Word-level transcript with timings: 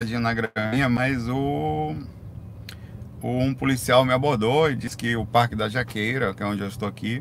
na 0.00 0.32
graminha, 0.32 0.88
mas 0.88 1.28
o, 1.28 1.92
um 3.20 3.52
policial 3.52 4.04
me 4.04 4.12
abordou 4.12 4.70
e 4.70 4.76
disse 4.76 4.96
que 4.96 5.16
o 5.16 5.26
Parque 5.26 5.56
da 5.56 5.68
Jaqueira, 5.68 6.32
que 6.32 6.40
é 6.40 6.46
onde 6.46 6.62
eu 6.62 6.68
estou 6.68 6.86
aqui, 6.86 7.20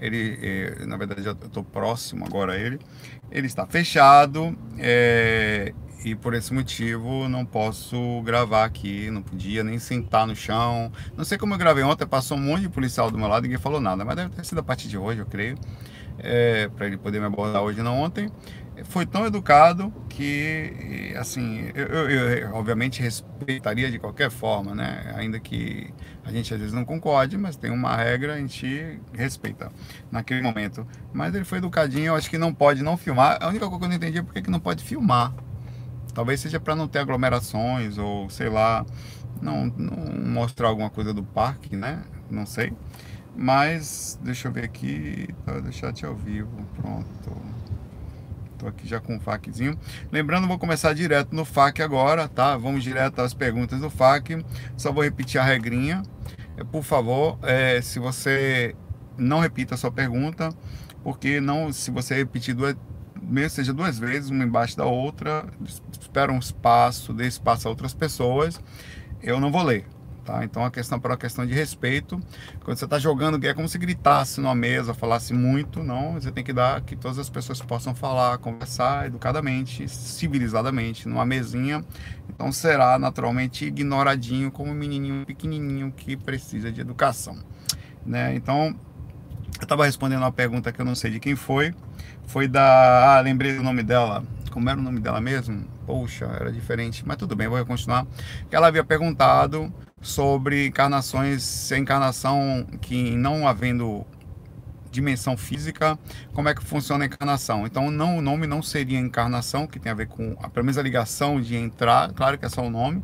ele, 0.00 0.38
é, 0.40 0.86
na 0.86 0.96
verdade, 0.96 1.26
eu 1.26 1.32
estou 1.32 1.62
próximo 1.62 2.24
agora 2.24 2.54
a 2.54 2.56
ele, 2.56 2.78
ele 3.30 3.46
está 3.46 3.66
fechado 3.66 4.56
é, 4.78 5.74
e 6.02 6.14
por 6.14 6.32
esse 6.32 6.54
motivo 6.54 7.28
não 7.28 7.44
posso 7.44 8.22
gravar 8.22 8.64
aqui, 8.64 9.10
não 9.10 9.20
podia 9.20 9.62
nem 9.62 9.78
sentar 9.78 10.26
no 10.26 10.34
chão. 10.34 10.90
Não 11.14 11.26
sei 11.26 11.36
como 11.36 11.52
eu 11.52 11.58
gravei 11.58 11.84
ontem, 11.84 12.06
passou 12.06 12.38
um 12.38 12.40
monte 12.40 12.62
de 12.62 12.68
policial 12.70 13.10
do 13.10 13.18
meu 13.18 13.28
lado, 13.28 13.42
ninguém 13.42 13.58
falou 13.58 13.82
nada, 13.82 14.02
mas 14.02 14.16
deve 14.16 14.30
ter 14.30 14.46
sido 14.46 14.60
a 14.60 14.62
partir 14.62 14.88
de 14.88 14.96
hoje, 14.96 15.20
eu 15.20 15.26
creio, 15.26 15.58
é, 16.18 16.68
para 16.68 16.86
ele 16.86 16.96
poder 16.96 17.20
me 17.20 17.26
abordar 17.26 17.62
hoje 17.62 17.82
não 17.82 18.00
ontem 18.00 18.30
foi 18.82 19.06
tão 19.06 19.24
educado 19.24 19.92
que, 20.08 21.14
assim, 21.16 21.70
eu, 21.74 21.86
eu, 21.86 22.08
eu, 22.08 22.54
obviamente 22.54 23.00
respeitaria 23.00 23.90
de 23.90 23.98
qualquer 23.98 24.30
forma, 24.30 24.74
né? 24.74 25.12
Ainda 25.16 25.38
que 25.38 25.92
a 26.24 26.32
gente 26.32 26.52
às 26.52 26.58
vezes 26.58 26.74
não 26.74 26.84
concorde, 26.84 27.38
mas 27.38 27.56
tem 27.56 27.70
uma 27.70 27.94
regra, 27.96 28.34
a 28.34 28.38
gente 28.38 29.00
respeita 29.12 29.70
naquele 30.10 30.42
momento. 30.42 30.86
Mas 31.12 31.34
ele 31.34 31.44
foi 31.44 31.58
educadinho, 31.58 32.06
eu 32.06 32.14
acho 32.16 32.28
que 32.28 32.38
não 32.38 32.52
pode 32.52 32.82
não 32.82 32.96
filmar. 32.96 33.38
A 33.40 33.48
única 33.48 33.66
coisa 33.66 33.78
que 33.78 33.84
eu 33.84 33.88
não 33.88 33.96
entendi 33.96 34.18
é 34.18 34.22
por 34.22 34.34
que 34.34 34.50
não 34.50 34.60
pode 34.60 34.82
filmar. 34.82 35.32
Talvez 36.12 36.40
seja 36.40 36.58
para 36.58 36.74
não 36.74 36.88
ter 36.88 37.00
aglomerações 37.00 37.98
ou 37.98 38.28
sei 38.30 38.48
lá, 38.48 38.84
não, 39.40 39.66
não 39.66 40.30
mostrar 40.30 40.68
alguma 40.68 40.90
coisa 40.90 41.12
do 41.12 41.22
parque, 41.22 41.76
né? 41.76 42.02
Não 42.30 42.46
sei. 42.46 42.72
Mas 43.36 44.18
deixa 44.22 44.48
eu 44.48 44.52
ver 44.52 44.64
aqui, 44.64 45.28
tá, 45.44 45.58
deixar 45.58 45.92
te 45.92 46.06
ao 46.06 46.14
vivo, 46.14 46.64
pronto. 46.76 47.53
Tô 48.64 48.68
aqui 48.68 48.88
já 48.88 48.98
com 48.98 49.14
o 49.14 49.20
FAQzinho. 49.20 49.78
Lembrando, 50.10 50.48
vou 50.48 50.58
começar 50.58 50.94
direto 50.94 51.36
no 51.36 51.44
FAQ 51.44 51.82
agora, 51.82 52.26
tá? 52.26 52.56
Vamos 52.56 52.82
direto 52.82 53.20
às 53.20 53.34
perguntas 53.34 53.78
do 53.78 53.90
FAQ. 53.90 54.42
Só 54.74 54.90
vou 54.90 55.04
repetir 55.04 55.38
a 55.38 55.44
regrinha. 55.44 56.02
É, 56.56 56.64
por 56.64 56.82
favor, 56.82 57.38
é, 57.42 57.82
se 57.82 57.98
você 57.98 58.74
não 59.18 59.38
repita 59.38 59.74
a 59.74 59.76
sua 59.76 59.92
pergunta, 59.92 60.48
porque 61.02 61.42
não, 61.42 61.70
se 61.74 61.90
você 61.90 62.14
repetir 62.14 62.54
duas, 62.54 62.74
mesmo 63.20 63.50
seja 63.50 63.74
duas 63.74 63.98
vezes, 63.98 64.30
uma 64.30 64.44
embaixo 64.44 64.78
da 64.78 64.86
outra, 64.86 65.44
espera 66.00 66.32
um 66.32 66.38
espaço, 66.38 67.12
dê 67.12 67.26
espaço 67.26 67.68
a 67.68 67.70
outras 67.70 67.92
pessoas, 67.92 68.58
eu 69.22 69.38
não 69.38 69.52
vou 69.52 69.62
ler. 69.62 69.84
Tá? 70.24 70.42
Então 70.42 70.64
a 70.64 70.70
questão 70.70 70.98
para 70.98 71.14
a 71.14 71.16
questão 71.18 71.44
de 71.44 71.52
respeito, 71.52 72.18
quando 72.64 72.78
você 72.78 72.86
está 72.86 72.98
jogando, 72.98 73.44
é 73.46 73.52
como 73.52 73.68
se 73.68 73.76
gritasse 73.76 74.40
numa 74.40 74.54
mesa, 74.54 74.94
falasse 74.94 75.34
muito, 75.34 75.82
não, 75.82 76.14
você 76.14 76.32
tem 76.32 76.42
que 76.42 76.52
dar 76.52 76.80
que 76.80 76.96
todas 76.96 77.18
as 77.18 77.28
pessoas 77.28 77.60
possam 77.60 77.94
falar, 77.94 78.38
conversar 78.38 79.06
educadamente, 79.06 79.86
civilizadamente, 79.86 81.06
numa 81.06 81.26
mesinha. 81.26 81.84
Então 82.30 82.50
será 82.50 82.98
naturalmente 82.98 83.66
ignoradinho 83.66 84.50
como 84.50 84.70
um 84.70 84.74
menininho 84.74 85.26
pequenininho 85.26 85.92
que 85.94 86.16
precisa 86.16 86.72
de 86.72 86.80
educação, 86.80 87.36
né? 88.06 88.34
Então 88.34 88.74
eu 89.58 89.64
estava 89.64 89.84
respondendo 89.84 90.20
uma 90.22 90.32
pergunta 90.32 90.72
que 90.72 90.80
eu 90.80 90.86
não 90.86 90.94
sei 90.94 91.10
de 91.10 91.20
quem 91.20 91.36
foi, 91.36 91.74
foi 92.26 92.48
da, 92.48 93.18
ah, 93.18 93.20
lembrei 93.20 93.54
do 93.54 93.62
nome 93.62 93.82
dela, 93.82 94.24
como 94.50 94.70
era 94.70 94.78
o 94.78 94.82
nome 94.82 95.00
dela 95.00 95.20
mesmo? 95.20 95.66
Poxa, 95.84 96.24
era 96.40 96.50
diferente, 96.50 97.06
mas 97.06 97.18
tudo 97.18 97.36
bem, 97.36 97.46
vou 97.46 97.62
continuar. 97.66 98.06
Ela 98.50 98.68
havia 98.68 98.82
perguntado 98.82 99.70
sobre 100.04 100.66
encarnações, 100.66 101.72
encarnação 101.72 102.66
que 102.80 103.16
não 103.16 103.48
havendo 103.48 104.06
dimensão 104.90 105.36
física, 105.36 105.98
como 106.32 106.48
é 106.48 106.54
que 106.54 106.62
funciona 106.62 107.04
a 107.04 107.06
encarnação. 107.06 107.66
Então, 107.66 107.90
não, 107.90 108.18
o 108.18 108.22
nome 108.22 108.46
não 108.46 108.62
seria 108.62 108.98
encarnação, 108.98 109.66
que 109.66 109.80
tem 109.80 109.90
a 109.90 109.94
ver 109.94 110.06
com 110.06 110.36
a 110.40 110.48
primeira 110.48 110.80
ligação 110.82 111.40
de 111.40 111.56
entrar, 111.56 112.12
claro 112.12 112.38
que 112.38 112.44
é 112.44 112.48
só 112.48 112.62
o 112.62 112.70
nome, 112.70 113.02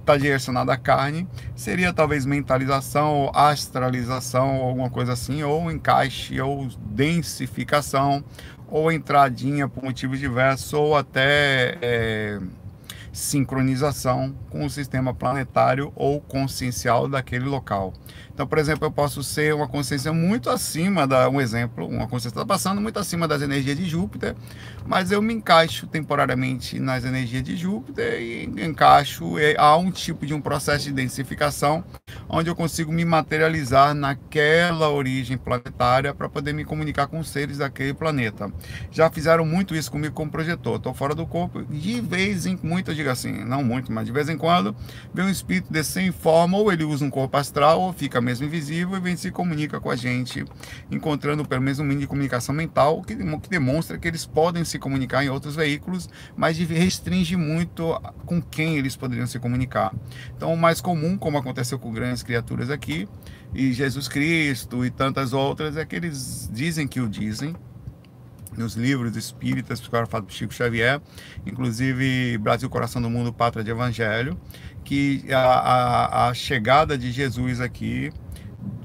está 0.00 0.16
direcionado 0.16 0.70
à 0.70 0.76
carne, 0.76 1.28
seria 1.56 1.92
talvez 1.92 2.24
mentalização, 2.24 3.12
ou 3.12 3.32
astralização, 3.34 4.60
ou 4.60 4.68
alguma 4.68 4.88
coisa 4.88 5.12
assim, 5.12 5.42
ou 5.42 5.70
encaixe, 5.70 6.40
ou 6.40 6.68
densificação, 6.80 8.24
ou 8.68 8.90
entradinha 8.90 9.68
por 9.68 9.82
motivos 9.82 10.18
diversos, 10.18 10.72
ou 10.72 10.96
até. 10.96 11.76
É, 11.82 12.40
sincronização 13.16 14.34
com 14.50 14.66
o 14.66 14.70
sistema 14.70 15.14
planetário 15.14 15.90
ou 15.96 16.20
consciencial 16.20 17.08
daquele 17.08 17.46
local. 17.46 17.94
Então, 18.36 18.46
por 18.46 18.58
exemplo, 18.58 18.86
eu 18.86 18.90
posso 18.90 19.24
ser 19.24 19.54
uma 19.54 19.66
consciência 19.66 20.12
muito 20.12 20.50
acima 20.50 21.06
da 21.06 21.26
um 21.26 21.40
exemplo, 21.40 21.88
uma 21.88 22.06
consciência 22.06 22.36
está 22.36 22.44
passando 22.44 22.82
muito 22.82 22.98
acima 22.98 23.26
das 23.26 23.40
energias 23.40 23.78
de 23.78 23.86
Júpiter, 23.86 24.36
mas 24.86 25.10
eu 25.10 25.22
me 25.22 25.32
encaixo 25.32 25.86
temporariamente 25.86 26.78
nas 26.78 27.06
energias 27.06 27.42
de 27.42 27.56
Júpiter 27.56 28.20
e 28.20 28.44
encaixo 28.62 29.36
há 29.56 29.74
um 29.78 29.90
tipo 29.90 30.26
de 30.26 30.34
um 30.34 30.40
processo 30.42 30.84
de 30.84 30.92
densificação 30.92 31.82
onde 32.28 32.50
eu 32.50 32.54
consigo 32.54 32.92
me 32.92 33.06
materializar 33.06 33.94
naquela 33.94 34.90
origem 34.90 35.38
planetária 35.38 36.12
para 36.12 36.28
poder 36.28 36.52
me 36.52 36.64
comunicar 36.64 37.06
com 37.06 37.22
seres 37.22 37.58
daquele 37.58 37.94
planeta. 37.94 38.52
Já 38.90 39.10
fizeram 39.10 39.46
muito 39.46 39.74
isso 39.74 39.90
comigo 39.90 40.14
como 40.14 40.30
projetor. 40.30 40.76
Estou 40.76 40.92
fora 40.92 41.14
do 41.14 41.26
corpo, 41.26 41.62
de 41.64 42.00
vez 42.02 42.44
em 42.44 42.56
quando, 42.56 42.88
eu 42.88 42.94
digo 42.94 43.08
assim, 43.08 43.32
não 43.44 43.64
muito, 43.64 43.90
mas 43.90 44.04
de 44.04 44.12
vez 44.12 44.28
em 44.28 44.36
quando, 44.36 44.76
vem 45.14 45.24
um 45.24 45.30
espírito 45.30 45.72
descer 45.72 46.02
em 46.02 46.12
forma, 46.12 46.58
ou 46.58 46.70
ele 46.70 46.84
usa 46.84 47.02
um 47.02 47.10
corpo 47.10 47.36
astral, 47.36 47.80
ou 47.80 47.92
fica 47.92 48.20
mesmo 48.26 48.46
invisível 48.46 48.96
e 48.96 49.00
vem 49.00 49.16
se 49.16 49.30
comunica 49.30 49.80
com 49.80 49.88
a 49.88 49.94
gente, 49.94 50.44
encontrando 50.90 51.44
pelo 51.44 51.62
menos 51.62 51.78
um 51.78 51.84
mínimo 51.84 52.00
de 52.00 52.06
comunicação 52.08 52.52
mental, 52.52 53.00
que, 53.02 53.14
que 53.14 53.48
demonstra 53.48 53.96
que 53.96 54.08
eles 54.08 54.26
podem 54.26 54.64
se 54.64 54.78
comunicar 54.78 55.24
em 55.24 55.28
outros 55.28 55.54
veículos, 55.54 56.08
mas 56.36 56.58
restringe 56.58 57.36
muito 57.36 57.98
com 58.24 58.42
quem 58.42 58.76
eles 58.76 58.96
poderiam 58.96 59.26
se 59.28 59.38
comunicar. 59.38 59.94
Então, 60.36 60.52
o 60.52 60.56
mais 60.56 60.80
comum, 60.80 61.16
como 61.16 61.38
aconteceu 61.38 61.78
com 61.78 61.92
grandes 61.92 62.24
criaturas 62.24 62.68
aqui, 62.68 63.08
e 63.54 63.72
Jesus 63.72 64.08
Cristo 64.08 64.84
e 64.84 64.90
tantas 64.90 65.32
outras, 65.32 65.76
é 65.76 65.84
que 65.84 65.94
eles 65.94 66.50
dizem 66.52 66.88
que 66.88 67.00
o 67.00 67.08
dizem, 67.08 67.54
nos 68.56 68.74
livros 68.74 69.16
espíritas, 69.16 69.80
psicografado 69.80 70.26
por 70.26 70.32
Chico 70.32 70.52
Xavier, 70.52 71.00
inclusive 71.44 72.38
Brasil, 72.38 72.68
Coração 72.70 73.00
do 73.00 73.10
Mundo, 73.10 73.32
Pátria 73.32 73.62
de 73.62 73.70
Evangelho, 73.70 74.38
que 74.86 75.24
a, 75.32 75.38
a, 75.38 76.28
a 76.28 76.34
chegada 76.34 76.96
de 76.96 77.10
Jesus 77.10 77.60
aqui 77.60 78.12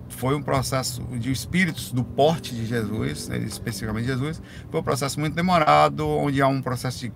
foi 0.09 0.35
um 0.35 0.41
processo 0.41 1.03
de 1.19 1.31
espíritos 1.31 1.91
do 1.91 2.03
porte 2.03 2.55
de 2.55 2.65
Jesus, 2.65 3.29
né, 3.29 3.37
especificamente 3.37 4.07
Jesus, 4.07 4.41
foi 4.69 4.79
um 4.79 4.83
processo 4.83 5.19
muito 5.19 5.35
demorado, 5.35 6.07
onde 6.07 6.41
há 6.41 6.47
um 6.47 6.61
processo 6.61 7.01
de 7.01 7.13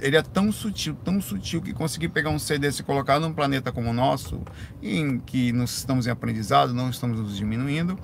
ele 0.00 0.16
é 0.16 0.22
tão 0.22 0.52
sutil, 0.52 0.94
tão 0.94 1.20
sutil 1.20 1.62
que 1.62 1.72
conseguir 1.72 2.10
pegar 2.10 2.30
um 2.30 2.38
ser 2.38 2.58
desse 2.58 2.82
e 2.82 2.84
colocar 2.84 3.18
num 3.18 3.32
planeta 3.32 3.72
como 3.72 3.90
o 3.90 3.92
nosso, 3.92 4.42
em 4.82 5.18
que 5.18 5.52
nós 5.52 5.78
estamos 5.78 6.06
em 6.06 6.10
aprendizado, 6.10 6.74
não 6.74 6.90
estamos 6.90 7.18
nos 7.18 7.36
diminuindo, 7.36 7.98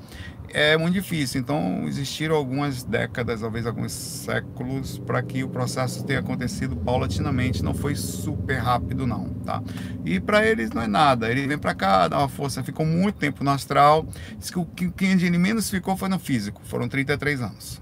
é 0.50 0.76
muito 0.76 0.94
difícil. 0.94 1.40
Então, 1.40 1.84
existiram 1.86 2.36
algumas 2.36 2.82
décadas, 2.84 3.40
talvez 3.40 3.66
alguns 3.66 3.92
séculos, 3.92 4.98
para 4.98 5.22
que 5.22 5.42
o 5.42 5.48
processo 5.48 6.04
tenha 6.04 6.20
acontecido 6.20 6.76
paulatinamente. 6.76 7.62
Não 7.62 7.74
foi 7.74 7.94
super 7.94 8.58
rápido, 8.58 9.06
não, 9.06 9.28
tá? 9.44 9.62
E 10.04 10.20
para 10.20 10.46
eles 10.46 10.70
não 10.70 10.82
é 10.82 10.86
nada. 10.86 11.30
Ele 11.30 11.46
vem 11.46 11.58
para 11.58 11.74
cá, 11.74 12.08
dá 12.08 12.18
uma 12.18 12.28
força, 12.28 12.62
ficou 12.62 12.86
muito 12.86 13.16
tempo 13.16 13.42
no 13.42 13.50
astral. 13.50 14.06
Diz 14.38 14.50
que 14.50 14.58
o 14.58 14.64
que 14.64 15.04
ele 15.04 15.38
menos 15.38 15.68
ficou 15.68 15.96
foi 15.96 16.08
no 16.08 16.18
físico. 16.18 16.60
Foram 16.64 16.88
33 16.88 17.42
anos. 17.42 17.81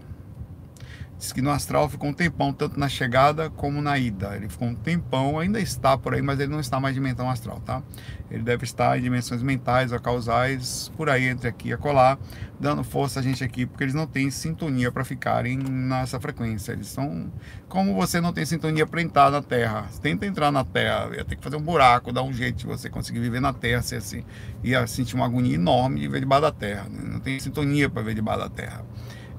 Diz 1.20 1.34
que 1.34 1.42
no 1.42 1.50
astral 1.50 1.86
ficou 1.86 2.08
um 2.08 2.14
tempão, 2.14 2.50
tanto 2.50 2.81
na 2.81 2.88
chegada 2.88 3.50
como 3.50 3.82
na 3.82 3.98
ida. 3.98 4.34
Ele 4.34 4.48
ficou 4.48 4.66
um 4.66 4.75
tempão, 4.75 5.38
ainda 5.38 5.60
está 5.60 5.94
por 5.98 6.14
aí, 6.14 6.22
mas 6.22 6.41
ele 6.41 6.50
não 6.50 6.60
está 6.60 6.81
mais 6.81 6.97
em 6.97 6.98
dimensão 6.98 7.28
astral, 7.28 7.60
tá? 7.60 7.82
Ele 8.31 8.42
deve 8.42 8.64
estar 8.64 8.98
em 8.98 9.03
dimensões 9.03 9.42
mentais 9.42 9.92
ou 9.92 10.00
causais, 10.00 10.91
por 10.97 11.10
aí, 11.10 11.26
entre 11.26 11.47
aqui 11.47 11.69
e 11.69 11.72
acolá, 11.75 12.16
dando 12.58 12.82
força 12.82 13.20
a 13.20 13.22
gente 13.22 13.44
aqui, 13.44 13.66
porque 13.66 13.84
eles 13.84 13.92
não 13.92 14.06
têm 14.06 14.31
sintonia 14.31 14.91
para 14.91 15.04
ficarem 15.04 15.58
nessa 15.58 16.19
frequência. 16.19 16.72
Eles 16.72 16.86
são. 16.86 17.31
Como 17.69 17.94
você 17.94 18.19
não 18.19 18.32
tem 18.32 18.47
sintonia 18.47 18.87
para 18.87 19.02
entrar 19.02 19.31
na 19.31 19.42
Terra, 19.42 19.88
tenta 20.00 20.25
entrar 20.25 20.50
na 20.50 20.64
Terra, 20.64 21.10
ia 21.14 21.22
ter 21.22 21.37
que 21.37 21.44
fazer 21.44 21.56
um 21.56 21.62
buraco, 21.62 22.14
dar 22.14 22.23
um 22.23 22.32
jeito 22.32 22.61
de 22.61 22.66
você 22.66 22.88
conseguir 22.88 23.20
viver 23.20 23.40
na 23.40 23.52
Terra, 23.52 23.82
ser 23.82 23.96
assim, 23.96 24.25
ia 24.64 24.87
sentir 24.87 25.16
uma 25.16 25.26
agonia 25.26 25.55
enorme 25.55 26.00
de 26.00 26.08
ver 26.08 26.20
debaixo 26.20 26.43
da 26.43 26.52
Terra. 26.52 26.84
Né? 26.88 27.02
Não 27.12 27.20
tem 27.20 27.38
sintonia 27.38 27.90
para 27.90 28.00
ver 28.00 28.14
debaixo 28.14 28.40
da 28.40 28.49
Terra 28.49 28.87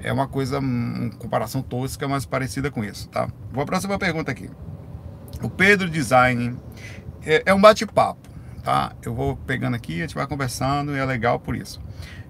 é 0.04 0.12
uma 0.12 0.28
coisa, 0.28 0.60
uma 0.60 1.10
comparação 1.12 1.62
tosca, 1.62 2.08
mas 2.08 2.26
parecida 2.26 2.70
com 2.70 2.84
isso, 2.84 3.08
tá? 3.10 3.28
Vou 3.52 3.64
a 3.64 3.66
próxima 3.66 3.98
pergunta 3.98 4.32
aqui. 4.32 4.50
O 5.42 5.50
Pedro 5.50 5.90
Design 5.90 6.56
é, 7.24 7.44
é 7.46 7.54
um 7.54 7.62
bate-papo, 7.62 8.30
tá? 8.64 8.94
Eu 9.02 9.14
vou 9.14 9.36
pegando 9.36 9.76
aqui, 9.76 10.00
a 10.00 10.02
gente 10.02 10.16
vai 10.16 10.28
conversando 10.28 10.96
e 10.96 11.00
é 11.00 11.06
legal 11.06 11.40
por 11.40 11.56
isso. 11.56 11.82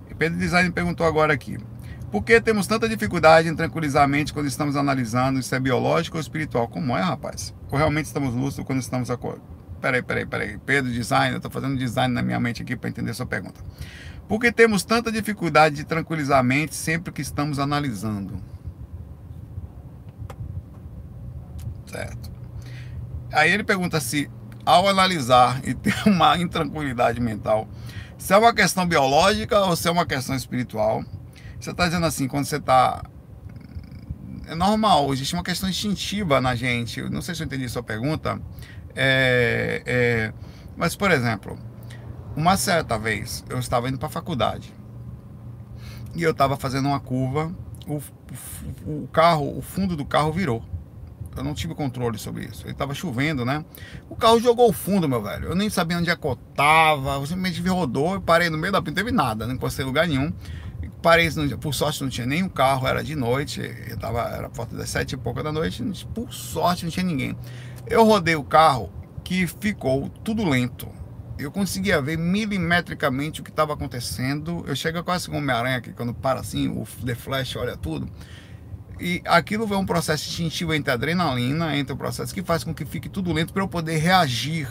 O 0.09 0.15
Pedro 0.15 0.37
Design 0.37 0.71
perguntou 0.71 1.05
agora 1.05 1.33
aqui. 1.33 1.57
Por 2.11 2.21
que 2.23 2.41
temos 2.41 2.67
tanta 2.67 2.89
dificuldade 2.89 3.47
em 3.47 3.55
tranquilizar 3.55 4.03
a 4.03 4.07
mente 4.07 4.33
quando 4.33 4.47
estamos 4.47 4.75
analisando 4.75 5.41
se 5.41 5.55
é 5.55 5.59
biológico 5.59 6.17
ou 6.17 6.21
espiritual? 6.21 6.67
Como 6.67 6.95
é, 6.95 7.01
rapaz? 7.01 7.53
Ou 7.71 7.77
realmente 7.77 8.05
estamos 8.05 8.33
lúcidos 8.33 8.65
quando 8.65 8.79
estamos 8.79 9.09
acordados? 9.09 9.47
Peraí, 9.81 10.03
peraí, 10.03 10.25
peraí. 10.25 10.57
Pedro 10.59 10.91
Design, 10.91 11.31
eu 11.31 11.37
estou 11.37 11.49
fazendo 11.49 11.75
design 11.77 12.13
na 12.13 12.21
minha 12.21 12.39
mente 12.39 12.61
aqui 12.61 12.75
para 12.75 12.89
entender 12.89 13.13
sua 13.13 13.25
pergunta. 13.25 13.61
Por 14.31 14.39
que 14.39 14.49
temos 14.49 14.85
tanta 14.85 15.11
dificuldade 15.11 15.75
de 15.75 15.83
tranquilizar 15.83 16.39
a 16.39 16.43
mente 16.43 16.73
sempre 16.73 17.11
que 17.11 17.21
estamos 17.21 17.59
analisando? 17.59 18.41
Certo. 21.85 22.31
Aí 23.33 23.51
ele 23.51 23.65
pergunta 23.65 23.99
se, 23.99 24.31
ao 24.65 24.87
analisar 24.87 25.59
e 25.67 25.73
ter 25.73 25.93
uma 26.07 26.37
intranquilidade 26.37 27.19
mental, 27.19 27.67
se 28.17 28.33
é 28.33 28.37
uma 28.37 28.53
questão 28.55 28.87
biológica 28.87 29.59
ou 29.65 29.75
se 29.75 29.89
é 29.89 29.91
uma 29.91 30.05
questão 30.05 30.33
espiritual. 30.33 31.03
Você 31.59 31.71
está 31.71 31.87
dizendo 31.87 32.05
assim, 32.05 32.25
quando 32.25 32.45
você 32.45 32.55
está. 32.55 33.03
É 34.47 34.55
normal, 34.55 35.11
existe 35.11 35.33
uma 35.33 35.43
questão 35.43 35.67
instintiva 35.67 36.39
na 36.39 36.55
gente. 36.55 37.01
Não 37.01 37.21
sei 37.21 37.35
se 37.35 37.43
eu 37.43 37.47
entendi 37.47 37.67
sua 37.67 37.83
pergunta. 37.83 38.41
É, 38.95 39.83
é, 39.85 40.33
mas, 40.77 40.95
por 40.95 41.11
exemplo, 41.11 41.59
uma 42.41 42.57
certa 42.57 42.97
vez 42.97 43.45
eu 43.49 43.59
estava 43.59 43.87
indo 43.87 43.99
para 43.99 44.07
a 44.07 44.11
faculdade 44.11 44.73
e 46.15 46.23
eu 46.23 46.31
estava 46.31 46.57
fazendo 46.57 46.87
uma 46.87 46.99
curva, 46.99 47.55
o, 47.87 48.01
o, 48.83 49.07
carro, 49.13 49.55
o 49.55 49.61
fundo 49.61 49.95
do 49.95 50.03
carro 50.03 50.31
virou. 50.31 50.63
Eu 51.37 51.43
não 51.43 51.53
tive 51.53 51.75
controle 51.75 52.17
sobre 52.17 52.45
isso. 52.45 52.65
Ele 52.65 52.73
tava 52.73 52.93
chovendo, 52.93 53.45
né? 53.45 53.63
O 54.09 54.15
carro 54.15 54.39
jogou 54.39 54.69
o 54.69 54.73
fundo, 54.73 55.07
meu 55.07 55.21
velho. 55.21 55.49
Eu 55.49 55.55
nem 55.55 55.69
sabia 55.69 55.97
onde 55.97 56.11
acotava. 56.11 57.13
Eu 57.13 57.25
simplesmente 57.25 57.61
rodou. 57.69 58.15
Eu 58.15 58.21
parei 58.21 58.49
no 58.49 58.57
meio 58.57 58.73
da 58.73 58.81
pista. 58.81 58.99
Não 58.99 59.05
teve 59.05 59.15
nada, 59.15 59.47
não 59.47 59.53
encostei 59.53 59.85
em 59.85 59.87
lugar 59.87 60.07
nenhum. 60.07 60.33
Parei, 61.01 61.29
por 61.61 61.73
sorte 61.73 62.01
não 62.01 62.09
tinha 62.09 62.27
nenhum 62.27 62.49
carro, 62.49 62.85
era 62.85 63.01
de 63.01 63.15
noite. 63.15 63.61
Eu 63.87 63.97
tava, 63.97 64.23
era 64.23 64.49
por 64.49 64.57
volta 64.57 64.75
das 64.75 64.89
sete 64.89 65.13
e 65.13 65.17
pouca 65.17 65.41
da 65.41 65.53
noite. 65.53 65.81
Por 66.13 66.33
sorte 66.33 66.83
não 66.83 66.91
tinha 66.91 67.05
ninguém. 67.05 67.37
Eu 67.87 68.03
rodei 68.03 68.35
o 68.35 68.43
carro 68.43 68.91
que 69.23 69.47
ficou 69.47 70.09
tudo 70.23 70.43
lento. 70.43 70.89
Eu 71.41 71.51
conseguia 71.51 72.01
ver 72.01 72.17
milimetricamente 72.17 73.41
o 73.41 73.43
que 73.43 73.49
estava 73.49 73.73
acontecendo. 73.73 74.63
Eu 74.67 74.75
chego 74.75 75.03
quase 75.03 75.25
como 75.25 75.39
Homem-Aranha 75.39 75.77
aqui, 75.77 75.91
quando 75.91 76.13
para 76.13 76.39
assim, 76.39 76.67
o 76.67 76.85
The 77.03 77.15
Flash 77.15 77.55
olha 77.55 77.75
tudo. 77.75 78.07
E 78.99 79.21
aquilo 79.25 79.71
é 79.73 79.77
um 79.77 79.85
processo 79.85 80.29
instintivo 80.29 80.73
entre 80.75 80.91
adrenalina, 80.91 81.75
entre 81.75 81.93
o 81.93 81.97
processo 81.97 82.31
que 82.33 82.43
faz 82.43 82.63
com 82.63 82.73
que 82.73 82.85
fique 82.85 83.09
tudo 83.09 83.33
lento 83.33 83.51
para 83.51 83.63
eu 83.63 83.67
poder 83.67 83.97
reagir. 83.97 84.69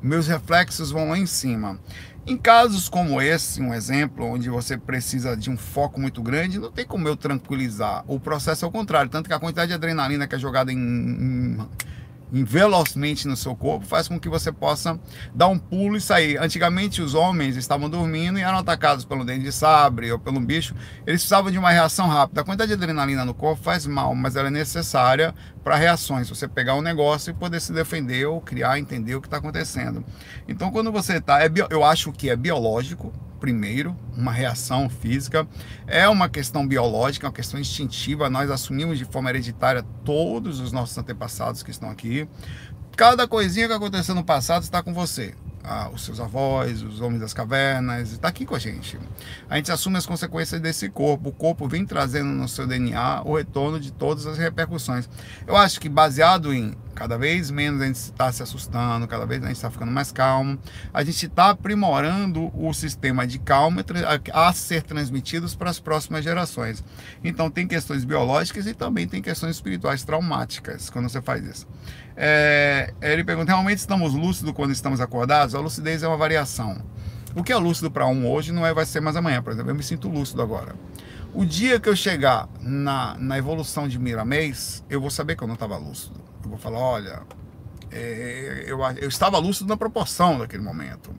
Meus 0.00 0.28
reflexos 0.28 0.92
vão 0.92 1.08
lá 1.08 1.18
em 1.18 1.26
cima. 1.26 1.80
Em 2.24 2.36
casos 2.36 2.88
como 2.88 3.20
esse, 3.20 3.60
um 3.60 3.74
exemplo, 3.74 4.24
onde 4.24 4.48
você 4.48 4.78
precisa 4.78 5.36
de 5.36 5.50
um 5.50 5.56
foco 5.56 6.00
muito 6.00 6.22
grande, 6.22 6.60
não 6.60 6.70
tem 6.70 6.86
como 6.86 7.08
eu 7.08 7.16
tranquilizar. 7.16 8.04
O 8.06 8.20
processo 8.20 8.64
é 8.64 8.68
o 8.68 8.70
contrário, 8.70 9.10
tanto 9.10 9.28
que 9.28 9.34
a 9.34 9.40
quantidade 9.40 9.68
de 9.68 9.74
adrenalina 9.74 10.28
que 10.28 10.36
é 10.36 10.38
jogada 10.38 10.72
em, 10.72 10.78
em 10.78 11.58
velozmente 12.30 13.26
no 13.26 13.36
seu 13.36 13.54
corpo 13.54 13.86
faz 13.86 14.08
com 14.08 14.18
que 14.18 14.28
você 14.28 14.52
possa 14.52 14.98
dar 15.34 15.48
um 15.48 15.58
pulo 15.58 15.96
e 15.96 16.00
sair. 16.00 16.38
Antigamente 16.38 17.00
os 17.00 17.14
homens 17.14 17.56
estavam 17.56 17.88
dormindo 17.88 18.38
e 18.38 18.42
eram 18.42 18.58
atacados 18.58 19.04
pelo 19.04 19.24
dente 19.24 19.44
de 19.44 19.52
sabre 19.52 20.12
ou 20.12 20.18
pelo 20.18 20.40
bicho. 20.40 20.74
Eles 21.06 21.20
precisavam 21.20 21.50
de 21.50 21.58
uma 21.58 21.70
reação 21.70 22.08
rápida. 22.08 22.40
A 22.40 22.44
quantidade 22.44 22.68
de 22.68 22.74
adrenalina 22.74 23.24
no 23.24 23.34
corpo 23.34 23.62
faz 23.62 23.86
mal, 23.86 24.14
mas 24.14 24.36
ela 24.36 24.48
é 24.48 24.50
necessária 24.50 25.34
para 25.64 25.76
reações. 25.76 26.28
Você 26.28 26.46
pegar 26.46 26.74
um 26.74 26.82
negócio 26.82 27.30
e 27.30 27.34
poder 27.34 27.60
se 27.60 27.72
defender 27.72 28.26
ou 28.26 28.40
criar, 28.40 28.78
entender 28.78 29.14
o 29.14 29.20
que 29.20 29.26
está 29.26 29.38
acontecendo. 29.38 30.04
Então 30.46 30.70
quando 30.70 30.92
você 30.92 31.18
está, 31.18 31.42
é 31.42 31.50
eu 31.70 31.84
acho 31.84 32.12
que 32.12 32.30
é 32.30 32.36
biológico, 32.36 33.12
primeiro, 33.40 33.96
uma 34.16 34.32
reação 34.32 34.88
física, 34.88 35.46
é 35.86 36.08
uma 36.08 36.28
questão 36.28 36.66
biológica, 36.66 37.26
uma 37.26 37.32
questão 37.32 37.58
instintiva. 37.58 38.28
Nós 38.28 38.50
assumimos 38.50 38.98
de 38.98 39.04
forma 39.04 39.30
hereditária 39.30 39.82
todos 40.04 40.60
os 40.60 40.72
nossos 40.72 40.96
antepassados 40.98 41.62
que 41.62 41.70
estão 41.70 41.90
aqui. 41.90 42.28
Cada 42.96 43.28
coisinha 43.28 43.68
que 43.68 43.74
aconteceu 43.74 44.14
no 44.14 44.24
passado 44.24 44.62
está 44.62 44.82
com 44.82 44.92
você 44.92 45.34
ah, 45.68 45.90
os 45.92 46.02
seus 46.02 46.18
avós, 46.18 46.82
os 46.82 47.02
homens 47.02 47.20
das 47.20 47.34
cavernas, 47.34 48.10
está 48.12 48.28
aqui 48.28 48.46
com 48.46 48.54
a 48.54 48.58
gente. 48.58 48.98
A 49.50 49.56
gente 49.56 49.70
assume 49.70 49.98
as 49.98 50.06
consequências 50.06 50.58
desse 50.60 50.88
corpo. 50.88 51.28
O 51.28 51.32
corpo 51.32 51.68
vem 51.68 51.84
trazendo 51.84 52.30
no 52.30 52.48
seu 52.48 52.66
DNA 52.66 53.22
o 53.22 53.36
retorno 53.36 53.78
de 53.78 53.92
todas 53.92 54.26
as 54.26 54.38
repercussões. 54.38 55.08
Eu 55.46 55.54
acho 55.54 55.78
que 55.78 55.88
baseado 55.88 56.54
em 56.54 56.74
cada 56.94 57.16
vez 57.16 57.48
menos 57.48 57.80
a 57.80 57.86
gente 57.86 57.96
está 57.96 58.32
se 58.32 58.42
assustando, 58.42 59.06
cada 59.06 59.24
vez 59.24 59.40
a 59.42 59.46
gente 59.46 59.56
está 59.56 59.70
ficando 59.70 59.92
mais 59.92 60.10
calmo, 60.10 60.58
a 60.92 61.04
gente 61.04 61.26
está 61.26 61.50
aprimorando 61.50 62.50
o 62.52 62.72
sistema 62.72 63.24
de 63.24 63.38
calma 63.38 63.84
a 64.32 64.52
ser 64.52 64.82
transmitidos 64.82 65.54
para 65.54 65.70
as 65.70 65.78
próximas 65.78 66.24
gerações. 66.24 66.82
Então 67.22 67.50
tem 67.50 67.68
questões 67.68 68.04
biológicas 68.04 68.66
e 68.66 68.74
também 68.74 69.06
tem 69.06 69.22
questões 69.22 69.56
espirituais 69.56 70.02
traumáticas 70.02 70.90
quando 70.90 71.08
você 71.08 71.22
faz 71.22 71.46
isso. 71.46 71.66
É, 72.20 72.92
ele 73.00 73.22
pergunta: 73.22 73.52
realmente 73.52 73.78
estamos 73.78 74.12
lúcidos 74.12 74.52
quando 74.52 74.72
estamos 74.72 75.00
acordados? 75.00 75.54
A 75.54 75.60
lucidez 75.60 76.02
é 76.02 76.08
uma 76.08 76.16
variação. 76.16 76.82
O 77.36 77.44
que 77.44 77.52
é 77.52 77.56
lúcido 77.56 77.88
para 77.92 78.08
um 78.08 78.28
hoje 78.28 78.50
não 78.50 78.66
é, 78.66 78.74
vai 78.74 78.84
ser 78.84 79.00
mais 79.00 79.14
amanhã, 79.14 79.40
por 79.40 79.52
exemplo. 79.52 79.70
Eu 79.70 79.74
me 79.76 79.84
sinto 79.84 80.08
lúcido 80.08 80.42
agora. 80.42 80.74
O 81.32 81.44
dia 81.44 81.78
que 81.78 81.88
eu 81.88 81.94
chegar 81.94 82.48
na, 82.60 83.16
na 83.16 83.38
evolução 83.38 83.86
de 83.86 84.00
Miramês, 84.00 84.84
eu 84.90 85.00
vou 85.00 85.10
saber 85.10 85.36
que 85.36 85.44
eu 85.44 85.46
não 85.46 85.54
estava 85.54 85.76
lúcido. 85.76 86.20
Eu 86.42 86.50
vou 86.50 86.58
falar: 86.58 86.80
olha, 86.80 87.22
é, 87.92 88.64
eu, 88.66 88.80
eu 88.96 89.08
estava 89.08 89.38
lúcido 89.38 89.68
na 89.68 89.76
proporção 89.76 90.40
daquele 90.40 90.62
momento. 90.62 91.14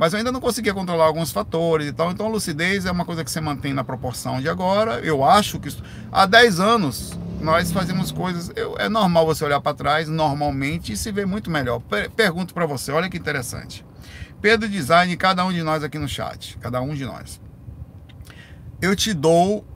Mas 0.00 0.14
eu 0.14 0.18
ainda 0.18 0.32
não 0.32 0.40
conseguia 0.40 0.72
controlar 0.72 1.04
alguns 1.04 1.30
fatores 1.30 1.88
e 1.88 1.92
tal. 1.92 2.10
Então 2.10 2.24
a 2.24 2.28
lucidez 2.30 2.86
é 2.86 2.90
uma 2.90 3.04
coisa 3.04 3.22
que 3.22 3.30
você 3.30 3.38
mantém 3.38 3.74
na 3.74 3.84
proporção 3.84 4.40
de 4.40 4.48
agora. 4.48 4.98
Eu 5.00 5.22
acho 5.22 5.60
que 5.60 5.68
há 6.10 6.24
10 6.24 6.58
anos 6.58 7.18
nós 7.38 7.70
fazemos 7.70 8.10
coisas. 8.10 8.50
Eu, 8.56 8.78
é 8.78 8.88
normal 8.88 9.26
você 9.26 9.44
olhar 9.44 9.60
para 9.60 9.76
trás, 9.76 10.08
normalmente, 10.08 10.94
e 10.94 10.96
se 10.96 11.12
ver 11.12 11.26
muito 11.26 11.50
melhor. 11.50 11.80
Per 11.80 12.10
pergunto 12.12 12.54
para 12.54 12.64
você, 12.64 12.90
olha 12.90 13.10
que 13.10 13.18
interessante. 13.18 13.84
Pedro 14.40 14.66
Design, 14.70 15.14
cada 15.18 15.44
um 15.44 15.52
de 15.52 15.62
nós 15.62 15.84
aqui 15.84 15.98
no 15.98 16.08
chat, 16.08 16.56
cada 16.62 16.80
um 16.80 16.94
de 16.94 17.04
nós. 17.04 17.38
Eu 18.80 18.96
te 18.96 19.12
dou 19.12 19.66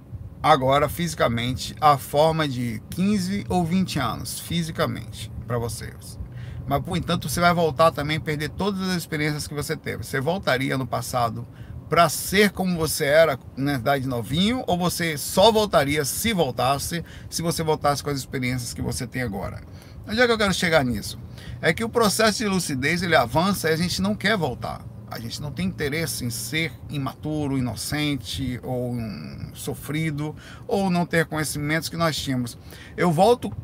agora 0.42 0.88
fisicamente 0.88 1.76
a 1.78 1.98
forma 1.98 2.48
de 2.48 2.80
15 2.88 3.44
ou 3.50 3.62
20 3.62 3.98
anos, 3.98 4.40
fisicamente, 4.40 5.30
para 5.46 5.58
vocês. 5.58 6.23
Mas, 6.66 6.82
por 6.82 6.96
entanto, 6.96 7.28
você 7.28 7.40
vai 7.40 7.52
voltar 7.52 7.90
também 7.90 8.18
perder 8.18 8.50
todas 8.50 8.80
as 8.88 8.96
experiências 8.96 9.46
que 9.46 9.54
você 9.54 9.76
teve. 9.76 10.04
Você 10.04 10.20
voltaria 10.20 10.78
no 10.78 10.86
passado 10.86 11.46
para 11.88 12.08
ser 12.08 12.50
como 12.50 12.76
você 12.76 13.04
era 13.04 13.38
na 13.56 13.74
idade 13.74 14.08
novinho 14.08 14.64
ou 14.66 14.78
você 14.78 15.18
só 15.18 15.52
voltaria 15.52 16.04
se 16.04 16.32
voltasse, 16.32 17.04
se 17.28 17.42
você 17.42 17.62
voltasse 17.62 18.02
com 18.02 18.10
as 18.10 18.18
experiências 18.18 18.72
que 18.72 18.80
você 18.80 19.06
tem 19.06 19.22
agora? 19.22 19.62
Onde 20.06 20.20
é 20.20 20.26
que 20.26 20.32
eu 20.32 20.38
quero 20.38 20.52
chegar 20.52 20.84
nisso? 20.84 21.18
É 21.60 21.72
que 21.72 21.84
o 21.84 21.88
processo 21.88 22.38
de 22.38 22.46
lucidez 22.46 23.02
ele 23.02 23.16
avança 23.16 23.68
e 23.68 23.72
a 23.72 23.76
gente 23.76 24.00
não 24.00 24.14
quer 24.14 24.36
voltar. 24.36 24.82
A 25.10 25.20
gente 25.20 25.40
não 25.40 25.52
tem 25.52 25.66
interesse 25.66 26.24
em 26.24 26.30
ser 26.30 26.72
imaturo, 26.90 27.56
inocente 27.56 28.58
ou 28.62 28.92
um 28.92 29.50
sofrido 29.54 30.34
ou 30.66 30.90
não 30.90 31.06
ter 31.06 31.26
conhecimentos 31.26 31.88
que 31.88 31.96
nós 31.96 32.16
tínhamos. 32.16 32.58
Eu 32.96 33.12
volto 33.12 33.54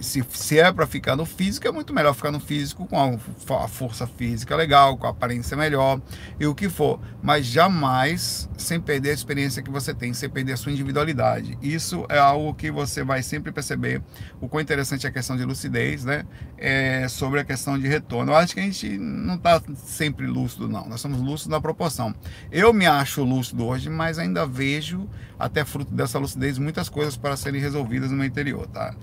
se, 0.00 0.24
se 0.30 0.58
é 0.58 0.72
para 0.72 0.86
ficar 0.86 1.16
no 1.16 1.24
físico, 1.24 1.66
é 1.66 1.72
muito 1.72 1.92
melhor 1.92 2.14
ficar 2.14 2.30
no 2.30 2.40
físico 2.40 2.86
com 2.86 2.98
a, 2.98 3.64
a, 3.64 3.68
força 3.68 4.06
física 4.06 4.54
legal, 4.54 4.96
com 4.96 5.06
a 5.06 5.10
aparência 5.10 5.56
melhor 5.56 6.00
e 6.38 6.46
o 6.46 6.54
que 6.54 6.68
for. 6.68 7.00
Mas 7.22 7.46
jamais 7.46 8.48
sem 8.56 8.80
perder 8.80 9.10
a 9.10 9.14
experiência 9.14 9.62
que 9.62 9.70
você 9.70 9.94
tem, 9.94 10.12
sem 10.12 10.28
perder 10.28 10.52
a 10.52 10.56
sua 10.56 10.72
individualidade. 10.72 11.58
Isso 11.62 12.06
é 12.08 12.18
algo 12.18 12.54
que 12.54 12.70
você 12.70 13.02
vai 13.02 13.22
sempre 13.22 13.52
perceber. 13.52 14.02
O 14.40 14.48
quão 14.48 14.60
interessante 14.60 15.06
é 15.06 15.08
a 15.08 15.12
questão 15.12 15.36
de 15.36 15.44
lucidez, 15.44 16.04
né? 16.04 16.24
É 16.56 17.08
sobre 17.08 17.40
a 17.40 17.44
questão 17.44 17.78
de 17.78 17.86
retorno. 17.86 18.32
Eu 18.32 18.36
acho 18.36 18.54
que 18.54 18.60
a 18.60 18.62
gente 18.62 18.98
não 18.98 19.34
está 19.34 19.62
sempre 19.76 20.26
lúcido, 20.26 20.68
não. 20.68 20.88
Nós 20.88 21.00
somos 21.00 21.20
lúcidos 21.20 21.48
na 21.50 21.60
proporção. 21.60 22.14
Eu 22.50 22.72
me 22.72 22.86
acho 22.86 23.22
lúcido 23.22 23.66
hoje, 23.66 23.88
mas 23.88 24.18
ainda 24.18 24.46
vejo, 24.46 25.08
até 25.38 25.64
fruto 25.64 25.94
dessa 25.94 26.18
lucidez, 26.18 26.58
muitas 26.58 26.88
coisas 26.88 27.16
para 27.16 27.36
serem 27.36 27.60
resolvidas 27.60 28.10
no 28.10 28.16
meu 28.16 28.26
interior, 28.26 28.66
tá? 28.66 28.94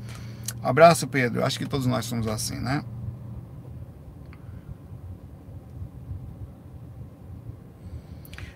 Abraço, 0.64 1.08
Pedro. 1.08 1.44
Acho 1.44 1.60
que 1.60 1.66
todos 1.66 1.86
nós 1.86 2.06
somos 2.06 2.26
assim, 2.26 2.58
né? 2.58 2.84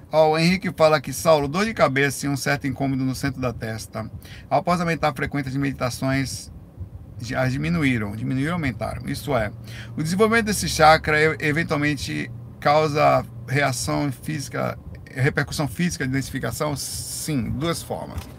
Ó, 0.09 0.31
o 0.31 0.37
Henrique 0.37 0.71
fala 0.71 1.01
que 1.01 1.11
Saulo, 1.11 1.49
dor 1.49 1.65
de 1.65 1.73
cabeça 1.73 2.25
e 2.25 2.29
um 2.29 2.37
certo 2.37 2.65
incômodo 2.65 3.03
no 3.03 3.13
centro 3.13 3.41
da 3.41 3.51
testa. 3.51 4.09
Após 4.49 4.79
aumentar 4.79 5.09
a 5.09 5.13
frequência 5.13 5.51
de 5.51 5.59
meditações, 5.59 6.49
já 7.21 7.45
diminuíram, 7.49 8.15
diminuíram 8.15 8.53
aumentaram. 8.53 9.05
Isso 9.09 9.35
é, 9.35 9.51
o 9.97 10.01
desenvolvimento 10.01 10.45
desse 10.45 10.69
chakra 10.69 11.17
eventualmente 11.43 12.31
causa 12.57 13.25
reação 13.49 14.09
física, 14.09 14.79
repercussão 15.13 15.67
física 15.67 16.05
de 16.05 16.11
identificação? 16.11 16.73
Sim, 16.77 17.49
duas 17.49 17.83
formas 17.83 18.36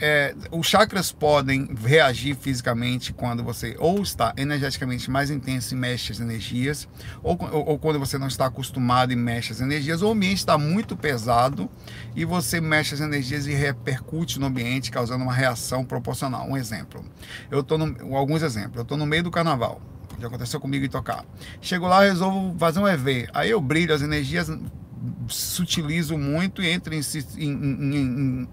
é, 0.00 0.34
os 0.50 0.66
chakras 0.66 1.12
podem 1.12 1.68
reagir 1.84 2.34
fisicamente 2.34 3.12
quando 3.12 3.44
você 3.44 3.76
ou 3.78 4.00
está 4.02 4.32
energeticamente 4.36 5.10
mais 5.10 5.30
intenso 5.30 5.74
e 5.74 5.76
mexe 5.76 6.10
as 6.10 6.20
energias, 6.20 6.88
ou, 7.22 7.38
ou, 7.52 7.68
ou, 7.70 7.78
quando 7.78 7.98
você 7.98 8.16
não 8.16 8.26
está 8.26 8.46
acostumado 8.46 9.12
e 9.12 9.16
mexe 9.16 9.52
as 9.52 9.60
energias, 9.60 10.00
ou 10.00 10.08
o 10.08 10.12
ambiente 10.12 10.38
está 10.38 10.56
muito 10.56 10.96
pesado 10.96 11.70
e 12.16 12.24
você 12.24 12.60
mexe 12.60 12.94
as 12.94 13.00
energias 13.00 13.46
e 13.46 13.52
repercute 13.52 14.40
no 14.40 14.46
ambiente, 14.46 14.90
causando 14.90 15.22
uma 15.22 15.34
reação 15.34 15.84
proporcional. 15.84 16.48
Um 16.48 16.56
exemplo, 16.56 17.04
eu 17.50 17.60
estou 17.60 17.78
alguns 18.16 18.42
exemplos, 18.42 18.76
eu 18.76 18.82
estou 18.82 18.96
no 18.96 19.06
meio 19.06 19.22
do 19.22 19.30
carnaval, 19.30 19.82
já 20.18 20.28
aconteceu 20.28 20.58
comigo 20.58 20.84
em 20.84 20.88
tocar. 20.88 21.26
Chego 21.60 21.86
lá, 21.86 22.00
resolvo 22.00 22.58
fazer 22.58 22.80
um 22.80 22.88
EV, 22.88 23.28
aí 23.34 23.50
eu 23.50 23.60
brilho, 23.60 23.94
as 23.94 24.00
energias 24.00 24.50
sutilizo 25.28 26.16
muito 26.18 26.62
e 26.62 26.68
entro 26.68 26.94
em, 26.94 27.00
em, 27.36 27.50
em, 27.50 27.94
em 27.96 28.48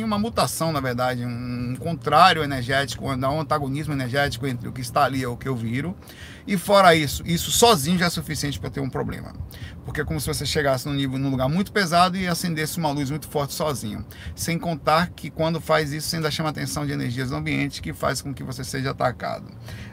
em 0.00 0.04
uma 0.04 0.18
mutação, 0.18 0.72
na 0.72 0.80
verdade, 0.80 1.24
um 1.24 1.76
contrário 1.78 2.42
energético, 2.42 3.06
um 3.06 3.40
antagonismo 3.40 3.92
energético 3.92 4.46
entre 4.46 4.68
o 4.68 4.72
que 4.72 4.80
está 4.80 5.04
ali 5.04 5.20
e 5.20 5.26
o 5.26 5.36
que 5.36 5.48
eu 5.48 5.56
viro. 5.56 5.96
E 6.46 6.56
fora 6.56 6.94
isso, 6.94 7.22
isso 7.26 7.50
sozinho 7.50 7.98
já 7.98 8.06
é 8.06 8.10
suficiente 8.10 8.58
para 8.58 8.70
ter 8.70 8.80
um 8.80 8.88
problema. 8.88 9.34
Porque 9.84 10.00
é 10.00 10.04
como 10.04 10.20
se 10.20 10.26
você 10.26 10.46
chegasse 10.46 10.86
num, 10.86 10.94
nível, 10.94 11.18
num 11.18 11.30
lugar 11.30 11.48
muito 11.48 11.72
pesado 11.72 12.16
e 12.16 12.26
acendesse 12.26 12.78
uma 12.78 12.90
luz 12.90 13.10
muito 13.10 13.28
forte 13.28 13.52
sozinho. 13.52 14.04
Sem 14.34 14.58
contar 14.58 15.10
que 15.10 15.30
quando 15.30 15.60
faz 15.60 15.92
isso, 15.92 16.08
você 16.08 16.16
ainda 16.16 16.30
chama 16.30 16.48
atenção 16.48 16.86
de 16.86 16.92
energias 16.92 17.30
do 17.30 17.36
ambiente 17.36 17.82
que 17.82 17.92
faz 17.92 18.22
com 18.22 18.32
que 18.32 18.42
você 18.42 18.64
seja 18.64 18.90
atacado. 18.90 19.46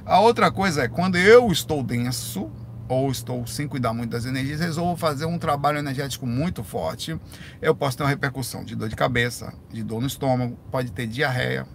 A 0.06 0.20
outra 0.20 0.52
coisa 0.52 0.84
é, 0.84 0.88
quando 0.88 1.18
eu 1.18 1.52
estou 1.52 1.84
denso, 1.84 2.50
ou 2.88 3.12
estou 3.12 3.46
sem 3.48 3.68
cuidar 3.68 3.94
muito 3.94 4.12
das 4.12 4.26
energias, 4.26 4.60
resolvo 4.60 4.96
fazer 4.96 5.26
um 5.26 5.38
trabalho 5.38 5.80
energético 5.80 6.26
muito 6.26 6.64
forte, 6.64 7.20
eu 7.62 7.76
posso 7.76 7.98
ter 7.98 8.04
uma 8.04 8.10
repercussão 8.10 8.64
de 8.64 8.76
dor 8.76 8.90
de 8.90 8.96
cabeça, 8.96 9.54
de 9.72 9.84
dor 9.84 10.02
no 10.02 10.08
estômago, 10.08 10.58
pode 10.72 10.92
ter 10.92 11.08
diarreia, 11.08 11.68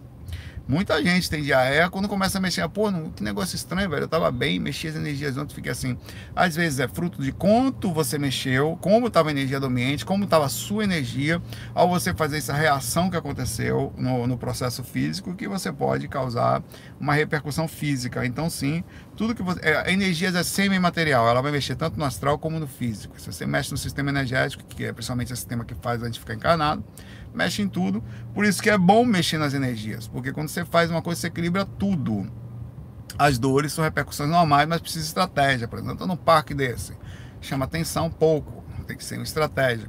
Muita 0.71 1.03
gente 1.03 1.29
tem 1.29 1.43
diarreia 1.43 1.91
quando 1.91 2.07
começa 2.07 2.39
a 2.39 2.41
mexer. 2.41 2.69
Pô, 2.69 2.93
não, 2.93 3.11
que 3.11 3.25
negócio 3.25 3.57
estranho, 3.57 3.91
velho. 3.91 4.05
Eu 4.05 4.09
tava 4.09 4.31
bem, 4.31 4.61
mexi 4.61 4.87
as 4.87 4.95
energias 4.95 5.37
ontem, 5.37 5.53
fiquei 5.53 5.73
assim. 5.73 5.99
Às 6.35 6.55
vezes 6.55 6.79
é 6.79 6.87
fruto 6.87 7.21
de 7.21 7.33
quanto 7.33 7.93
você 7.93 8.17
mexeu, 8.17 8.79
como 8.81 9.09
estava 9.09 9.31
a 9.31 9.33
energia 9.33 9.59
do 9.59 9.67
ambiente, 9.67 10.07
como 10.07 10.23
estava 10.23 10.47
a 10.47 10.49
sua 10.49 10.85
energia, 10.85 11.43
ao 11.75 11.89
você 11.89 12.15
fazer 12.15 12.39
essa 12.39 12.53
reação 12.55 13.11
que 13.11 13.17
aconteceu 13.17 13.93
no, 13.99 14.29
no 14.29 14.39
processo 14.39 14.85
físico, 14.85 15.35
que 15.35 15.49
você 15.49 15.73
pode 15.73 16.07
causar 16.07 16.63
uma 17.01 17.15
repercussão 17.15 17.67
física. 17.67 18.25
Então, 18.25 18.49
sim, 18.49 18.85
tudo 19.17 19.35
que 19.35 19.43
você. 19.43 19.59
É, 19.65 19.89
a 19.89 19.91
energia 19.91 20.29
é 20.29 20.43
semi-material, 20.45 21.29
ela 21.29 21.43
vai 21.43 21.51
mexer 21.51 21.75
tanto 21.75 21.99
no 21.99 22.05
astral 22.05 22.39
como 22.39 22.61
no 22.61 22.69
físico. 22.69 23.21
Se 23.21 23.33
você 23.33 23.45
mexe 23.45 23.73
no 23.73 23.77
sistema 23.77 24.11
energético, 24.11 24.63
que 24.65 24.85
é 24.85 24.93
principalmente 24.93 25.33
o 25.33 25.37
sistema 25.37 25.65
que 25.65 25.75
faz 25.75 26.01
a 26.01 26.07
gente 26.07 26.21
ficar 26.21 26.35
encarnado, 26.35 26.85
mexe 27.35 27.63
em 27.63 27.69
tudo. 27.69 28.03
Por 28.35 28.45
isso 28.45 28.63
que 28.63 28.71
é 28.71 28.79
bom 28.79 29.05
mexer 29.05 29.39
nas 29.39 29.55
energias, 29.55 30.09
porque 30.09 30.33
quando 30.33 30.49
você 30.49 30.65
faz 30.65 30.91
uma 30.91 31.03
coisa, 31.03 31.21
você 31.21 31.27
equilibra 31.29 31.65
tudo. 31.65 32.31
As 33.19 33.39
dores 33.39 33.73
são 33.73 33.85
repercussões 33.85 34.31
normais, 34.31 34.69
mas 34.69 34.81
precisa 34.81 35.05
de 35.05 35.09
estratégia. 35.09 35.69
Por 35.69 35.79
exemplo, 35.79 36.07
num 36.07 36.17
parque 36.17 36.55
desse, 36.55 36.97
chama 37.41 37.65
atenção 37.65 38.11
pouco, 38.11 38.65
tem 38.87 38.97
que 38.97 39.05
ser 39.05 39.17
uma 39.17 39.25
estratégia. 39.25 39.89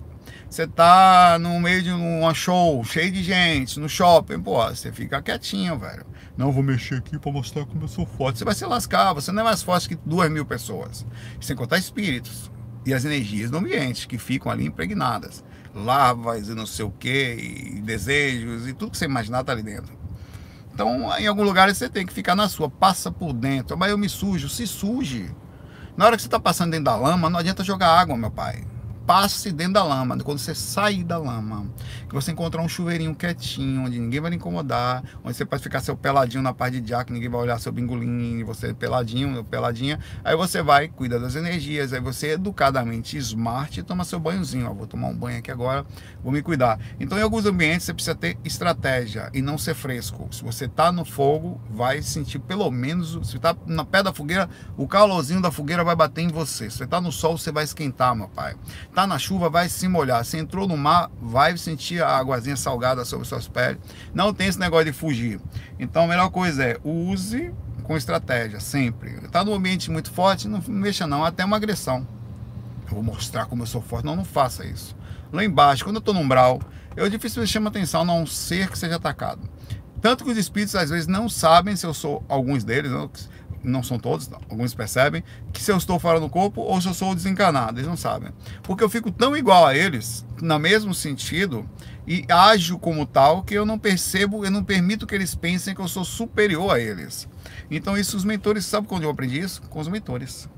Você 0.49 0.67
tá 0.67 1.39
no 1.39 1.59
meio 1.59 1.81
de 1.81 1.91
um 1.91 2.33
show, 2.33 2.83
cheio 2.83 3.11
de 3.11 3.23
gente, 3.23 3.79
no 3.79 3.87
shopping, 3.87 4.41
pô, 4.41 4.63
você 4.67 4.91
fica 4.91 5.21
quietinho, 5.21 5.79
velho. 5.79 6.05
Não 6.37 6.51
vou 6.51 6.61
mexer 6.61 6.95
aqui 6.95 7.17
para 7.17 7.31
mostrar 7.31 7.65
como 7.65 7.83
eu 7.83 7.87
sou 7.87 8.05
forte. 8.05 8.39
Você 8.39 8.45
vai 8.45 8.53
se 8.53 8.65
lascar, 8.65 9.13
você 9.13 9.31
não 9.31 9.41
é 9.41 9.45
mais 9.45 9.63
forte 9.63 9.87
que 9.87 9.95
duas 10.05 10.29
mil 10.29 10.45
pessoas. 10.45 11.05
Sem 11.39 11.55
contar 11.55 11.77
espíritos 11.77 12.51
e 12.85 12.93
as 12.93 13.05
energias 13.05 13.49
do 13.49 13.57
ambiente 13.57 14.07
que 14.07 14.17
ficam 14.17 14.51
ali 14.51 14.65
impregnadas 14.65 15.43
larvas 15.73 16.49
e 16.49 16.53
não 16.53 16.65
sei 16.65 16.85
o 16.85 16.91
que, 16.91 17.75
e 17.77 17.81
desejos 17.81 18.67
e 18.67 18.73
tudo 18.73 18.91
que 18.91 18.97
você 18.97 19.05
imaginar 19.05 19.43
tá 19.43 19.51
ali 19.51 19.63
dentro. 19.63 19.93
Então, 20.73 21.11
em 21.17 21.27
algum 21.27 21.43
lugar 21.43 21.73
você 21.73 21.89
tem 21.89 22.05
que 22.05 22.13
ficar 22.13 22.35
na 22.35 22.47
sua, 22.47 22.69
passa 22.69 23.11
por 23.11 23.33
dentro. 23.33 23.77
Mas 23.77 23.91
eu 23.91 23.97
me 23.97 24.09
sujo, 24.09 24.49
se 24.49 24.65
suje. 24.65 25.29
Na 25.95 26.05
hora 26.05 26.15
que 26.15 26.21
você 26.21 26.27
está 26.27 26.39
passando 26.39 26.71
dentro 26.71 26.85
da 26.85 26.95
lama, 26.95 27.29
não 27.29 27.39
adianta 27.39 27.63
jogar 27.63 27.99
água, 27.99 28.15
meu 28.15 28.31
pai 28.31 28.63
passe 29.11 29.51
dentro 29.51 29.73
da 29.73 29.83
lama. 29.83 30.17
Quando 30.19 30.39
você 30.39 30.55
sair 30.55 31.03
da 31.03 31.17
lama, 31.17 31.67
que 32.07 32.15
você 32.15 32.31
encontrar 32.31 32.61
um 32.61 32.69
chuveirinho 32.69 33.13
quietinho, 33.13 33.83
onde 33.83 33.99
ninguém 33.99 34.21
vai 34.21 34.29
lhe 34.29 34.37
incomodar, 34.37 35.03
onde 35.21 35.35
você 35.35 35.43
pode 35.43 35.61
ficar 35.61 35.81
seu 35.81 35.97
peladinho 35.97 36.41
na 36.41 36.53
parte 36.53 36.79
de 36.79 36.87
jack, 36.87 37.11
ninguém 37.11 37.27
vai 37.27 37.41
olhar 37.41 37.59
seu 37.59 37.73
bingolinho, 37.73 38.45
você 38.45 38.73
peladinho, 38.73 39.43
peladinha. 39.43 39.99
Aí 40.23 40.33
você 40.37 40.63
vai, 40.63 40.87
cuida 40.87 41.19
das 41.19 41.35
energias, 41.35 41.91
aí 41.91 41.99
você 41.99 42.35
educadamente 42.35 43.17
smart 43.17 43.83
toma 43.83 44.05
seu 44.05 44.17
banhozinho. 44.17 44.69
Ó, 44.69 44.73
vou 44.73 44.87
tomar 44.87 45.09
um 45.09 45.13
banho 45.13 45.39
aqui 45.39 45.51
agora, 45.51 45.85
vou 46.23 46.31
me 46.31 46.41
cuidar. 46.41 46.79
Então, 46.97 47.17
em 47.17 47.21
alguns 47.21 47.45
ambientes, 47.45 47.87
você 47.87 47.93
precisa 47.93 48.15
ter 48.15 48.37
estratégia 48.45 49.29
e 49.33 49.41
não 49.41 49.57
ser 49.57 49.73
fresco. 49.75 50.29
Se 50.31 50.41
você 50.41 50.67
está 50.67 50.89
no 50.89 51.03
fogo, 51.03 51.59
vai 51.69 52.01
sentir 52.01 52.39
pelo 52.39 52.71
menos, 52.71 53.19
se 53.29 53.35
está 53.35 53.53
na 53.65 53.83
pé 53.83 54.01
da 54.01 54.13
fogueira, 54.13 54.49
o 54.77 54.87
calorzinho 54.87 55.41
da 55.41 55.51
fogueira 55.51 55.83
vai 55.83 55.97
bater 55.97 56.21
em 56.21 56.29
você. 56.29 56.69
Se 56.69 56.77
você 56.77 56.83
está 56.85 57.01
no 57.01 57.11
sol, 57.11 57.37
você 57.37 57.51
vai 57.51 57.65
esquentar, 57.65 58.15
meu 58.15 58.29
pai. 58.29 58.55
Tá 58.95 59.00
tá 59.01 59.07
na 59.07 59.17
chuva, 59.17 59.49
vai 59.49 59.67
se 59.67 59.87
molhar. 59.87 60.23
Se 60.23 60.37
entrou 60.37 60.67
no 60.67 60.77
mar, 60.77 61.09
vai 61.19 61.57
sentir 61.57 62.03
a 62.03 62.17
águazinha 62.17 62.55
salgada 62.55 63.03
sobre 63.03 63.27
suas 63.27 63.47
peles. 63.47 63.79
Não 64.13 64.33
tem 64.33 64.47
esse 64.47 64.59
negócio 64.59 64.85
de 64.85 64.93
fugir. 64.93 65.39
Então 65.79 66.03
a 66.03 66.07
melhor 66.07 66.29
coisa 66.29 66.63
é 66.63 66.79
use 66.83 67.51
com 67.83 67.97
estratégia, 67.97 68.59
sempre. 68.59 69.11
Tá 69.29 69.43
no 69.43 69.53
ambiente 69.53 69.89
muito 69.89 70.11
forte, 70.11 70.47
não 70.47 70.61
mexa 70.67 71.07
não, 71.07 71.25
até 71.25 71.43
uma 71.43 71.57
agressão. 71.57 72.07
Eu 72.87 72.95
vou 72.95 73.03
mostrar 73.03 73.45
como 73.45 73.63
eu 73.63 73.67
sou 73.67 73.81
forte. 73.81 74.05
Não, 74.05 74.15
não 74.15 74.25
faça 74.25 74.65
isso. 74.65 74.95
Lá 75.33 75.43
embaixo, 75.43 75.83
quando 75.83 75.95
eu 75.95 76.01
tô 76.01 76.13
no 76.13 76.19
umbral, 76.19 76.61
eu 76.95 77.09
dificilmente 77.09 77.51
chamo 77.51 77.69
atenção 77.69 78.01
a 78.01 78.05
não 78.05 78.25
ser 78.25 78.69
que 78.69 78.77
seja 78.77 78.97
atacado. 78.97 79.41
Tanto 79.99 80.23
que 80.23 80.31
os 80.31 80.37
espíritos 80.37 80.75
às 80.75 80.89
vezes 80.89 81.07
não 81.07 81.29
sabem 81.29 81.75
se 81.75 81.85
eu 81.85 81.93
sou 81.93 82.23
alguns 82.27 82.63
deles, 82.63 82.91
não 83.63 83.83
são 83.83 83.99
todos, 83.99 84.29
alguns 84.49 84.73
percebem, 84.73 85.23
que 85.51 85.61
se 85.61 85.71
eu 85.71 85.77
estou 85.77 85.99
fora 85.99 86.19
do 86.19 86.29
corpo 86.29 86.61
ou 86.61 86.81
se 86.81 86.87
eu 86.87 86.93
sou 86.93 87.13
desencarnado, 87.13 87.79
eles 87.79 87.87
não 87.87 87.97
sabem. 87.97 88.31
Porque 88.63 88.83
eu 88.83 88.89
fico 88.89 89.11
tão 89.11 89.35
igual 89.35 89.65
a 89.65 89.75
eles, 89.75 90.25
no 90.41 90.59
mesmo 90.59 90.93
sentido, 90.93 91.67
e 92.07 92.25
ajo 92.29 92.79
como 92.79 93.05
tal, 93.05 93.43
que 93.43 93.53
eu 93.53 93.65
não 93.65 93.77
percebo, 93.77 94.43
eu 94.43 94.51
não 94.51 94.63
permito 94.63 95.05
que 95.05 95.13
eles 95.13 95.35
pensem 95.35 95.75
que 95.75 95.81
eu 95.81 95.87
sou 95.87 96.03
superior 96.03 96.71
a 96.71 96.79
eles. 96.79 97.27
Então, 97.69 97.97
isso 97.97 98.17
os 98.17 98.23
mentores, 98.23 98.65
sabe 98.65 98.87
quando 98.87 99.03
eu 99.03 99.09
aprendi 99.09 99.39
isso? 99.39 99.61
Com 99.63 99.79
os 99.79 99.87
mentores. 99.87 100.49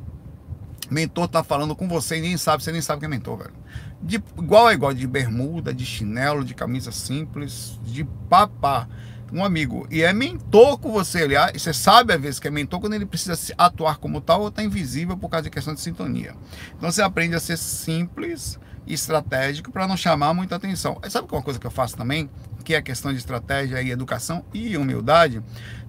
Mentor 0.89 1.27
tá 1.27 1.43
falando 1.43 1.75
com 1.75 1.87
você 1.87 2.17
e 2.17 2.21
nem 2.21 2.37
sabe, 2.37 2.63
você 2.63 2.71
nem 2.71 2.81
sabe 2.81 2.99
que 2.99 3.05
é 3.05 3.09
mentor, 3.09 3.37
velho. 3.37 3.53
De, 4.01 4.15
igual 4.37 4.69
é 4.69 4.73
igual, 4.73 4.93
de 4.93 5.07
bermuda, 5.07 5.73
de 5.73 5.85
chinelo, 5.85 6.43
de 6.43 6.53
camisa 6.53 6.91
simples, 6.91 7.79
de 7.83 8.03
papá 8.29 8.87
um 9.33 9.43
amigo 9.43 9.87
e 9.89 10.03
é 10.03 10.13
mentor 10.13 10.77
com 10.77 10.91
você, 10.91 11.23
aliás, 11.23 11.59
você 11.59 11.73
sabe 11.73 12.13
às 12.13 12.21
vezes 12.21 12.39
que 12.39 12.47
é 12.47 12.51
mentor 12.51 12.79
quando 12.79 12.93
ele 12.93 13.05
precisa 13.05 13.35
atuar 13.57 13.97
como 13.97 14.21
tal 14.21 14.41
ou 14.41 14.49
está 14.49 14.63
invisível 14.63 15.17
por 15.17 15.27
causa 15.27 15.43
de 15.43 15.49
questão 15.49 15.73
de 15.73 15.81
sintonia. 15.81 16.35
Então 16.77 16.91
você 16.91 17.01
aprende 17.01 17.35
a 17.35 17.39
ser 17.39 17.57
simples 17.57 18.59
e 18.85 18.93
estratégico 18.93 19.71
para 19.71 19.87
não 19.87 19.97
chamar 19.97 20.33
muita 20.33 20.55
atenção. 20.55 20.99
Sabe 21.09 21.27
uma 21.31 21.41
coisa 21.41 21.59
que 21.59 21.65
eu 21.65 21.71
faço 21.71 21.97
também, 21.97 22.29
que 22.63 22.75
é 22.75 22.77
a 22.77 22.81
questão 22.81 23.11
de 23.11 23.17
estratégia 23.17 23.81
e 23.81 23.89
educação 23.89 24.45
e 24.53 24.77
humildade, 24.77 25.41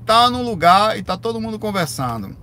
tá 0.06 0.30
no 0.30 0.42
lugar 0.42 0.98
e 0.98 1.02
tá 1.02 1.16
todo 1.16 1.40
mundo 1.40 1.58
conversando. 1.58 2.36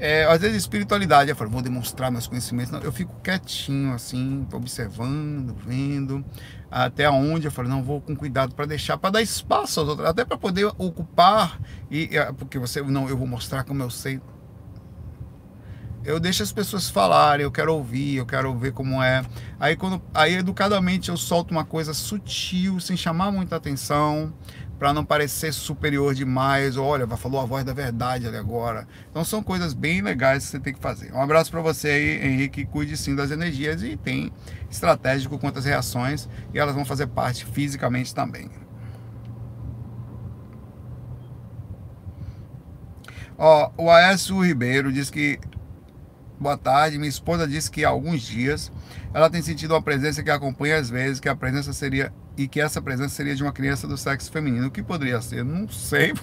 É, 0.00 0.24
às 0.26 0.40
vezes 0.40 0.58
espiritualidade, 0.58 1.28
eu 1.28 1.34
falo, 1.34 1.50
vou 1.50 1.60
demonstrar 1.60 2.10
meus 2.10 2.26
conhecimentos. 2.26 2.70
Não, 2.70 2.80
eu 2.80 2.92
fico 2.92 3.14
quietinho, 3.20 3.92
assim, 3.92 4.46
observando, 4.52 5.56
vendo, 5.66 6.24
até 6.70 7.08
onde 7.08 7.46
eu 7.46 7.50
falo, 7.50 7.68
não, 7.68 7.82
vou 7.82 8.00
com 8.00 8.14
cuidado 8.14 8.54
para 8.54 8.66
deixar, 8.66 8.98
para 8.98 9.10
dar 9.10 9.22
espaço 9.22 9.80
aos 9.80 9.88
outros, 9.88 10.08
até 10.08 10.24
para 10.24 10.36
poder 10.36 10.66
ocupar, 10.76 11.58
e 11.90 12.10
porque 12.36 12.58
você, 12.58 12.82
não, 12.82 13.08
eu 13.08 13.16
vou 13.16 13.26
mostrar 13.26 13.64
como 13.64 13.82
eu 13.82 13.90
sei. 13.90 14.20
Eu 16.04 16.18
deixo 16.18 16.42
as 16.42 16.52
pessoas 16.52 16.88
falarem, 16.88 17.44
eu 17.44 17.50
quero 17.50 17.74
ouvir, 17.74 18.16
eu 18.16 18.24
quero 18.24 18.56
ver 18.56 18.72
como 18.72 19.02
é. 19.02 19.22
Aí, 19.58 19.76
quando, 19.76 20.00
aí 20.14 20.36
educadamente 20.36 21.10
eu 21.10 21.16
solto 21.16 21.50
uma 21.50 21.64
coisa 21.64 21.92
sutil, 21.92 22.80
sem 22.80 22.96
chamar 22.96 23.30
muita 23.30 23.56
atenção, 23.56 24.32
para 24.78 24.92
não 24.92 25.04
parecer 25.04 25.52
superior 25.52 26.14
demais. 26.14 26.76
Olha, 26.76 27.06
falou 27.16 27.40
a 27.40 27.44
voz 27.44 27.64
da 27.64 27.72
verdade 27.72 28.26
ali 28.26 28.36
agora. 28.36 28.86
Então 29.10 29.24
são 29.24 29.42
coisas 29.42 29.74
bem 29.74 30.00
legais 30.00 30.44
que 30.44 30.50
você 30.50 30.60
tem 30.60 30.72
que 30.72 30.80
fazer. 30.80 31.12
Um 31.12 31.20
abraço 31.20 31.50
para 31.50 31.60
você 31.60 31.88
aí, 31.88 32.26
Henrique. 32.26 32.64
Cuide 32.64 32.96
sim 32.96 33.14
das 33.14 33.30
energias 33.30 33.82
e 33.82 33.96
tem 33.96 34.32
estratégico 34.70 35.38
quanto 35.38 35.58
às 35.58 35.64
reações 35.64 36.28
e 36.54 36.58
elas 36.58 36.74
vão 36.74 36.84
fazer 36.84 37.08
parte 37.08 37.44
fisicamente 37.44 38.14
também. 38.14 38.48
Ó, 43.36 43.70
o 43.76 43.90
Aécio 43.90 44.40
Ribeiro 44.40 44.92
diz 44.92 45.10
que 45.10 45.38
Boa 46.40 46.56
tarde. 46.56 46.98
Minha 46.98 47.08
esposa 47.08 47.48
disse 47.48 47.70
que 47.70 47.84
há 47.84 47.88
alguns 47.88 48.22
dias 48.22 48.70
ela 49.12 49.28
tem 49.28 49.42
sentido 49.42 49.72
uma 49.74 49.82
presença 49.82 50.22
que 50.22 50.30
acompanha 50.30 50.78
às 50.78 50.88
vezes, 50.88 51.18
que 51.18 51.28
a 51.28 51.34
presença 51.34 51.72
seria 51.72 52.12
e 52.36 52.46
que 52.46 52.60
essa 52.60 52.80
presença 52.80 53.14
seria 53.14 53.34
de 53.34 53.42
uma 53.42 53.52
criança 53.52 53.88
do 53.88 53.96
sexo 53.96 54.30
feminino. 54.30 54.68
O 54.68 54.70
que 54.70 54.82
poderia 54.82 55.20
ser? 55.20 55.44
Não 55.44 55.68
sei. 55.68 56.14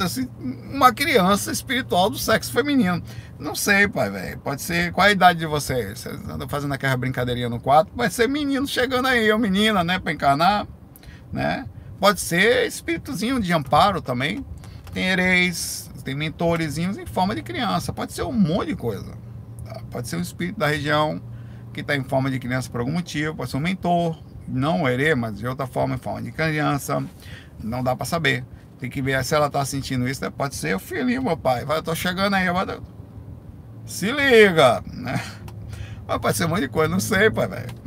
Assim, 0.00 0.28
uma 0.38 0.92
criança 0.92 1.50
espiritual 1.50 2.10
do 2.10 2.18
sexo 2.18 2.52
feminino. 2.52 3.02
Não 3.38 3.54
sei, 3.54 3.88
pai, 3.88 4.10
velho. 4.10 4.38
Pode 4.38 4.62
ser. 4.62 4.92
Qual 4.92 5.06
a 5.06 5.10
idade 5.10 5.38
de 5.38 5.46
vocês? 5.46 6.00
Vocês 6.00 6.28
andam 6.28 6.48
fazendo 6.48 6.74
aquela 6.74 6.96
brincadeirinha 6.96 7.48
no 7.48 7.58
quarto? 7.58 7.90
Pode 7.92 8.12
ser 8.12 8.28
menino 8.28 8.66
chegando 8.66 9.08
aí, 9.08 9.30
ou 9.32 9.38
menina, 9.38 9.82
né? 9.82 9.98
Para 9.98 10.12
encarnar, 10.12 10.66
né? 11.32 11.66
Pode 11.98 12.20
ser 12.20 12.66
espíritozinho 12.66 13.40
de 13.40 13.52
amparo 13.52 14.02
também. 14.02 14.44
Tem 14.92 15.06
hereis, 15.06 15.89
tem 16.02 16.14
mentorezinhos 16.14 16.98
em 16.98 17.06
forma 17.06 17.34
de 17.34 17.42
criança. 17.42 17.92
Pode 17.92 18.12
ser 18.12 18.22
um 18.22 18.32
monte 18.32 18.68
de 18.68 18.76
coisa. 18.76 19.12
Tá? 19.64 19.80
Pode 19.90 20.08
ser 20.08 20.16
um 20.16 20.20
espírito 20.20 20.58
da 20.58 20.66
região 20.66 21.20
que 21.72 21.80
está 21.80 21.96
em 21.96 22.02
forma 22.02 22.30
de 22.30 22.38
criança 22.38 22.68
por 22.70 22.80
algum 22.80 22.92
motivo. 22.92 23.34
Pode 23.34 23.50
ser 23.50 23.56
um 23.56 23.60
mentor, 23.60 24.22
não 24.46 24.88
herê, 24.88 25.14
mas 25.14 25.38
de 25.38 25.46
outra 25.46 25.66
forma, 25.66 25.94
em 25.94 25.98
forma 25.98 26.22
de 26.22 26.32
criança. 26.32 27.04
Não 27.62 27.82
dá 27.82 27.94
para 27.94 28.06
saber. 28.06 28.44
Tem 28.78 28.88
que 28.88 29.02
ver 29.02 29.22
se 29.24 29.34
ela 29.34 29.46
está 29.46 29.64
sentindo 29.64 30.08
isso. 30.08 30.24
Né? 30.24 30.30
Pode 30.30 30.54
ser 30.54 30.74
o 30.74 30.78
filhinho, 30.78 31.22
meu 31.22 31.36
pai. 31.36 31.64
Vai, 31.64 31.78
eu 31.78 31.82
tô 31.82 31.94
chegando 31.94 32.34
aí. 32.34 32.50
Vai... 32.50 32.80
Se 33.84 34.10
liga, 34.10 34.82
né? 34.86 35.20
Mas 36.06 36.18
pode 36.18 36.36
ser 36.36 36.46
um 36.46 36.48
monte 36.48 36.62
de 36.62 36.68
coisa. 36.68 36.90
Não 36.90 37.00
sei, 37.00 37.30
pai, 37.30 37.46
velho. 37.46 37.79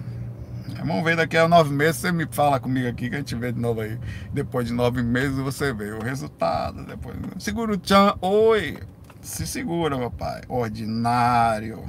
Vamos 0.85 1.03
ver 1.03 1.15
daqui 1.15 1.37
a 1.37 1.47
nove 1.47 1.73
meses, 1.73 2.01
você 2.01 2.11
me 2.11 2.27
fala 2.29 2.59
comigo 2.59 2.87
aqui 2.89 3.09
que 3.09 3.15
a 3.15 3.19
gente 3.19 3.35
vê 3.35 3.53
de 3.53 3.59
novo 3.59 3.79
aí. 3.79 3.97
Depois 4.33 4.67
de 4.67 4.73
nove 4.73 5.01
meses 5.01 5.37
você 5.37 5.73
vê 5.73 5.91
o 5.91 6.03
resultado. 6.03 6.85
Depois... 6.85 7.15
Segura 7.39 7.73
o 7.73 7.77
tchan. 7.77 8.15
Oi! 8.21 8.79
Se 9.21 9.47
segura, 9.47 9.97
meu 9.97 10.11
pai. 10.11 10.41
Ordinário. 10.49 11.83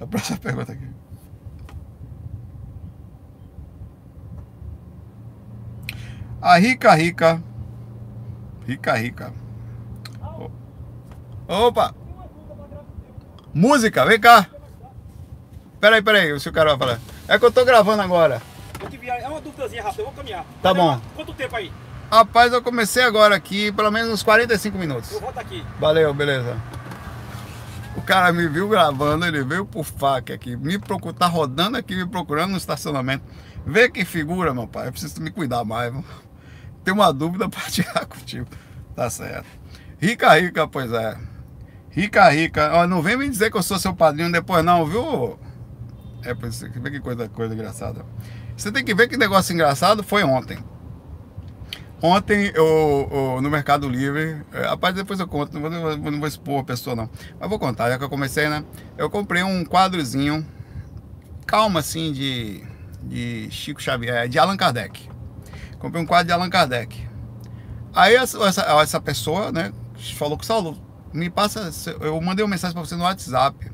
A 0.00 0.06
próxima 0.06 0.38
pergunta 0.40 0.72
aqui. 0.72 0.88
A 6.40 6.56
rica 6.56 6.94
rica. 6.94 7.42
Rica 8.66 8.96
rica. 8.96 9.32
Opa! 11.46 11.94
Música, 13.52 14.06
vem 14.06 14.18
cá. 14.18 14.46
Peraí, 15.78 16.00
peraí, 16.00 16.32
o 16.32 16.52
cara 16.52 16.76
vai 16.76 16.78
falar. 16.78 17.19
É 17.30 17.38
que 17.38 17.44
eu 17.44 17.52
tô 17.52 17.64
gravando 17.64 18.02
agora. 18.02 18.42
É 19.00 19.28
uma 19.28 19.40
dúvidazinha 19.40 19.84
rápida, 19.84 20.02
eu 20.02 20.06
vou 20.06 20.14
caminhar. 20.14 20.44
Tá 20.60 20.74
bom. 20.74 21.00
Quanto 21.14 21.32
tempo 21.32 21.54
aí? 21.54 21.70
Rapaz, 22.10 22.52
eu 22.52 22.60
comecei 22.60 23.04
agora 23.04 23.36
aqui, 23.36 23.70
pelo 23.70 23.88
menos 23.92 24.10
uns 24.10 24.24
45 24.24 24.76
minutos. 24.76 25.12
Eu 25.12 25.20
volto 25.20 25.38
aqui. 25.38 25.64
Valeu, 25.78 26.12
beleza. 26.12 26.60
O 27.94 28.02
cara 28.02 28.32
me 28.32 28.48
viu 28.48 28.68
gravando, 28.68 29.24
ele 29.24 29.44
veio 29.44 29.64
por 29.64 29.84
faca 29.84 30.34
aqui, 30.34 30.56
me 30.56 30.76
procura, 30.76 31.14
tá 31.14 31.26
rodando 31.28 31.76
aqui, 31.76 31.94
me 31.94 32.04
procurando 32.04 32.50
no 32.50 32.56
estacionamento. 32.56 33.22
Vê 33.64 33.88
que 33.88 34.04
figura, 34.04 34.52
meu 34.52 34.66
pai, 34.66 34.88
eu 34.88 34.92
preciso 34.92 35.22
me 35.22 35.30
cuidar 35.30 35.62
mais. 35.64 35.94
Tem 36.82 36.92
uma 36.92 37.12
dúvida 37.12 37.46
para 37.48 37.62
tirar 37.70 38.06
contigo. 38.06 38.48
Tá 38.96 39.08
certo. 39.08 39.46
Rica, 40.00 40.34
rica, 40.34 40.66
pois 40.66 40.92
é. 40.92 41.16
Rica, 41.90 42.28
rica. 42.28 42.70
Ó, 42.72 42.88
não 42.88 43.00
vem 43.00 43.16
me 43.16 43.28
dizer 43.28 43.52
que 43.52 43.56
eu 43.56 43.62
sou 43.62 43.78
seu 43.78 43.94
padrinho 43.94 44.32
depois 44.32 44.64
não, 44.64 44.84
viu? 44.84 45.38
É, 46.22 46.34
vê 46.34 46.90
que 46.90 47.00
coisa, 47.00 47.28
coisa 47.28 47.54
engraçada. 47.54 48.04
Você 48.56 48.70
tem 48.70 48.84
que 48.84 48.94
ver 48.94 49.08
que 49.08 49.16
negócio 49.16 49.54
engraçado 49.54 50.02
foi 50.02 50.22
ontem. 50.22 50.58
Ontem 52.02 52.50
eu, 52.54 53.08
eu, 53.12 53.42
no 53.42 53.50
Mercado 53.50 53.86
Livre, 53.88 54.42
é, 54.52 54.62
rapaz, 54.62 54.94
depois 54.94 55.20
eu 55.20 55.28
conto, 55.28 55.52
não 55.52 55.60
vou, 55.60 55.70
não 56.10 56.18
vou 56.18 56.26
expor 56.26 56.60
a 56.60 56.64
pessoa 56.64 56.96
não, 56.96 57.10
mas 57.38 57.48
vou 57.48 57.58
contar, 57.58 57.90
já 57.90 57.98
que 57.98 58.04
eu 58.04 58.08
comecei, 58.08 58.48
né? 58.48 58.64
Eu 58.96 59.10
comprei 59.10 59.42
um 59.42 59.66
quadrozinho, 59.66 60.46
calma 61.46 61.80
assim, 61.80 62.10
de, 62.10 62.64
de 63.02 63.50
Chico 63.50 63.82
Xavier, 63.82 64.28
de 64.28 64.38
Allan 64.38 64.56
Kardec. 64.56 65.10
Comprei 65.78 66.02
um 66.02 66.06
quadro 66.06 66.26
de 66.26 66.32
Allan 66.32 66.48
Kardec. 66.48 67.06
Aí 67.94 68.14
essa, 68.14 68.38
essa, 68.44 68.62
essa 68.80 69.00
pessoa, 69.00 69.52
né, 69.52 69.70
falou 70.16 70.38
com 70.38 70.42
o 70.42 70.46
Saulo, 70.46 70.78
me 71.12 71.28
passa, 71.28 71.70
eu 72.00 72.18
mandei 72.20 72.42
uma 72.42 72.50
mensagem 72.50 72.74
para 72.74 72.84
você 72.84 72.96
no 72.96 73.02
WhatsApp. 73.02 73.70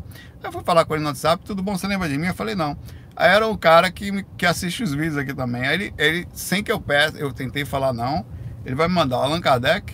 Eu 0.47 0.53
fui 0.53 0.63
falar 0.63 0.85
com 0.85 0.95
ele 0.95 1.03
no 1.03 1.09
WhatsApp, 1.09 1.45
tudo 1.45 1.61
bom, 1.61 1.77
você 1.77 1.89
lembra 1.89 2.09
de 2.09 2.17
mim? 2.17 2.29
Eu 2.29 2.35
falei, 2.35 2.55
não. 2.55 2.79
Aí 3.17 3.31
era 3.31 3.49
o 3.49 3.59
cara 3.59 3.91
que, 3.91 4.25
que 4.39 4.47
assiste 4.47 4.83
os 4.83 4.95
vídeos 4.95 5.17
aqui 5.17 5.35
também. 5.35 5.67
Aí 5.67 5.75
ele, 5.75 5.95
ele, 5.99 6.29
sem 6.33 6.63
que 6.63 6.71
eu 6.71 6.81
peça, 6.81 7.19
eu 7.19 7.33
tentei 7.33 7.65
falar 7.65 7.93
não, 7.93 8.25
ele 8.65 8.77
vai 8.77 8.87
me 8.87 8.95
mandar 8.95 9.17
Allan 9.17 9.41
Kardec, 9.41 9.93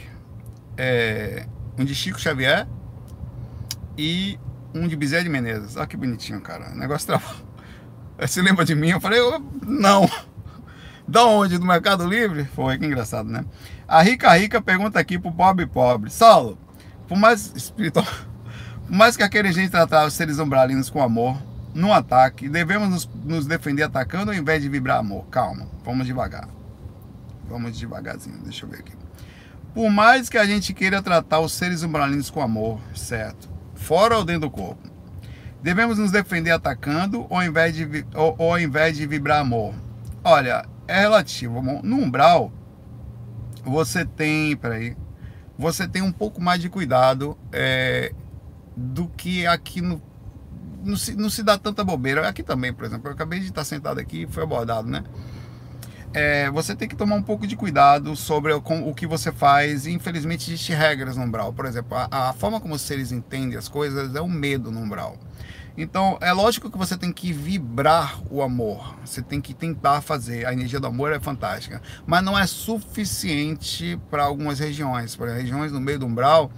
é, 0.76 1.46
um 1.78 1.84
de 1.84 1.94
Chico 1.94 2.20
Xavier 2.20 2.68
e 3.96 4.38
um 4.74 4.86
de 4.86 4.94
Bezerra 4.94 5.22
de 5.22 5.30
Menezes. 5.30 5.76
Olha 5.76 5.86
que 5.86 5.96
bonitinho, 5.96 6.40
cara. 6.40 6.72
O 6.72 6.76
negócio 6.76 7.06
travado. 7.08 7.50
Você 8.20 8.42
lembra 8.42 8.64
de 8.64 8.74
mim? 8.74 8.90
Eu 8.90 9.00
falei, 9.00 9.20
não. 9.62 10.08
Da 11.08 11.24
onde? 11.24 11.58
Do 11.58 11.64
Mercado 11.64 12.06
Livre? 12.06 12.44
Foi, 12.44 12.78
que 12.78 12.84
engraçado, 12.84 13.28
né? 13.28 13.44
A 13.88 14.02
Rica 14.02 14.32
Rica 14.34 14.60
pergunta 14.60 14.98
aqui 14.98 15.18
pro 15.18 15.32
pobre 15.32 15.66
pobre. 15.66 16.10
Saulo, 16.10 16.58
por 17.08 17.16
mais 17.16 17.52
espiritual, 17.54 18.06
mais 18.88 19.16
que 19.16 19.22
aquele 19.22 19.52
gente 19.52 19.70
tratar 19.70 20.06
os 20.06 20.14
seres 20.14 20.38
umbralinos 20.38 20.90
com 20.90 21.02
amor, 21.02 21.40
no 21.74 21.92
ataque, 21.92 22.48
devemos 22.48 22.88
nos, 22.88 23.10
nos, 23.24 23.46
defender 23.46 23.82
atacando 23.82 24.30
ao 24.30 24.36
invés 24.36 24.62
de 24.62 24.68
vibrar 24.68 24.98
amor. 24.98 25.24
Calma, 25.30 25.66
vamos 25.84 26.06
devagar. 26.06 26.48
Vamos 27.48 27.78
devagarzinho, 27.78 28.38
deixa 28.42 28.64
eu 28.64 28.70
ver 28.70 28.80
aqui. 28.80 28.92
Por 29.74 29.90
mais 29.90 30.28
que 30.28 30.36
a 30.36 30.44
gente 30.44 30.74
queira 30.74 31.02
tratar 31.02 31.40
os 31.40 31.52
seres 31.52 31.82
umbralinos 31.82 32.28
com 32.28 32.42
amor, 32.42 32.80
certo? 32.94 33.50
Fora 33.74 34.18
ou 34.18 34.24
dentro 34.24 34.42
do 34.42 34.50
corpo. 34.50 34.90
Devemos 35.62 35.98
nos 35.98 36.10
defender 36.10 36.50
atacando 36.50 37.26
ou 37.30 37.36
ao 37.36 37.44
invés 37.44 37.74
de, 37.74 38.04
ou, 38.14 38.34
ou 38.36 38.52
ao 38.52 38.60
invés 38.60 38.96
de 38.96 39.06
vibrar 39.06 39.40
amor. 39.40 39.72
Olha, 40.22 40.66
é 40.86 41.00
relativo. 41.00 41.62
No 41.82 41.96
umbral, 41.96 42.52
você 43.64 44.04
tem, 44.04 44.56
peraí, 44.56 44.96
você 45.58 45.86
tem 45.88 46.02
um 46.02 46.12
pouco 46.12 46.40
mais 46.42 46.60
de 46.60 46.68
cuidado 46.68 47.38
é, 47.52 48.12
do 48.76 49.08
que 49.08 49.46
aqui 49.46 49.80
no 49.80 50.02
não 50.84 50.96
se, 50.96 51.14
não 51.14 51.30
se 51.30 51.42
dá 51.42 51.56
tanta 51.56 51.84
bobeira. 51.84 52.28
Aqui 52.28 52.42
também, 52.42 52.72
por 52.72 52.84
exemplo, 52.84 53.08
eu 53.08 53.12
acabei 53.12 53.40
de 53.40 53.46
estar 53.46 53.64
sentado 53.64 54.00
aqui 54.00 54.26
foi 54.26 54.42
abordado, 54.42 54.88
né? 54.88 55.04
É, 56.14 56.50
você 56.50 56.74
tem 56.74 56.86
que 56.86 56.94
tomar 56.94 57.14
um 57.16 57.22
pouco 57.22 57.46
de 57.46 57.56
cuidado 57.56 58.14
sobre 58.14 58.52
o, 58.52 58.60
com, 58.60 58.86
o 58.86 58.94
que 58.94 59.06
você 59.06 59.32
faz. 59.32 59.86
E, 59.86 59.92
infelizmente, 59.92 60.52
existem 60.52 60.76
regras 60.76 61.16
no 61.16 61.24
umbral. 61.24 61.52
Por 61.52 61.64
exemplo, 61.64 61.96
a, 61.96 62.08
a, 62.10 62.32
forma 62.34 62.60
como 62.60 62.74
os 62.74 62.82
seres 62.82 63.12
entendem 63.12 63.56
as 63.56 63.68
coisas 63.68 64.14
é 64.14 64.20
o 64.20 64.28
medo 64.28 64.70
no 64.70 64.80
umbral. 64.80 65.16
Então, 65.74 66.18
é 66.20 66.30
lógico 66.32 66.70
que 66.70 66.76
você 66.76 66.98
tem 66.98 67.10
que 67.10 67.32
vibrar 67.32 68.20
o 68.30 68.42
amor. 68.42 68.94
Você 69.02 69.22
tem 69.22 69.40
que 69.40 69.54
tentar 69.54 70.02
fazer. 70.02 70.46
A 70.46 70.52
energia 70.52 70.78
do 70.78 70.86
amor 70.86 71.12
é 71.12 71.18
fantástica. 71.18 71.80
Mas 72.06 72.22
não 72.22 72.38
é 72.38 72.46
suficiente 72.46 73.98
para 74.10 74.24
algumas 74.24 74.58
regiões. 74.58 75.16
Para 75.16 75.32
regiões 75.32 75.72
no 75.72 75.80
meio 75.80 75.98
do 75.98 76.04
umbral, 76.04 76.52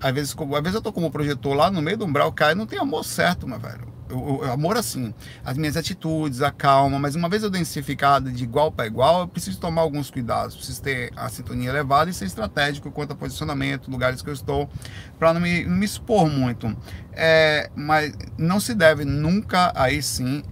às 0.00 0.12
vezes, 0.12 0.36
às 0.38 0.62
vezes 0.62 0.74
eu 0.74 0.82
tô 0.82 0.92
como 0.92 1.10
projetor 1.10 1.54
lá 1.54 1.70
no 1.70 1.82
meio 1.82 1.96
do 1.96 2.04
umbral, 2.04 2.32
cai, 2.32 2.54
não 2.54 2.66
tem 2.66 2.78
amor 2.78 3.04
certo, 3.04 3.46
meu 3.46 3.58
velho. 3.58 3.92
Eu, 4.08 4.40
eu, 4.42 4.52
amor 4.52 4.76
assim, 4.76 5.14
as 5.44 5.56
minhas 5.56 5.76
atitudes, 5.76 6.42
a 6.42 6.50
calma, 6.50 6.98
mas 6.98 7.14
uma 7.14 7.28
vez 7.28 7.42
eu 7.42 7.48
densificado 7.48 8.30
de 8.30 8.44
igual 8.44 8.70
para 8.70 8.86
igual, 8.86 9.22
eu 9.22 9.28
preciso 9.28 9.58
tomar 9.58 9.82
alguns 9.82 10.10
cuidados, 10.10 10.54
preciso 10.54 10.82
ter 10.82 11.10
a 11.16 11.28
sintonia 11.28 11.70
elevada 11.70 12.10
e 12.10 12.14
ser 12.14 12.26
estratégico 12.26 12.90
quanto 12.90 13.12
a 13.12 13.16
posicionamento, 13.16 13.90
lugares 13.90 14.20
que 14.20 14.28
eu 14.28 14.34
estou, 14.34 14.68
para 15.18 15.32
não 15.32 15.40
me, 15.40 15.64
não 15.64 15.76
me 15.76 15.86
expor 15.86 16.28
muito. 16.28 16.76
É, 17.12 17.70
mas 17.74 18.12
não 18.36 18.60
se 18.60 18.74
deve 18.74 19.04
nunca, 19.06 19.72
aí 19.74 20.02
sim, 20.02 20.42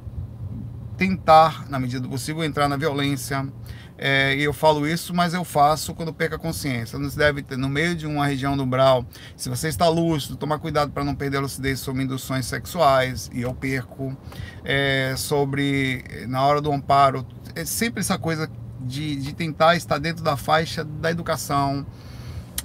tentar, 0.97 1.69
na 1.69 1.79
medida 1.79 2.01
do 2.01 2.09
possível, 2.09 2.45
entrar 2.45 2.69
na 2.69 2.77
violência, 2.77 3.47
é, 4.05 4.35
e 4.35 4.43
eu 4.43 4.53
falo 4.53 4.85
isso, 4.85 5.15
mas 5.15 5.33
eu 5.33 5.45
faço 5.45 5.95
quando 5.95 6.13
perco 6.13 6.35
a 6.35 6.39
consciência. 6.39 6.99
Não 6.99 7.09
se 7.09 7.17
deve 7.17 7.41
ter, 7.41 7.57
no 7.57 7.69
meio 7.69 7.95
de 7.95 8.05
uma 8.05 8.27
região 8.27 8.57
do 8.57 8.65
umbral, 8.65 9.07
se 9.37 9.49
você 9.49 9.69
está 9.69 9.89
lúcido, 9.89 10.35
tomar 10.35 10.59
cuidado 10.59 10.91
para 10.91 11.05
não 11.05 11.15
perder 11.15 11.37
a 11.37 11.41
lucidez 11.41 11.79
sobre 11.79 12.03
induções 12.03 12.47
sexuais, 12.47 13.31
e 13.33 13.43
eu 13.43 13.55
perco. 13.55 14.17
É, 14.65 15.15
sobre, 15.17 16.05
na 16.27 16.45
hora 16.45 16.61
do 16.61 16.73
amparo, 16.73 17.25
é 17.55 17.65
sempre 17.65 18.01
essa 18.01 18.19
coisa 18.19 18.51
de, 18.81 19.15
de 19.15 19.33
tentar 19.35 19.77
estar 19.77 19.99
dentro 19.99 20.25
da 20.25 20.37
faixa 20.37 20.83
da 20.83 21.09
educação, 21.09 21.87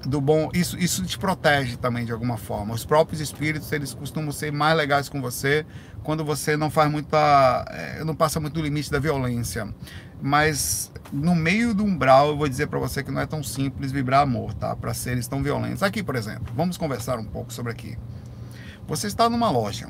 do 0.08 0.22
bom, 0.22 0.50
isso, 0.54 0.78
isso 0.78 1.04
te 1.04 1.18
protege 1.20 1.76
também 1.78 2.04
de 2.04 2.12
alguma 2.12 2.38
forma. 2.38 2.74
Os 2.74 2.86
próprios 2.86 3.22
espíritos, 3.22 3.72
eles 3.72 3.94
costumam 3.94 4.32
ser 4.32 4.52
mais 4.52 4.76
legais 4.76 5.10
com 5.10 5.22
você 5.22 5.66
quando 6.04 6.24
você 6.24 6.56
não 6.56 6.72
faz 6.72 6.90
muita, 6.90 7.66
é, 7.70 8.04
não 8.04 8.16
passa 8.16 8.40
muito 8.40 8.54
do 8.54 8.62
limite 8.62 8.90
da 8.90 9.00
violência. 9.00 9.68
Mas 10.22 10.92
no 11.12 11.36
meio 11.36 11.74
do 11.74 11.84
umbral, 11.84 12.30
eu 12.30 12.38
vou 12.38 12.50
dizer 12.50 12.68
para 12.68 12.80
você 12.80 13.04
que 13.04 13.12
não 13.12 13.22
é 13.22 13.26
tão 13.26 13.44
simples 13.44 13.92
vibrar 13.92 14.22
amor, 14.22 14.54
tá? 14.54 14.76
Para 14.76 14.94
seres 14.94 15.28
tão 15.28 15.44
violentos. 15.44 15.84
Aqui, 15.84 16.02
por 16.02 16.16
exemplo, 16.16 16.54
vamos 16.56 16.78
conversar 16.78 17.20
um 17.20 17.26
pouco 17.26 17.54
sobre 17.54 17.72
aqui. 17.72 17.98
Você 18.88 19.08
está 19.08 19.30
numa 19.30 19.50
loja, 19.50 19.90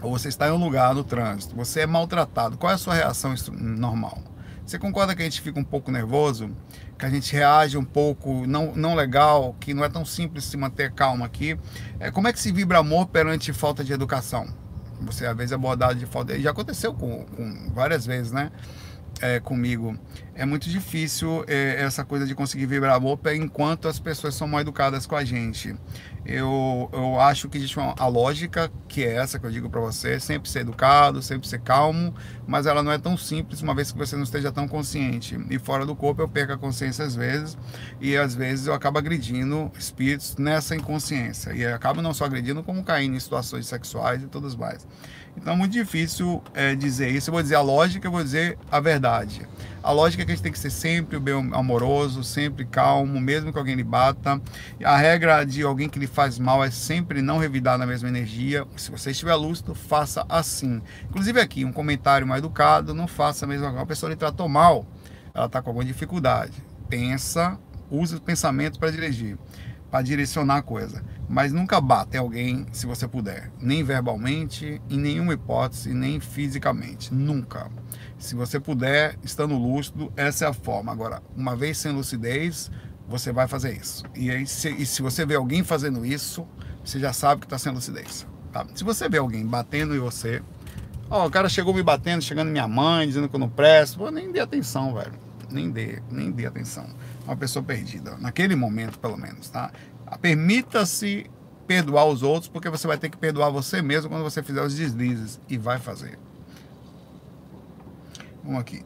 ou 0.00 0.10
você 0.10 0.28
está 0.28 0.48
em 0.48 0.52
um 0.52 0.62
lugar 0.62 0.94
no 0.94 1.02
trânsito, 1.02 1.56
você 1.56 1.80
é 1.80 1.86
maltratado. 1.86 2.56
Qual 2.58 2.70
é 2.70 2.74
a 2.74 2.78
sua 2.78 2.94
reação 2.94 3.34
normal? 3.50 4.22
Você 4.64 4.78
concorda 4.78 5.14
que 5.14 5.20
a 5.20 5.24
gente 5.24 5.42
fica 5.42 5.60
um 5.60 5.64
pouco 5.64 5.90
nervoso? 5.90 6.50
Que 6.98 7.04
a 7.04 7.10
gente 7.10 7.32
reage 7.32 7.76
um 7.76 7.84
pouco 7.84 8.46
não, 8.46 8.74
não 8.74 8.94
legal, 8.94 9.54
que 9.60 9.74
não 9.74 9.84
é 9.84 9.88
tão 9.88 10.04
simples 10.04 10.44
se 10.44 10.56
manter 10.56 10.92
calmo 10.92 11.22
aqui? 11.22 11.58
É, 12.00 12.10
como 12.10 12.28
é 12.28 12.32
que 12.32 12.40
se 12.40 12.50
vibra 12.50 12.78
amor 12.78 13.06
perante 13.06 13.52
falta 13.52 13.84
de 13.84 13.92
educação? 13.92 14.46
Você 15.02 15.26
às 15.26 15.36
vezes 15.36 15.52
é 15.52 15.54
abordado 15.54 15.96
de 15.96 16.06
falta. 16.06 16.38
Já 16.38 16.50
aconteceu 16.50 16.94
com, 16.94 17.26
com 17.26 17.70
várias 17.74 18.06
vezes, 18.06 18.32
né? 18.32 18.50
É, 19.20 19.40
comigo, 19.40 19.98
é 20.34 20.44
muito 20.44 20.68
difícil 20.68 21.44
é, 21.46 21.82
essa 21.82 22.04
coisa 22.04 22.26
de 22.26 22.34
conseguir 22.34 22.66
vibrar 22.66 22.94
a 22.94 23.00
boca 23.00 23.34
enquanto 23.34 23.86
as 23.86 23.98
pessoas 23.98 24.34
são 24.34 24.48
mal 24.48 24.60
educadas 24.60 25.06
com 25.06 25.14
a 25.14 25.24
gente. 25.24 25.74
Eu, 26.26 26.88
eu 26.92 27.20
acho 27.20 27.48
que 27.48 27.58
existe 27.58 27.78
uma, 27.78 27.94
a 27.98 28.06
lógica, 28.06 28.72
que 28.88 29.04
é 29.04 29.16
essa 29.16 29.38
que 29.38 29.44
eu 29.44 29.50
digo 29.50 29.68
para 29.68 29.80
você, 29.80 30.18
sempre 30.18 30.48
ser 30.48 30.60
educado, 30.60 31.20
sempre 31.22 31.46
ser 31.46 31.60
calmo, 31.60 32.14
mas 32.46 32.66
ela 32.66 32.82
não 32.82 32.90
é 32.90 32.98
tão 32.98 33.16
simples 33.16 33.60
uma 33.60 33.74
vez 33.74 33.92
que 33.92 33.98
você 33.98 34.16
não 34.16 34.22
esteja 34.22 34.50
tão 34.50 34.66
consciente. 34.66 35.38
E 35.50 35.58
fora 35.58 35.84
do 35.84 35.94
corpo 35.94 36.22
eu 36.22 36.28
perco 36.28 36.54
a 36.54 36.58
consciência 36.58 37.04
às 37.04 37.14
vezes, 37.14 37.58
e 38.00 38.16
às 38.16 38.34
vezes 38.34 38.66
eu 38.66 38.72
acabo 38.72 38.98
agredindo 38.98 39.70
espíritos 39.78 40.36
nessa 40.36 40.74
inconsciência. 40.74 41.52
E 41.52 41.64
acabo 41.66 42.00
não 42.00 42.14
só 42.14 42.24
agredindo, 42.24 42.62
como 42.62 42.82
caindo 42.82 43.16
em 43.16 43.20
situações 43.20 43.66
sexuais 43.66 44.22
e 44.22 44.26
tudo 44.26 44.44
mais. 44.58 44.86
Então 45.36 45.54
é 45.54 45.56
muito 45.56 45.72
difícil 45.72 46.42
é, 46.54 46.74
dizer 46.74 47.10
isso. 47.10 47.30
Eu 47.30 47.32
vou 47.32 47.42
dizer 47.42 47.56
a 47.56 47.60
lógica, 47.60 48.06
eu 48.06 48.12
vou 48.12 48.22
dizer 48.22 48.58
a 48.70 48.80
verdade. 48.80 49.46
A 49.82 49.92
lógica 49.92 50.22
é 50.22 50.24
que 50.24 50.32
a 50.32 50.34
gente 50.34 50.42
tem 50.42 50.52
que 50.52 50.58
ser 50.58 50.70
sempre 50.70 51.18
bem 51.18 51.34
amoroso, 51.52 52.24
sempre 52.24 52.64
calmo, 52.64 53.20
mesmo 53.20 53.52
que 53.52 53.58
alguém 53.58 53.74
lhe 53.74 53.84
bata. 53.84 54.40
A 54.82 54.96
regra 54.96 55.44
de 55.44 55.62
alguém 55.62 55.88
que 55.88 55.98
lhe 55.98 56.06
faz 56.06 56.38
mal 56.38 56.64
é 56.64 56.70
sempre 56.70 57.20
não 57.20 57.38
revidar 57.38 57.76
na 57.76 57.84
mesma 57.84 58.08
energia. 58.08 58.66
Se 58.76 58.90
você 58.90 59.10
estiver 59.10 59.34
lúcido, 59.34 59.74
faça 59.74 60.24
assim. 60.28 60.80
Inclusive 61.10 61.38
aqui, 61.38 61.64
um 61.64 61.72
comentário 61.72 62.26
mais 62.26 62.38
educado, 62.38 62.94
não 62.94 63.06
faça 63.06 63.44
a 63.44 63.48
mesma 63.48 63.68
coisa. 63.68 63.82
A 63.82 63.86
pessoa 63.86 64.08
lhe 64.08 64.16
tratou 64.16 64.48
mal, 64.48 64.86
ela 65.34 65.46
está 65.46 65.60
com 65.60 65.68
alguma 65.68 65.84
dificuldade. 65.84 66.64
Pensa, 66.88 67.58
use 67.90 68.16
o 68.16 68.20
pensamento 68.20 68.78
para 68.78 68.90
dirigir 68.90 69.36
para 69.94 70.02
direcionar 70.02 70.56
a 70.56 70.62
coisa. 70.62 71.04
Mas 71.28 71.52
nunca 71.52 71.80
bate 71.80 72.16
alguém 72.16 72.66
se 72.72 72.84
você 72.84 73.06
puder. 73.06 73.52
Nem 73.60 73.84
verbalmente, 73.84 74.82
em 74.90 74.98
nenhuma 74.98 75.34
hipótese, 75.34 75.94
nem 75.94 76.18
fisicamente. 76.18 77.14
Nunca. 77.14 77.70
Se 78.18 78.34
você 78.34 78.58
puder, 78.58 79.16
estando 79.22 79.56
lúcido, 79.56 80.12
essa 80.16 80.46
é 80.46 80.48
a 80.48 80.52
forma. 80.52 80.90
Agora, 80.90 81.22
uma 81.36 81.54
vez 81.54 81.78
sem 81.78 81.92
lucidez, 81.92 82.72
você 83.08 83.30
vai 83.30 83.46
fazer 83.46 83.76
isso. 83.76 84.02
E, 84.16 84.32
aí, 84.32 84.44
se, 84.48 84.68
e 84.70 84.84
se 84.84 85.00
você 85.00 85.24
vê 85.24 85.36
alguém 85.36 85.62
fazendo 85.62 86.04
isso, 86.04 86.44
você 86.84 86.98
já 86.98 87.12
sabe 87.12 87.42
que 87.42 87.46
está 87.46 87.56
sem 87.56 87.72
lucidez. 87.72 88.26
Tá? 88.52 88.66
Se 88.74 88.82
você 88.82 89.08
vê 89.08 89.18
alguém 89.18 89.46
batendo 89.46 89.94
em 89.94 90.00
você, 90.00 90.42
ó, 91.08 91.24
o 91.24 91.30
cara 91.30 91.48
chegou 91.48 91.72
me 91.72 91.84
batendo, 91.84 92.20
chegando 92.20 92.50
minha 92.50 92.66
mãe, 92.66 93.06
dizendo 93.06 93.28
que 93.28 93.36
eu 93.36 93.40
não 93.40 93.48
presto, 93.48 93.98
pô, 93.98 94.10
nem 94.10 94.32
dê 94.32 94.40
atenção, 94.40 94.92
velho. 94.92 95.12
Nem 95.52 95.70
dê, 95.70 96.02
nem 96.10 96.32
dê 96.32 96.46
atenção 96.46 96.84
uma 97.24 97.36
pessoa 97.36 97.62
perdida, 97.62 98.16
naquele 98.18 98.54
momento 98.54 98.98
pelo 98.98 99.16
menos, 99.16 99.48
tá? 99.48 99.70
Permita-se 100.20 101.30
perdoar 101.66 102.04
os 102.06 102.22
outros, 102.22 102.48
porque 102.48 102.68
você 102.68 102.86
vai 102.86 102.98
ter 102.98 103.08
que 103.08 103.16
perdoar 103.16 103.50
você 103.50 103.80
mesmo 103.80 104.10
quando 104.10 104.22
você 104.22 104.42
fizer 104.42 104.62
os 104.62 104.74
deslizes 104.74 105.40
e 105.48 105.56
vai 105.56 105.78
fazer. 105.78 106.18
Vamos 108.42 108.60
aqui. 108.60 108.84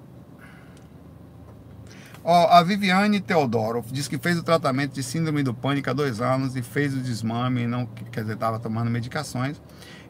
Ó, 2.22 2.46
a 2.48 2.62
Viviane 2.62 3.20
Teodoro 3.20 3.85
diz 3.90 4.07
que 4.07 4.18
fez 4.18 4.38
o 4.38 4.42
tratamento 4.42 4.92
de 4.92 5.03
síndrome 5.03 5.42
do 5.42 5.55
pânico 5.55 5.90
há 5.90 5.92
dois 5.92 6.20
anos 6.20 6.57
e 6.57 6.62
fez 6.62 6.94
o 6.94 6.98
desmame, 6.98 7.66
não, 7.66 7.87
quer 7.87 8.20
dizer, 8.20 8.35
estava 8.35 8.59
tomando 8.59 8.90
medicações, 8.90 9.61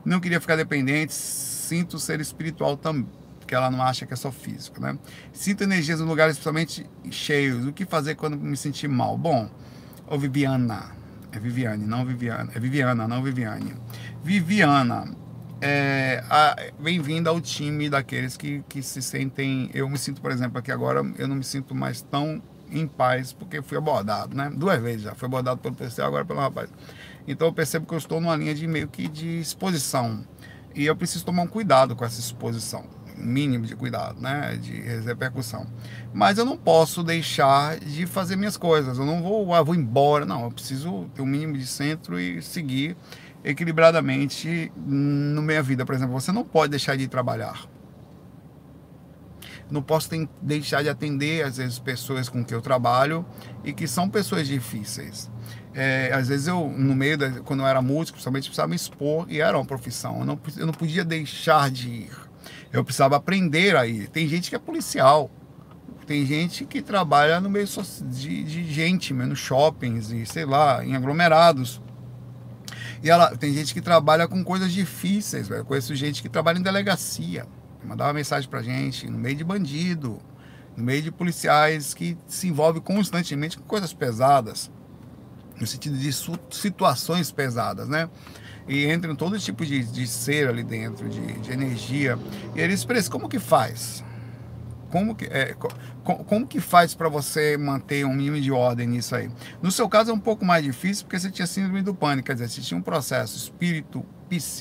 não 0.05 0.21
queria 0.21 0.41
ficar 0.41 0.57
dependente, 0.57 1.12
sinto 1.12 1.99
ser 1.99 2.21
espiritual 2.21 2.77
também 2.77 3.07
porque 3.49 3.55
ela 3.55 3.71
não 3.71 3.83
acha 3.83 4.05
que 4.05 4.13
é 4.13 4.17
só 4.17 4.31
físico, 4.31 4.79
né? 4.79 4.99
Sinto 5.33 5.65
energias 5.65 6.03
em 6.03 6.05
lugares 6.05 6.35
especialmente 6.35 6.85
cheios. 7.11 7.65
O 7.65 7.73
que 7.73 7.87
fazer 7.87 8.15
quando 8.15 8.37
me 8.37 8.59
sentir 8.59 8.89
mal? 8.89 9.17
Bom, 9.17 9.49
ô 10.07 10.19
Viviana, 10.19 10.91
é 11.33 11.39
Viviane, 11.39 11.87
não 11.87 12.05
Viviana, 12.05 12.53
é 12.55 12.61
Viviana, 12.61 13.09
não 13.09 13.23
Viviane. 13.23 13.75
Viviana, 14.23 15.17
é, 15.63 16.23
bem-vinda 16.79 17.31
ao 17.31 17.41
time 17.41 17.89
daqueles 17.89 18.37
que, 18.37 18.63
que 18.69 18.83
se 18.83 19.01
sentem. 19.01 19.71
Eu 19.73 19.89
me 19.89 19.97
sinto, 19.97 20.21
por 20.21 20.31
exemplo, 20.31 20.59
aqui 20.59 20.71
agora, 20.71 21.01
eu 21.17 21.27
não 21.27 21.37
me 21.37 21.45
sinto 21.45 21.75
mais 21.75 22.03
tão 22.03 22.43
em 22.71 22.87
paz, 22.87 23.33
porque 23.33 23.63
fui 23.63 23.79
abordado, 23.79 24.37
né? 24.37 24.53
Duas 24.55 24.79
vezes 24.79 25.01
já. 25.05 25.15
Fui 25.15 25.25
abordado 25.25 25.59
pelo 25.59 25.75
PC, 25.75 26.03
agora 26.03 26.23
pelo 26.23 26.41
rapaz. 26.41 26.69
Então 27.27 27.49
eu 27.49 27.53
percebo 27.55 27.87
que 27.87 27.95
eu 27.95 27.99
estou 27.99 28.21
numa 28.21 28.37
linha 28.37 28.55
de 28.55 28.67
meio 28.67 28.89
que 28.89 29.09
de 29.09 29.41
exposição. 29.41 30.23
E 30.75 30.85
eu 30.85 30.95
preciso 30.95 31.25
tomar 31.25 31.45
um 31.45 31.49
cuidado 31.49 31.97
com 31.97 32.05
essa 32.05 32.21
exposição 32.21 32.98
mínimo 33.19 33.67
de 33.67 33.75
cuidado, 33.75 34.21
né, 34.21 34.57
de 34.61 34.81
repercussão. 35.05 35.67
Mas 36.13 36.39
eu 36.39 36.45
não 36.45 36.57
posso 36.57 37.03
deixar 37.03 37.79
de 37.79 38.07
fazer 38.07 38.37
minhas 38.37 38.57
coisas. 38.57 38.99
Eu 38.99 39.05
não 39.05 39.23
vou, 39.23 39.55
ah, 39.55 39.63
vou 39.63 39.75
embora. 39.75 40.25
Não, 40.25 40.45
eu 40.45 40.51
preciso 40.51 41.07
ter 41.15 41.23
um 41.23 41.27
mínimo 41.27 41.57
de 41.57 41.67
centro 41.67 42.19
e 42.19 42.43
seguir 42.43 42.97
equilibradamente 43.45 44.73
na 44.77 45.43
minha 45.43 45.63
vida. 45.63 45.85
Por 45.85 45.95
exemplo, 45.95 46.19
você 46.19 46.33
não 46.33 46.45
pode 46.45 46.71
deixar 46.71 46.97
de 46.97 47.09
trabalhar. 47.09 47.67
Não 49.71 49.83
posso 49.83 50.09
ter, 50.09 50.29
deixar 50.41 50.83
de 50.83 50.89
atender, 50.89 51.45
às 51.45 51.59
vezes, 51.59 51.79
pessoas 51.79 52.29
com 52.29 52.43
que 52.43 52.55
eu 52.55 52.63
trabalho 52.63 53.25
e 53.63 53.73
que 53.73 53.87
são 53.87 54.09
pessoas 54.09 54.49
difíceis. 54.49 55.31
É, 55.75 56.11
às 56.13 56.29
vezes 56.29 56.47
eu, 56.47 56.69
no 56.69 56.95
meio, 56.95 57.19
da, 57.19 57.31
quando 57.41 57.61
eu 57.61 57.67
era 57.67 57.81
músico, 57.83 58.15
principalmente, 58.15 58.45
precisava 58.45 58.69
me 58.69 58.77
expor 58.77 59.27
e 59.29 59.41
era 59.41 59.57
uma 59.57 59.67
profissão. 59.67 60.21
Eu 60.21 60.25
não, 60.25 60.41
eu 60.57 60.67
não 60.67 60.73
podia 60.73 61.05
deixar 61.05 61.71
de 61.71 61.89
ir. 61.89 62.28
Eu 62.73 62.85
precisava 62.85 63.17
aprender 63.17 63.77
aí. 63.77 64.07
Tem 64.09 64.29
gente 64.29 64.51
que 64.51 64.57
é 64.57 64.59
policial. 64.59 65.31
Tem 66.07 66.25
gente 66.25 66.65
que 66.65 66.81
trabalha 66.81 67.41
no 67.41 67.51
meio 67.51 67.67
de, 67.67 68.43
de 68.43 68.73
gente, 68.73 69.13
no 69.13 69.37
shoppings 69.37 70.11
e 70.11 70.25
sei 70.25 70.45
lá, 70.45 70.85
em 70.85 70.97
aglomerados. 70.97 71.81
E 73.03 73.11
ela, 73.11 73.37
tem 73.37 73.53
gente 73.53 73.75
que 73.75 73.81
trabalha 73.81 74.27
com 74.27 74.43
coisas 74.43 74.73
difíceis, 74.73 75.49
velho. 75.49 75.65
Conheço 75.65 75.95
gente 75.95 76.23
que 76.23 76.29
trabalha 76.29 76.59
em 76.59 76.63
delegacia. 76.63 77.47
Mandava 77.85 78.13
mensagem 78.13 78.49
pra 78.49 78.63
gente, 78.63 79.09
no 79.09 79.19
meio 79.19 79.37
de 79.37 79.45
bandido, 79.45 80.19
no 80.77 80.83
meio 80.83 81.03
de 81.03 81.11
policiais 81.11 81.95
que 81.95 82.17
se 82.27 82.49
envolvem 82.49 82.83
constantemente 82.83 83.57
com 83.57 83.65
coisas 83.65 83.93
pesadas, 83.93 84.71
no 85.61 85.67
sentido 85.67 85.97
de 85.97 86.11
situações 86.51 87.31
pesadas, 87.31 87.89
né? 87.89 88.09
E 88.69 88.85
entra 88.87 89.11
em 89.11 89.17
todo 89.17 89.39
tipo 89.39 89.65
de, 89.65 89.83
de 89.83 90.07
ser 90.07 90.49
ali 90.49 90.63
dentro, 90.63 91.09
de, 91.09 91.21
de 91.21 91.51
energia. 91.51 92.19
E 92.55 92.61
ele 92.61 92.75
expressa 92.75 93.11
como 93.11 93.29
que 93.29 93.39
faz? 93.39 94.05
Como 94.91 95.15
que, 95.15 95.27
é, 95.27 95.55
como, 96.03 96.25
como 96.25 96.47
que 96.47 96.61
faz 96.61 96.95
para 96.95 97.09
você 97.09 97.57
manter 97.57 98.07
um 98.07 98.13
mínimo 98.15 98.41
de 98.41 98.51
ordem 98.51 98.87
nisso 98.87 99.15
aí? 99.15 99.31
No 99.63 99.71
seu 99.71 99.89
caso 99.89 100.11
é 100.11 100.15
um 100.15 100.19
pouco 100.19 100.45
mais 100.45 100.65
difícil 100.65 101.05
porque 101.05 101.19
você 101.19 101.31
tinha 101.31 101.47
síndrome 101.47 101.83
do 101.83 101.95
pânico, 101.95 102.27
quer 102.27 102.35
dizer, 102.35 102.49
você 102.49 102.61
tinha 102.61 102.79
um 102.79 102.83
processo 102.83 103.37
espírito, 103.37 104.05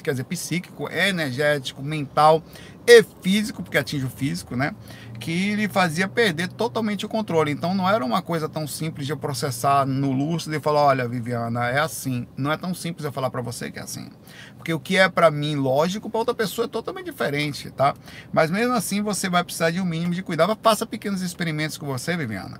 quer 0.03 0.11
dizer, 0.11 0.23
psíquico, 0.25 0.89
energético, 0.89 1.81
mental 1.81 2.43
e 2.85 3.03
físico, 3.21 3.63
porque 3.63 3.77
atinge 3.77 4.05
o 4.05 4.09
físico, 4.09 4.55
né? 4.55 4.73
Que 5.19 5.55
lhe 5.55 5.67
fazia 5.67 6.07
perder 6.07 6.47
totalmente 6.47 7.05
o 7.05 7.09
controle. 7.09 7.51
Então 7.51 7.73
não 7.73 7.89
era 7.89 8.03
uma 8.03 8.21
coisa 8.21 8.47
tão 8.47 8.67
simples 8.67 9.05
de 9.05 9.13
eu 9.13 9.17
processar 9.17 9.85
no 9.85 10.11
lúcido 10.11 10.55
e 10.55 10.59
falar, 10.59 10.83
olha, 10.83 11.07
Viviana, 11.07 11.67
é 11.67 11.79
assim. 11.79 12.27
Não 12.37 12.51
é 12.51 12.57
tão 12.57 12.73
simples 12.73 13.05
eu 13.05 13.11
falar 13.11 13.29
para 13.29 13.41
você 13.41 13.71
que 13.71 13.79
é 13.79 13.81
assim. 13.81 14.09
Porque 14.57 14.73
o 14.73 14.79
que 14.79 14.97
é 14.97 15.09
para 15.09 15.31
mim 15.31 15.55
lógico, 15.55 16.09
para 16.09 16.19
outra 16.19 16.33
pessoa 16.35 16.65
é 16.65 16.69
totalmente 16.69 17.05
diferente, 17.05 17.69
tá? 17.71 17.93
Mas 18.31 18.51
mesmo 18.51 18.73
assim 18.73 19.01
você 19.01 19.29
vai 19.29 19.43
precisar 19.43 19.71
de 19.71 19.81
um 19.81 19.85
mínimo 19.85 20.13
de 20.13 20.23
cuidado. 20.23 20.57
Faça 20.61 20.85
pequenos 20.85 21.21
experimentos 21.21 21.77
com 21.77 21.85
você, 21.85 22.15
Viviana. 22.15 22.59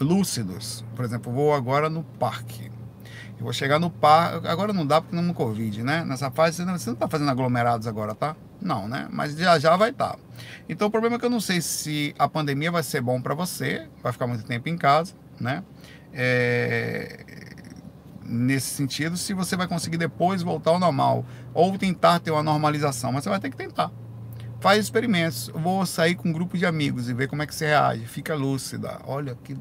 Lúcidos. 0.00 0.84
Por 0.94 1.04
exemplo, 1.04 1.32
vou 1.32 1.54
agora 1.54 1.88
no 1.88 2.04
parque. 2.04 2.67
Eu 3.38 3.44
vou 3.44 3.52
chegar 3.52 3.78
no 3.78 3.88
parque. 3.88 4.48
Agora 4.48 4.72
não 4.72 4.84
dá 4.84 5.00
porque 5.00 5.14
não 5.14 5.22
no 5.22 5.32
Covid, 5.32 5.82
né? 5.84 6.04
Nessa 6.04 6.30
fase 6.30 6.56
você 6.56 6.64
não, 6.64 6.76
você 6.76 6.90
não 6.90 6.96
tá 6.96 7.08
fazendo 7.08 7.30
aglomerados 7.30 7.86
agora, 7.86 8.14
tá? 8.14 8.34
Não, 8.60 8.88
né? 8.88 9.06
Mas 9.10 9.36
já 9.36 9.58
já 9.58 9.76
vai 9.76 9.90
estar. 9.90 10.12
Tá. 10.12 10.18
Então 10.68 10.88
o 10.88 10.90
problema 10.90 11.16
é 11.16 11.18
que 11.18 11.24
eu 11.24 11.30
não 11.30 11.40
sei 11.40 11.60
se 11.60 12.14
a 12.18 12.28
pandemia 12.28 12.70
vai 12.70 12.82
ser 12.82 13.00
bom 13.00 13.20
para 13.20 13.34
você, 13.34 13.86
vai 14.02 14.12
ficar 14.12 14.26
muito 14.26 14.44
tempo 14.44 14.68
em 14.68 14.76
casa, 14.76 15.14
né? 15.40 15.62
É... 16.12 17.24
Nesse 18.24 18.74
sentido, 18.74 19.16
se 19.16 19.32
você 19.32 19.56
vai 19.56 19.66
conseguir 19.66 19.96
depois 19.96 20.42
voltar 20.42 20.72
ao 20.72 20.78
normal 20.78 21.24
ou 21.54 21.78
tentar 21.78 22.18
ter 22.18 22.30
uma 22.30 22.42
normalização, 22.42 23.12
mas 23.12 23.24
você 23.24 23.30
vai 23.30 23.40
ter 23.40 23.50
que 23.50 23.56
tentar. 23.56 23.90
Faz 24.60 24.84
experimentos. 24.84 25.48
Vou 25.54 25.86
sair 25.86 26.16
com 26.16 26.28
um 26.28 26.32
grupo 26.32 26.58
de 26.58 26.66
amigos 26.66 27.08
e 27.08 27.14
ver 27.14 27.28
como 27.28 27.42
é 27.42 27.46
que 27.46 27.54
você 27.54 27.66
reage. 27.66 28.04
Fica 28.06 28.34
lúcida. 28.34 29.00
Olha 29.06 29.36
que 29.44 29.56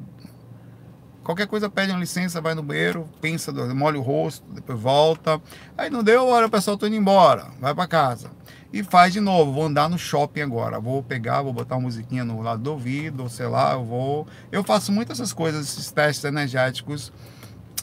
Qualquer 1.27 1.45
coisa 1.45 1.69
pede 1.69 1.91
uma 1.91 1.99
licença, 1.99 2.39
vai 2.39 2.55
no 2.55 2.63
banheiro, 2.63 3.05
pensa, 3.19 3.51
molha 3.51 3.99
o 3.99 4.01
rosto, 4.01 4.45
depois 4.49 4.79
volta. 4.79 5.41
Aí 5.77 5.89
não 5.89 6.01
deu, 6.01 6.25
olha, 6.25 6.47
o 6.47 6.49
pessoal, 6.49 6.77
tô 6.77 6.87
indo 6.87 6.95
embora, 6.95 7.47
vai 7.59 7.75
para 7.75 7.85
casa. 7.85 8.31
E 8.71 8.81
faz 8.81 9.11
de 9.11 9.19
novo, 9.19 9.51
vou 9.51 9.65
andar 9.65 9.89
no 9.89 9.99
shopping 9.99 10.39
agora. 10.39 10.79
Vou 10.79 11.03
pegar, 11.03 11.41
vou 11.41 11.51
botar 11.51 11.75
uma 11.75 11.81
musiquinha 11.81 12.23
no 12.23 12.41
lado 12.41 12.63
do 12.63 12.71
ouvido, 12.71 13.23
ou 13.23 13.29
sei 13.29 13.45
lá, 13.45 13.73
eu 13.73 13.83
vou. 13.83 14.25
Eu 14.49 14.63
faço 14.63 14.89
muitas 14.89 15.19
essas 15.19 15.33
coisas, 15.33 15.67
esses 15.67 15.91
testes 15.91 16.23
energéticos. 16.23 17.11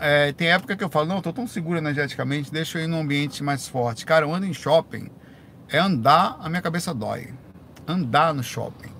É, 0.00 0.32
tem 0.32 0.48
época 0.48 0.74
que 0.74 0.82
eu 0.82 0.88
falo, 0.88 1.08
não, 1.08 1.16
eu 1.16 1.22
tô 1.22 1.30
tão 1.30 1.46
seguro 1.46 1.76
energeticamente, 1.76 2.50
deixa 2.50 2.78
eu 2.78 2.84
ir 2.84 2.86
num 2.86 3.00
ambiente 3.00 3.44
mais 3.44 3.68
forte. 3.68 4.06
Cara, 4.06 4.24
eu 4.24 4.32
ando 4.32 4.46
em 4.46 4.54
shopping, 4.54 5.10
é 5.68 5.76
andar, 5.76 6.38
a 6.40 6.48
minha 6.48 6.62
cabeça 6.62 6.94
dói. 6.94 7.28
Andar 7.86 8.32
no 8.32 8.42
shopping 8.42 8.93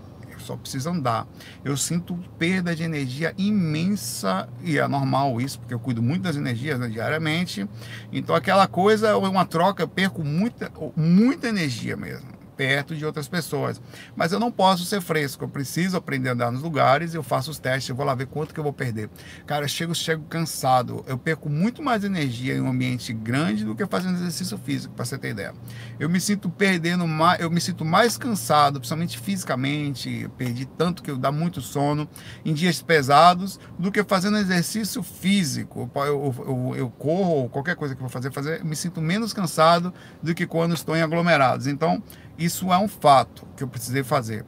só 0.45 0.57
precisa 0.57 0.91
andar. 0.91 1.27
Eu 1.65 1.77
sinto 1.77 2.15
perda 2.39 2.75
de 2.75 2.83
energia 2.83 3.35
imensa, 3.37 4.49
e 4.63 4.79
é 4.79 4.87
normal 4.87 5.41
isso, 5.41 5.59
porque 5.59 5.75
eu 5.75 5.81
cuido 5.81 6.03
muito 6.03 6.23
das 6.23 6.37
energias 6.37 6.79
né, 6.79 6.89
diariamente. 6.89 7.69
Então, 8.13 8.35
aquela 8.35 8.67
coisa 8.67 9.09
é 9.09 9.15
uma 9.15 9.45
troca, 9.45 9.83
eu 9.83 9.89
perco 9.89 10.23
muita, 10.23 10.71
muita 10.97 11.49
energia 11.49 11.97
mesmo 11.97 12.34
perto 12.57 12.95
de 12.95 13.05
outras 13.05 13.29
pessoas. 13.29 13.81
Mas 14.17 14.33
eu 14.33 14.41
não 14.41 14.51
posso 14.51 14.85
ser 14.85 15.01
fresco, 15.01 15.45
eu 15.45 15.49
preciso 15.49 15.97
aprender 15.97 16.31
a 16.31 16.33
andar 16.33 16.51
nos 16.51 16.63
lugares, 16.63 17.15
eu 17.15 17.23
faço 17.23 17.51
os 17.51 17.59
testes, 17.59 17.89
eu 17.89 17.97
vou 17.97 18.05
lá 18.05 18.15
ver 18.15 18.27
quanto 18.27 18.55
que 18.55 18.61
eu 18.61 18.65
vou 18.65 18.73
perder. 18.73 19.11
Cara, 19.47 19.65
eu 19.65 19.69
chego, 19.69 19.95
chego 19.95 20.25
cansado, 20.25 21.05
eu 21.07 21.19
perco 21.19 21.49
muito 21.49 21.83
mais 21.83 22.05
energia 22.05 22.55
em 22.55 22.61
um 22.61 22.69
ambiente 22.69 23.13
grande 23.13 23.65
do 23.65 23.75
que 23.75 23.87
fazendo 23.87 24.17
exercício 24.17 24.59
físico, 24.59 24.95
para 24.95 25.05
você 25.05 25.19
ter 25.19 25.31
ideia. 25.31 25.55
Eu 25.99 26.09
me 26.09 26.21
sinto 26.21 26.49
perdendo 26.49 27.07
mais, 27.07 27.41
eu 27.41 27.51
me 27.51 27.61
sinto 27.61 27.85
mais 27.85 28.17
cansado, 28.17 28.79
principalmente 28.79 29.19
fisicamente, 29.19 30.29
perdi 30.37 30.67
tanto 30.67 31.03
que 31.03 31.11
eu 31.11 31.17
dá 31.17 31.31
muito 31.31 31.61
sono 31.61 32.09
em 32.45 32.53
dias 32.53 32.83
pesados 32.83 33.59
do 33.79 33.91
que 33.91 34.03
fazendo 34.05 34.37
exercício 34.39 35.03
físico. 35.03 35.91
Eu, 35.95 36.35
eu, 36.47 36.75
eu, 36.77 36.91
corro, 36.91 37.49
qualquer 37.49 37.77
coisa 37.77 37.95
que 37.95 38.01
eu 38.01 38.07
vou 38.07 38.11
fazer, 38.11 38.33
fazer, 38.33 38.65
me 38.65 38.77
sinto 38.77 39.01
menos 39.01 39.33
cansado 39.33 39.93
do 40.23 40.35
que 40.35 40.47
quando 40.47 40.75
estou 40.75 40.97
em 40.97 41.03
aglomerados. 41.03 41.67
Então, 41.67 42.03
isso 42.39 42.73
é 42.73 42.79
um 42.79 42.89
fato 42.89 43.47
que 43.57 43.63
eu 43.63 43.69
precisei 43.69 44.03
fazer. 44.03 44.45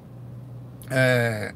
É, 0.91 1.55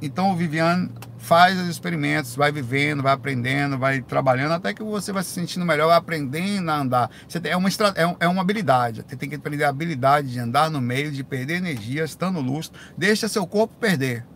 então 0.00 0.30
o 0.30 0.36
Viviane 0.36 0.90
faz 1.22 1.56
os 1.58 1.68
experimentos, 1.68 2.34
vai 2.34 2.50
vivendo, 2.50 3.02
vai 3.02 3.12
aprendendo, 3.12 3.78
vai 3.78 4.02
trabalhando, 4.02 4.52
até 4.52 4.74
que 4.74 4.82
você 4.82 5.12
vai 5.12 5.22
se 5.22 5.30
sentindo 5.30 5.64
melhor, 5.64 5.86
vai 5.86 5.96
aprendendo 5.96 6.68
a 6.68 6.76
andar. 6.76 7.10
Você 7.28 7.38
tem, 7.38 7.52
é, 7.52 7.56
uma, 7.56 7.68
é, 7.68 8.16
é 8.20 8.28
uma 8.28 8.42
habilidade, 8.42 9.04
você 9.06 9.16
tem 9.16 9.28
que 9.28 9.36
aprender 9.36 9.62
a 9.62 9.68
habilidade 9.68 10.32
de 10.32 10.40
andar 10.40 10.68
no 10.68 10.80
meio, 10.80 11.12
de 11.12 11.22
perder 11.22 11.54
energia, 11.54 12.02
estando 12.02 12.40
lúcido, 12.40 12.76
deixa 12.98 13.28
seu 13.28 13.46
corpo 13.46 13.74
perder. 13.78 14.26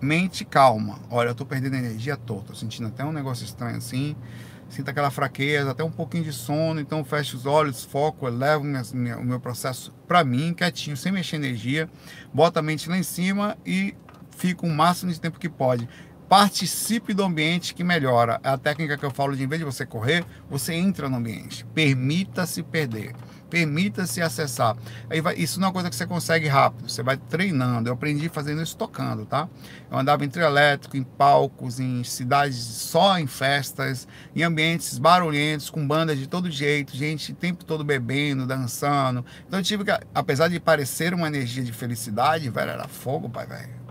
Mente 0.00 0.44
calma. 0.44 0.98
Olha, 1.10 1.28
eu 1.28 1.34
tô 1.34 1.44
perdendo 1.44 1.76
energia, 1.76 2.16
tô, 2.16 2.36
tô 2.36 2.54
sentindo 2.54 2.88
até 2.88 3.04
um 3.04 3.12
negócio 3.12 3.44
estranho 3.44 3.76
assim, 3.76 4.16
sinto 4.68 4.88
aquela 4.88 5.10
fraqueza, 5.10 5.70
até 5.70 5.84
um 5.84 5.90
pouquinho 5.90 6.24
de 6.24 6.32
sono, 6.32 6.80
então 6.80 7.04
fecho 7.04 7.36
os 7.36 7.46
olhos, 7.46 7.84
foco, 7.84 8.28
levo 8.28 8.64
minha, 8.64 8.82
minha, 8.92 9.18
o 9.18 9.24
meu 9.24 9.40
processo 9.40 9.92
para 10.06 10.24
mim, 10.24 10.54
quietinho, 10.54 10.96
sem 10.96 11.12
mexer 11.12 11.36
energia, 11.36 11.88
bota 12.32 12.60
a 12.60 12.62
mente 12.62 12.88
lá 12.88 12.96
em 12.96 13.02
cima 13.02 13.56
e 13.64 13.94
fica 14.36 14.66
o 14.66 14.70
máximo 14.70 15.12
de 15.12 15.20
tempo 15.20 15.38
que 15.38 15.48
pode 15.48 15.88
participe 16.28 17.14
do 17.14 17.22
ambiente 17.22 17.74
que 17.74 17.84
melhora. 17.84 18.40
É 18.42 18.48
a 18.48 18.58
técnica 18.58 18.96
que 18.96 19.04
eu 19.04 19.10
falo 19.10 19.36
de 19.36 19.44
em 19.44 19.46
vez 19.46 19.60
de 19.60 19.64
você 19.64 19.84
correr, 19.84 20.24
você 20.48 20.74
entra 20.74 21.08
no 21.08 21.16
ambiente. 21.16 21.64
Permita-se 21.66 22.62
perder. 22.62 23.14
Permita-se 23.54 24.20
acessar. 24.20 24.76
Aí 25.08 25.20
vai, 25.20 25.36
isso 25.36 25.60
não 25.60 25.66
é 25.66 25.68
uma 25.68 25.72
coisa 25.72 25.88
que 25.88 25.94
você 25.94 26.04
consegue 26.04 26.48
rápido. 26.48 26.90
Você 26.90 27.04
vai 27.04 27.16
treinando. 27.16 27.88
Eu 27.88 27.94
aprendi 27.94 28.28
fazendo 28.28 28.60
isso 28.60 28.76
tocando, 28.76 29.24
tá? 29.24 29.48
Eu 29.88 29.96
andava 29.96 30.24
em 30.24 30.28
trio 30.28 30.44
elétrico, 30.44 30.96
em 30.96 31.04
palcos, 31.04 31.78
em 31.78 32.02
cidades 32.02 32.56
só 32.56 33.16
em 33.16 33.28
festas, 33.28 34.08
em 34.34 34.42
ambientes 34.42 34.98
barulhentos, 34.98 35.70
com 35.70 35.86
bandas 35.86 36.18
de 36.18 36.26
todo 36.26 36.50
jeito, 36.50 36.96
gente 36.96 37.30
o 37.30 37.36
tempo 37.36 37.64
todo 37.64 37.84
bebendo, 37.84 38.44
dançando. 38.44 39.24
Então 39.46 39.60
eu 39.60 39.62
tive 39.62 39.84
que, 39.84 39.92
apesar 40.12 40.48
de 40.48 40.58
parecer 40.58 41.14
uma 41.14 41.28
energia 41.28 41.62
de 41.62 41.72
felicidade, 41.72 42.50
velho, 42.50 42.72
era 42.72 42.88
fogo, 42.88 43.30
pai, 43.30 43.46
velho 43.46 43.83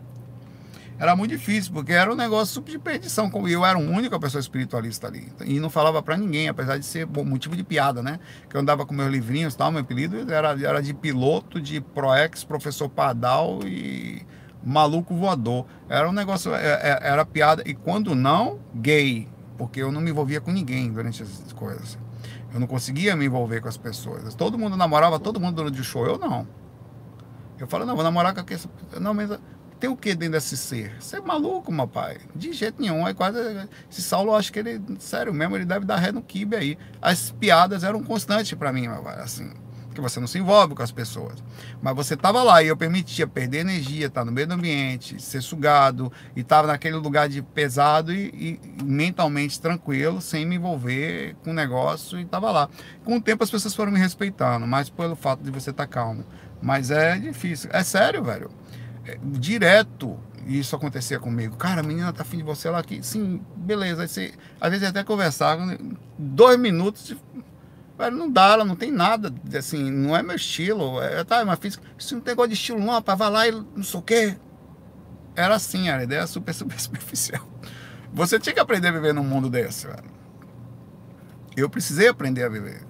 era 0.99 1.15
muito 1.15 1.31
difícil, 1.31 1.73
porque 1.73 1.91
era 1.91 2.11
um 2.11 2.15
negócio 2.15 2.61
de 2.61 2.77
perdição. 2.77 3.29
Como 3.29 3.47
eu 3.47 3.65
era 3.65 3.77
a 3.77 3.81
única 3.81 4.19
pessoa 4.19 4.39
espiritualista 4.39 5.07
ali. 5.07 5.31
E 5.45 5.59
não 5.59 5.69
falava 5.69 6.01
para 6.01 6.15
ninguém, 6.15 6.47
apesar 6.47 6.77
de 6.77 6.85
ser 6.85 7.05
bom, 7.05 7.23
motivo 7.23 7.55
de 7.55 7.63
piada, 7.63 8.01
né? 8.01 8.19
Que 8.49 8.55
eu 8.55 8.61
andava 8.61 8.85
com 8.85 8.93
meus 8.93 9.11
livrinhos 9.11 9.55
tal, 9.55 9.71
meu 9.71 9.81
apelido 9.81 10.31
era, 10.31 10.49
era 10.49 10.81
de 10.81 10.93
piloto, 10.93 11.59
de 11.59 11.81
proex, 11.81 12.43
professor 12.43 12.89
Padal 12.89 13.59
e 13.65 14.25
maluco 14.63 15.15
voador. 15.15 15.65
Era 15.89 16.07
um 16.07 16.13
negócio, 16.13 16.53
é, 16.53 16.65
é, 16.65 16.99
era 17.01 17.25
piada. 17.25 17.63
E 17.65 17.73
quando 17.73 18.15
não, 18.15 18.59
gay. 18.75 19.27
Porque 19.57 19.81
eu 19.81 19.91
não 19.91 20.01
me 20.01 20.09
envolvia 20.09 20.41
com 20.41 20.51
ninguém 20.51 20.91
durante 20.91 21.21
essas 21.21 21.53
coisas. 21.53 21.97
Eu 22.53 22.59
não 22.59 22.67
conseguia 22.67 23.15
me 23.15 23.25
envolver 23.25 23.61
com 23.61 23.67
as 23.67 23.77
pessoas. 23.77 24.33
Todo 24.35 24.57
mundo 24.57 24.77
namorava, 24.77 25.19
todo 25.19 25.39
mundo 25.39 25.55
durante 25.55 25.79
o 25.81 25.83
show. 25.83 26.05
Eu 26.05 26.17
não. 26.17 26.47
Eu 27.59 27.67
falo, 27.67 27.85
não, 27.85 27.95
vou 27.95 28.03
namorar 28.03 28.33
com 28.33 28.41
aquele. 28.41 28.61
Não, 28.99 29.13
mas 29.13 29.29
tem 29.83 29.89
o 29.89 29.97
que 29.97 30.15
dentro 30.15 30.35
desse 30.35 30.55
ser? 30.55 30.95
Você 30.97 31.17
é 31.17 31.19
maluco, 31.19 31.69
meu 31.69 31.85
pai? 31.85 32.17
De 32.33 32.53
jeito 32.53 32.81
nenhum. 32.81 33.05
É 33.05 33.13
quase. 33.13 33.37
Esse 33.91 34.01
Saulo, 34.01 34.33
acho 34.33 34.53
que 34.53 34.59
ele, 34.59 34.81
sério 34.97 35.33
mesmo, 35.33 35.57
ele 35.57 35.65
deve 35.65 35.85
dar 35.85 35.97
ré 35.97 36.09
no 36.09 36.21
kibe 36.21 36.55
aí. 36.55 36.77
As 37.01 37.31
piadas 37.31 37.83
eram 37.83 38.01
constantes 38.01 38.53
para 38.53 38.71
mim, 38.71 38.87
meu 38.87 39.03
pai, 39.03 39.19
assim. 39.19 39.51
Porque 39.87 39.99
você 39.99 40.21
não 40.21 40.27
se 40.27 40.37
envolve 40.39 40.73
com 40.73 40.81
as 40.81 40.91
pessoas. 40.93 41.43
Mas 41.81 41.93
você 41.97 42.15
tava 42.15 42.41
lá 42.43 42.63
e 42.63 42.67
eu 42.67 42.77
permitia 42.77 43.27
perder 43.27 43.57
energia, 43.57 44.07
estar 44.07 44.21
tá 44.21 44.25
no 44.25 44.31
meio 44.31 44.47
do 44.47 44.53
ambiente, 44.53 45.21
ser 45.21 45.41
sugado, 45.41 46.09
e 46.33 46.43
tava 46.43 46.67
naquele 46.67 46.95
lugar 46.95 47.27
de 47.27 47.41
pesado 47.41 48.13
e, 48.13 48.59
e 48.79 48.83
mentalmente 48.85 49.59
tranquilo, 49.59 50.21
sem 50.21 50.45
me 50.45 50.55
envolver 50.55 51.35
com 51.43 51.51
o 51.51 51.53
negócio, 51.53 52.17
e 52.17 52.23
tava 52.23 52.49
lá. 52.51 52.69
Com 53.03 53.17
o 53.17 53.21
tempo 53.21 53.43
as 53.43 53.51
pessoas 53.51 53.75
foram 53.75 53.91
me 53.91 53.99
respeitando, 53.99 54.65
mas 54.65 54.89
pelo 54.89 55.17
fato 55.17 55.43
de 55.43 55.51
você 55.51 55.71
estar 55.71 55.85
tá 55.85 55.91
calmo. 55.91 56.23
Mas 56.61 56.89
é 56.89 57.19
difícil. 57.19 57.69
É 57.73 57.83
sério, 57.83 58.23
velho 58.23 58.62
direto 59.23 60.17
isso 60.47 60.75
acontecia 60.75 61.19
comigo. 61.19 61.55
Cara, 61.55 61.81
a 61.81 61.83
menina 61.83 62.11
tá 62.11 62.21
afim 62.21 62.37
de 62.37 62.43
você 62.43 62.69
lá 62.69 62.79
aqui. 62.79 63.01
Sim, 63.01 63.41
beleza. 63.55 64.01
Aí 64.01 64.07
você, 64.07 64.33
às 64.59 64.69
vezes 64.69 64.87
até 64.87 65.03
conversar, 65.03 65.57
dois 66.17 66.59
minutos, 66.59 67.15
velho, 67.97 68.15
não 68.15 68.29
dá, 68.29 68.53
ela 68.53 68.65
não 68.65 68.75
tem 68.75 68.91
nada, 68.91 69.33
assim, 69.57 69.89
não 69.89 70.15
é 70.15 70.21
meu 70.21 70.35
estilo. 70.35 71.01
É, 71.01 71.23
tá, 71.23 71.45
mas 71.45 71.59
fiz, 71.59 71.79
isso 71.97 72.15
não 72.15 72.21
tem 72.21 72.31
negócio 72.33 72.49
de 72.49 72.55
estilo 72.55 72.79
não, 72.79 72.93
rapaz, 72.93 73.17
vai 73.17 73.29
lá 73.29 73.47
e 73.47 73.51
não 73.51 73.83
sei 73.83 73.99
o 73.99 74.03
quê. 74.03 74.37
Era 75.35 75.55
assim, 75.55 75.89
a 75.89 76.03
ideia 76.03 76.27
super, 76.27 76.53
super 76.53 76.79
superficial. 76.79 77.47
Você 78.13 78.39
tinha 78.39 78.53
que 78.53 78.59
aprender 78.59 78.89
a 78.89 78.91
viver 78.91 79.13
num 79.13 79.23
mundo 79.23 79.49
desse, 79.49 79.87
velho. 79.87 80.11
Eu 81.55 81.69
precisei 81.69 82.07
aprender 82.07 82.43
a 82.43 82.49
viver. 82.49 82.81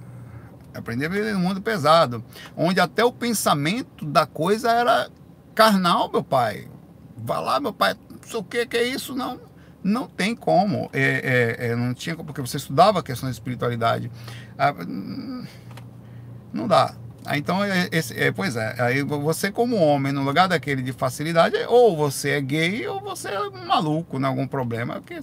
Aprender 0.73 1.05
a 1.05 1.09
viver 1.09 1.33
num 1.33 1.39
mundo 1.39 1.61
pesado, 1.61 2.23
onde 2.57 2.79
até 2.79 3.05
o 3.05 3.11
pensamento 3.11 4.05
da 4.05 4.25
coisa 4.25 4.71
era 4.71 5.09
carnal, 5.53 6.11
meu 6.11 6.23
pai. 6.23 6.67
Vai 7.17 7.41
lá, 7.41 7.59
meu 7.59 7.73
pai, 7.73 7.95
não 8.09 8.19
sei 8.27 8.39
o 8.39 8.43
que, 8.43 8.65
que 8.65 8.77
é 8.77 8.83
isso, 8.83 9.15
não. 9.15 9.39
Não 9.83 10.07
tem 10.07 10.35
como. 10.35 10.89
É, 10.93 11.57
é, 11.59 11.67
é, 11.67 11.75
não 11.75 11.93
tinha 11.93 12.15
porque 12.15 12.41
você 12.41 12.57
estudava 12.57 12.99
a 12.99 13.03
questão 13.03 13.27
da 13.27 13.33
espiritualidade. 13.33 14.11
Ah, 14.57 14.73
não 16.53 16.67
dá. 16.67 16.95
Ah, 17.25 17.37
então, 17.37 17.63
é, 17.63 17.87
esse, 17.91 18.17
é, 18.19 18.31
pois 18.31 18.55
é, 18.55 18.75
aí 18.81 19.01
você 19.01 19.49
como 19.49 19.77
homem, 19.77 20.11
no 20.11 20.23
lugar 20.23 20.47
daquele 20.47 20.81
de 20.81 20.91
facilidade, 20.91 21.55
ou 21.67 21.95
você 21.95 22.31
é 22.31 22.41
gay 22.41 22.85
ou 22.87 22.99
você 22.99 23.29
é 23.29 23.49
maluco, 23.65 24.19
não 24.19 24.29
algum 24.29 24.45
problema, 24.45 24.95
porque 24.95 25.21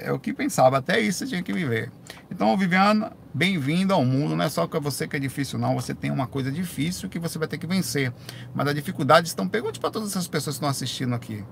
é 0.00 0.12
o 0.12 0.18
que 0.18 0.32
pensava, 0.32 0.78
até 0.78 1.00
isso 1.00 1.26
tinha 1.26 1.42
que 1.42 1.52
viver. 1.52 1.90
Então, 2.30 2.56
Viviana, 2.56 3.12
bem-vindo 3.32 3.94
ao 3.94 4.04
mundo. 4.04 4.34
Não 4.34 4.44
é 4.44 4.48
só 4.48 4.66
que 4.66 4.78
você 4.80 5.06
que 5.06 5.16
é 5.16 5.18
difícil, 5.18 5.58
não. 5.58 5.74
Você 5.74 5.94
tem 5.94 6.10
uma 6.10 6.26
coisa 6.26 6.50
difícil 6.50 7.08
que 7.08 7.18
você 7.18 7.38
vai 7.38 7.46
ter 7.46 7.58
que 7.58 7.66
vencer. 7.66 8.12
Mas 8.54 8.66
a 8.68 8.72
dificuldade 8.72 9.28
estão. 9.28 9.48
Pergunte 9.48 9.78
para 9.78 9.90
todas 9.90 10.10
essas 10.10 10.26
pessoas 10.26 10.56
que 10.56 10.58
estão 10.58 10.68
assistindo 10.68 11.14
aqui. 11.14 11.44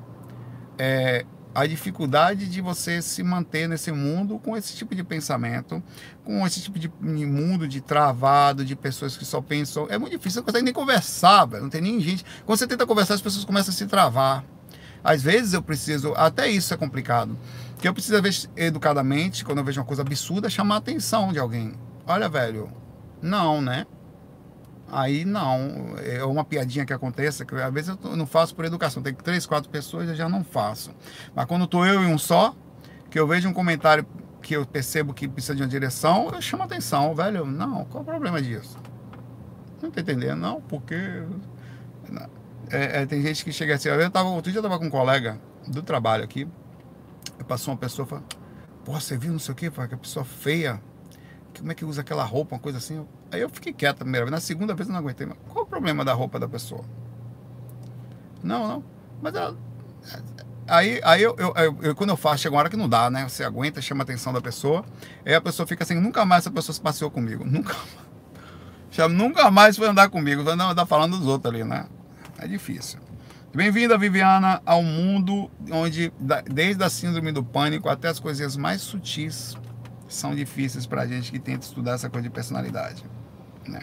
É, 0.77 1.25
a 1.55 1.67
dificuldade 1.67 2.49
de 2.49 2.61
você 2.61 3.01
se 3.01 3.23
manter 3.23 3.69
nesse 3.69 3.93
mundo 3.93 4.41
com 4.41 4.57
esse 4.57 4.75
tipo 4.75 4.95
de 4.95 5.05
pensamento, 5.05 5.81
com 6.25 6.45
esse 6.45 6.61
tipo 6.61 6.79
de 6.79 6.89
mundo 7.01 7.69
de 7.69 7.81
travado, 7.81 8.65
de 8.65 8.75
pessoas 8.75 9.17
que 9.17 9.25
só 9.25 9.41
pensam. 9.41 9.87
É 9.89 9.97
muito 9.97 10.11
difícil, 10.11 10.33
você 10.33 10.39
não 10.41 10.47
consegue 10.47 10.65
nem 10.65 10.75
conversar, 10.75 11.45
velho. 11.45 11.63
não 11.63 11.71
tem 11.71 11.81
nem 11.81 12.01
gente. 12.01 12.25
Quando 12.45 12.59
você 12.59 12.67
tenta 12.67 12.85
conversar, 12.85 13.15
as 13.15 13.23
pessoas 13.23 13.45
começam 13.45 13.73
a 13.73 13.77
se 13.77 13.87
travar. 13.87 14.45
Às 15.05 15.23
vezes 15.23 15.53
eu 15.53 15.63
preciso, 15.63 16.15
até 16.17 16.49
isso 16.49 16.73
é 16.73 16.77
complicado, 16.77 17.39
que 17.85 17.89
eu 17.89 17.93
preciso, 17.93 18.23
ver 18.23 18.33
educadamente, 18.57 19.45
quando 19.45 19.59
eu 19.59 19.65
vejo 19.65 19.79
uma 19.79 19.87
coisa 19.87 20.01
absurda, 20.01 20.49
chamar 20.49 20.77
a 20.77 20.79
atenção 20.79 21.35
de 21.35 21.39
alguém. 21.39 21.75
Olha, 22.07 22.31
velho, 22.31 22.73
não, 23.21 23.61
né? 23.61 23.87
Aí 24.91 25.27
não, 25.27 25.95
é 26.03 26.25
uma 26.25 26.47
piadinha 26.47 26.87
que 26.87 26.95
acontece, 26.95 27.45
que 27.45 27.55
às 27.55 27.75
vezes 27.75 27.95
eu 28.03 28.17
não 28.17 28.25
faço 28.27 28.55
por 28.55 28.65
educação, 28.65 29.03
tem 29.03 29.13
três, 29.13 29.45
quatro 29.45 29.69
pessoas, 29.69 30.09
eu 30.09 30.15
já 30.15 30.31
não 30.31 30.43
faço. 30.43 30.95
Mas 31.35 31.45
quando 31.45 31.67
estou 31.67 31.85
eu 31.85 32.03
e 32.03 32.07
um 32.07 32.17
só, 32.17 32.57
que 33.11 33.21
eu 33.21 33.27
vejo 33.27 33.51
um 33.51 33.53
comentário 33.53 34.07
que 34.41 34.57
eu 34.57 34.65
percebo 34.65 35.13
que 35.13 35.29
precisa 35.29 35.55
de 35.55 35.61
uma 35.61 35.69
direção, 35.69 36.31
eu 36.33 36.41
chamo 36.41 36.63
a 36.63 36.67
atenção, 36.67 37.15
velho, 37.15 37.45
não, 37.45 37.85
qual 37.85 38.03
o 38.03 38.07
problema 38.07 38.41
disso? 38.41 38.79
Não 39.83 39.91
tá 39.91 40.01
entendendo, 40.01 40.39
não, 40.39 40.59
porque 40.63 41.23
é, 42.71 43.03
é, 43.03 43.07
tem 43.07 43.21
gente 43.21 43.45
que 43.45 43.53
chega 43.53 43.75
assim. 43.75 43.91
Eu 43.91 44.11
tava, 44.11 44.31
outro 44.31 44.51
dia 44.51 44.61
eu 44.61 44.63
tava 44.63 44.79
com 44.79 44.87
um 44.87 44.91
colega 44.91 45.39
do 45.67 45.83
trabalho 45.83 46.25
aqui. 46.25 46.49
Passou 47.47 47.73
uma 47.73 47.79
pessoa 47.79 48.07
e 48.07 48.09
falou: 48.09 48.25
Pô, 48.85 48.93
você 48.93 49.17
viu 49.17 49.33
não 49.33 49.39
sei 49.39 49.53
o 49.53 49.57
que? 49.57 49.71
Que 49.71 49.97
pessoa 49.97 50.25
feia. 50.25 50.81
Como 51.57 51.71
é 51.71 51.75
que 51.75 51.85
usa 51.85 52.01
aquela 52.01 52.25
roupa, 52.25 52.57
uma 52.57 52.61
coisa 52.61 52.79
assim? 52.79 53.07
Aí 53.31 53.41
eu 53.41 53.49
fiquei 53.49 53.73
quieto 53.73 53.97
a 53.97 54.05
primeira 54.05 54.27
vez. 54.27 54.33
Na 54.33 54.41
segunda 54.41 54.75
vez 54.75 54.89
eu 54.89 54.93
não 54.93 55.01
aguentei. 55.01 55.27
Mas 55.27 55.39
qual 55.49 55.65
o 55.65 55.69
problema 55.69 56.05
da 56.05 56.13
roupa 56.13 56.39
da 56.39 56.49
pessoa? 56.49 56.85
Não, 58.43 58.67
não. 58.69 58.85
Mas 59.23 59.35
ela. 59.35 59.57
Aí, 60.67 61.01
aí 61.05 61.23
eu, 61.23 61.37
eu, 61.39 61.53
eu, 61.57 61.79
eu, 61.83 61.95
quando 61.95 62.11
eu 62.11 62.17
faço, 62.17 62.43
chega 62.43 62.55
uma 62.55 62.61
hora 62.61 62.71
que 62.71 62.77
não 62.77 62.89
dá, 62.89 63.11
né? 63.11 63.29
Você 63.29 63.45
aguenta, 63.45 63.81
chama 63.83 64.03
a 64.03 64.05
atenção 64.05 64.33
da 64.33 64.41
pessoa. 64.41 64.85
Aí 65.25 65.35
a 65.35 65.41
pessoa 65.41 65.67
fica 65.67 65.85
assim, 65.85 65.95
nunca 65.95 66.25
mais 66.25 66.43
essa 66.43 66.51
pessoa 66.51 66.75
se 66.75 66.81
passeou 66.81 67.11
comigo. 67.11 67.45
Nunca 67.45 67.75
mais. 68.99 69.13
Nunca 69.13 69.51
mais 69.51 69.77
foi 69.77 69.89
andar 69.89 70.09
comigo. 70.09 70.43
Vai 70.43 70.55
andar 70.55 70.87
falando 70.87 71.19
dos 71.19 71.27
outros 71.27 71.53
ali, 71.53 71.65
né? 71.65 71.87
É 72.39 72.47
difícil. 72.47 72.99
Bem-vinda, 73.55 73.97
Viviana, 73.97 74.61
ao 74.67 74.83
mundo 74.83 75.49
onde, 75.71 76.13
desde 76.51 76.83
a 76.83 76.91
síndrome 76.91 77.31
do 77.31 77.45
pânico 77.45 77.89
até 77.89 78.09
as 78.09 78.19
coisinhas 78.19 78.57
mais 78.57 78.81
sutis, 78.81 79.57
são 80.09 80.35
difíceis 80.35 80.87
para 80.87 81.03
a 81.03 81.07
gente 81.07 81.31
que 81.31 81.39
tenta 81.39 81.65
estudar 81.65 81.93
essa 81.93 82.11
coisa 82.11 82.29
de 82.29 82.35
personalidade. 82.35 83.05
Né? 83.69 83.83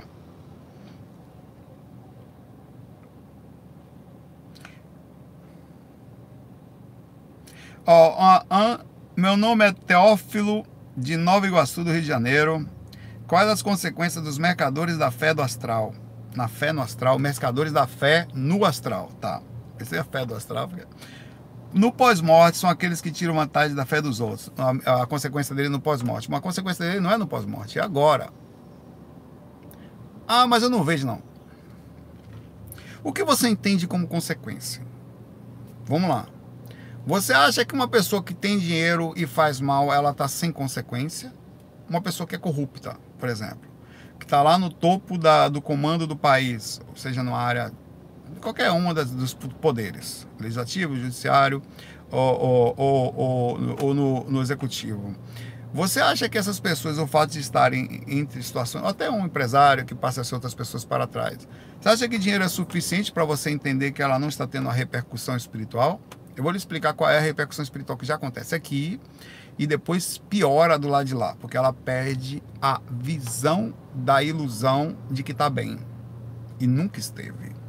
Ó, 7.86 8.44
meu 9.16 9.38
nome 9.38 9.66
é 9.66 9.72
Teófilo, 9.72 10.66
de 10.98 11.16
Nova 11.16 11.48
Iguaçu, 11.48 11.86
do 11.86 11.92
Rio 11.92 12.02
de 12.02 12.08
Janeiro. 12.08 12.68
Quais 13.26 13.48
as 13.48 13.62
consequências 13.62 14.22
dos 14.22 14.38
mercadores 14.38 14.98
da 14.98 15.10
fé 15.10 15.34
do 15.34 15.42
astral? 15.42 15.94
na 16.36 16.48
fé 16.48 16.72
no 16.72 16.82
astral, 16.82 17.20
mercadores 17.20 17.74
da 17.74 17.86
fé 17.86 18.28
no 18.34 18.64
astral, 18.64 19.10
tá? 19.20 19.42
Essa 19.82 19.98
é 19.98 20.00
a 20.00 20.04
fé 20.04 20.26
do. 20.26 20.36
Porque... 20.36 20.86
No 21.74 21.92
pós-morte 21.92 22.58
são 22.58 22.70
aqueles 22.70 23.02
que 23.02 23.12
tiram 23.12 23.34
vantagem 23.36 23.76
da 23.76 23.86
fé 23.86 24.02
dos 24.02 24.20
outros. 24.20 24.52
A, 24.58 25.02
a 25.04 25.06
consequência 25.06 25.56
dele 25.56 25.70
no 25.70 25.80
pós-morte. 25.80 26.28
Uma 26.28 26.42
consequência 26.42 26.86
dele 26.86 27.00
não 27.00 27.12
é 27.12 27.18
no 27.18 27.28
pós-morte, 27.28 27.80
é 27.80 27.82
agora. 27.82 28.30
Ah, 30.28 30.46
mas 30.48 30.64
eu 30.64 30.70
não 30.70 30.84
vejo 30.84 31.06
não. 31.06 31.22
O 33.04 33.12
que 33.12 33.24
você 33.24 33.50
entende 33.50 33.88
como 33.88 34.08
consequência? 34.08 34.84
Vamos 35.86 36.10
lá. 36.10 36.28
Você 37.06 37.34
acha 37.34 37.66
que 37.66 37.74
uma 37.74 37.88
pessoa 37.88 38.22
que 38.22 38.34
tem 38.34 38.60
dinheiro 38.60 39.12
e 39.18 39.26
faz 39.26 39.60
mal, 39.60 39.92
ela 39.92 40.14
tá 40.14 40.28
sem 40.28 40.52
consequência? 40.52 41.34
Uma 41.90 42.00
pessoa 42.00 42.28
que 42.28 42.36
é 42.36 42.38
corrupta, 42.38 42.96
por 43.18 43.28
exemplo, 43.28 43.70
que 44.20 44.26
está 44.26 44.44
lá 44.44 44.58
no 44.58 44.70
topo 44.70 45.18
da, 45.18 45.50
do 45.50 45.62
comando 45.62 46.06
do 46.06 46.16
país, 46.16 46.80
ou 46.88 46.96
seja, 46.96 47.24
numa 47.24 47.40
área, 47.40 47.72
qualquer 48.42 48.72
uma 48.72 48.94
das, 48.94 49.12
dos 49.12 49.34
poderes, 49.34 50.28
legislativo, 50.40 50.96
judiciário 50.96 51.62
ou, 52.10 52.40
ou, 52.40 52.74
ou, 52.78 53.16
ou, 53.16 53.76
ou 53.82 53.94
no, 53.94 54.24
no 54.30 54.42
executivo. 54.42 55.16
Você 55.74 56.02
acha 56.02 56.28
que 56.28 56.38
essas 56.38 56.60
pessoas, 56.60 56.98
o 56.98 57.08
fato 57.08 57.32
de 57.32 57.40
estarem 57.40 58.04
entre 58.06 58.44
situações, 58.44 58.84
até 58.84 59.10
um 59.10 59.26
empresário 59.26 59.86
que 59.86 59.96
passa 59.96 60.20
as 60.20 60.34
outras 60.34 60.54
pessoas 60.54 60.84
para 60.84 61.08
trás, 61.08 61.48
você 61.80 61.88
acha 61.88 62.10
que 62.10 62.18
dinheiro 62.18 62.44
é 62.44 62.50
suficiente 62.50 63.10
para 63.10 63.24
você 63.24 63.50
entender 63.50 63.94
que 63.94 64.02
ela 64.02 64.20
não 64.20 64.28
está 64.28 64.46
tendo 64.46 64.64
uma 64.64 64.74
repercussão 64.74 65.36
espiritual? 65.38 66.02
Eu 66.36 66.44
vou 66.44 66.52
lhe 66.52 66.58
explicar 66.58 66.94
qual 66.94 67.10
é 67.10 67.18
a 67.18 67.22
repercussão 67.22 67.64
espiritual 67.64 67.98
que 67.98 68.06
já 68.06 68.16
acontece 68.16 68.54
aqui 68.54 69.00
e 69.58 69.66
depois 69.66 70.18
piora 70.18 70.78
do 70.78 70.90
lado 70.90 71.06
de 71.06 71.16
lá, 71.16 71.36
porque 71.40 71.56
ela 71.56 71.72
perde 71.72 72.44
a 72.62 72.82
visão 72.90 73.74
da 73.96 74.22
ilusão 74.22 74.98
de 75.10 75.24
que 75.24 75.32
está 75.32 75.50
bem 75.50 75.80
e 76.60 76.68
nunca 76.68 77.00
esteve. 77.00 77.61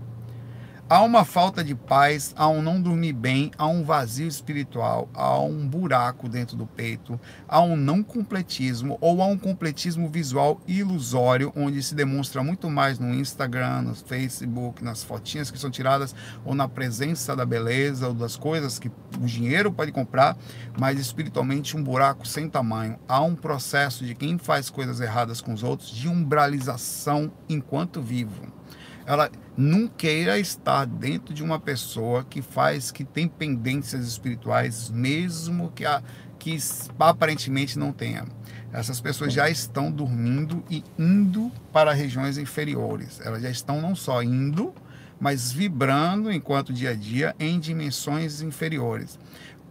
Há 0.93 1.01
uma 1.01 1.25
falta 1.25 1.65
de 1.65 1.75
paz, 1.75 2.35
há 2.37 2.47
um 2.47 2.61
não 2.61 2.79
dormir 2.79 3.15
bem, 3.15 3.51
há 3.57 3.67
um 3.67 3.83
vazio 3.83 4.29
espiritual, 4.29 5.09
há 5.15 5.41
um 5.41 5.67
buraco 5.67 6.29
dentro 6.29 6.55
do 6.55 6.67
peito, 6.67 7.19
há 7.49 7.63
um 7.63 7.75
não 7.79 8.03
completismo 8.03 8.99
ou 9.01 9.23
há 9.23 9.27
um 9.27 9.39
completismo 9.39 10.07
visual 10.11 10.61
ilusório, 10.69 11.51
onde 11.57 11.83
se 11.83 11.95
demonstra 11.95 12.43
muito 12.43 12.69
mais 12.69 12.99
no 12.99 13.15
Instagram, 13.15 13.81
no 13.81 13.95
Facebook, 13.95 14.85
nas 14.85 15.03
fotinhas 15.03 15.51
que 15.51 15.59
são 15.59 15.71
tiradas 15.71 16.15
ou 16.45 16.55
na 16.55 16.69
presença 16.69 17.35
da 17.35 17.47
beleza 17.47 18.09
ou 18.09 18.13
das 18.13 18.37
coisas 18.37 18.79
que 18.79 18.89
o 18.89 19.25
dinheiro 19.25 19.73
pode 19.73 19.93
comprar, 19.93 20.37
mas 20.79 21.01
espiritualmente 21.01 21.75
um 21.75 21.83
buraco 21.83 22.29
sem 22.29 22.51
tamanho. 22.51 22.99
Há 23.09 23.23
um 23.23 23.35
processo 23.35 24.05
de 24.05 24.15
quem 24.15 24.37
faz 24.37 24.69
coisas 24.69 25.01
erradas 25.01 25.41
com 25.41 25.55
os 25.55 25.63
outros 25.63 25.89
de 25.91 26.07
umbralização 26.07 27.33
enquanto 27.49 28.03
vivo 28.03 28.61
ela 29.07 29.31
não 29.57 29.87
queira 29.87 30.38
estar 30.38 30.87
dentro 30.87 31.35
de 31.35 31.43
uma 31.43 31.59
pessoa 31.59 32.25
que 32.25 32.41
faz, 32.41 32.91
que 32.91 33.05
tem 33.05 33.29
pendências 33.29 34.07
espirituais, 34.07 34.91
mesmo 34.91 35.71
que, 35.75 35.85
a, 35.85 36.03
que 36.38 36.57
aparentemente 36.99 37.79
não 37.79 37.93
tenha. 37.93 38.25
Essas 38.73 39.01
pessoas 39.01 39.33
já 39.33 39.51
estão 39.51 39.91
dormindo 39.91 40.65
e 40.71 40.83
indo 40.99 41.53
para 41.73 41.93
regiões 41.93 42.38
inferiores. 42.38 43.21
Elas 43.23 43.43
já 43.43 43.51
estão 43.51 43.81
não 43.83 43.95
só 43.95 44.23
indo, 44.23 44.75
mas 45.21 45.53
vibrando 45.53 46.33
enquanto 46.33 46.73
dia 46.73 46.91
a 46.91 46.95
dia 46.95 47.37
em 47.38 47.61
dimensões 47.61 48.41
inferiores 48.41 49.19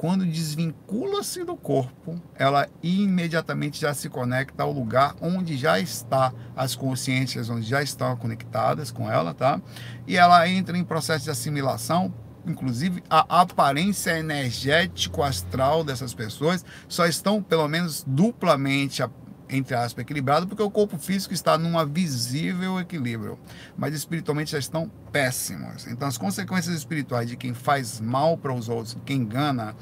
quando 0.02 0.26
desvincula-se 0.26 1.44
do 1.44 1.56
corpo, 1.56 2.20
ela 2.34 2.68
imediatamente 2.82 3.80
já 3.80 3.94
se 3.94 4.10
conecta 4.10 4.64
ao 4.64 4.72
lugar 4.72 5.16
onde 5.22 5.56
já 5.56 5.80
está 5.80 6.34
as 6.56 6.74
consciências, 6.74 7.52
onde 7.52 7.68
já 7.68 7.84
estão 7.84 8.18
conectadas 8.18 8.90
com 8.90 9.12
ela, 9.12 9.32
tá? 9.36 9.62
E 10.08 10.18
ela 10.18 10.50
entra 10.50 10.76
em 10.76 10.84
processo 10.84 11.26
de 11.26 11.30
assimilação. 11.30 12.12
Inclusive, 12.48 13.04
a 13.08 13.42
aparência 13.42 14.18
energético 14.18 15.22
astral 15.22 15.84
dessas 15.84 16.16
pessoas 16.16 16.66
só 16.88 17.06
estão, 17.06 17.40
pelo 17.40 17.68
menos, 17.68 18.04
duplamente 18.08 19.04
entre 19.52 19.76
aspas, 19.76 20.02
equilibrado, 20.02 20.48
porque 20.48 20.64
o 20.64 20.72
corpo 20.72 20.98
físico 20.98 21.34
está 21.34 21.58
num 21.58 21.86
visível 21.86 22.80
equilíbrio, 22.80 23.38
mas 23.78 23.94
espiritualmente 23.94 24.52
já 24.52 24.60
estão 24.60 24.90
péssimos. 25.12 25.86
Então, 25.88 26.08
as 26.08 26.18
consequências 26.18 26.74
espirituais 26.76 27.28
de 27.28 27.36
quem 27.36 27.54
faz 27.54 28.00
mal 28.00 28.38
para 28.38 28.54
os 28.54 28.70
outros, 28.70 28.98
quem 29.06 29.18
engana, 29.18 29.76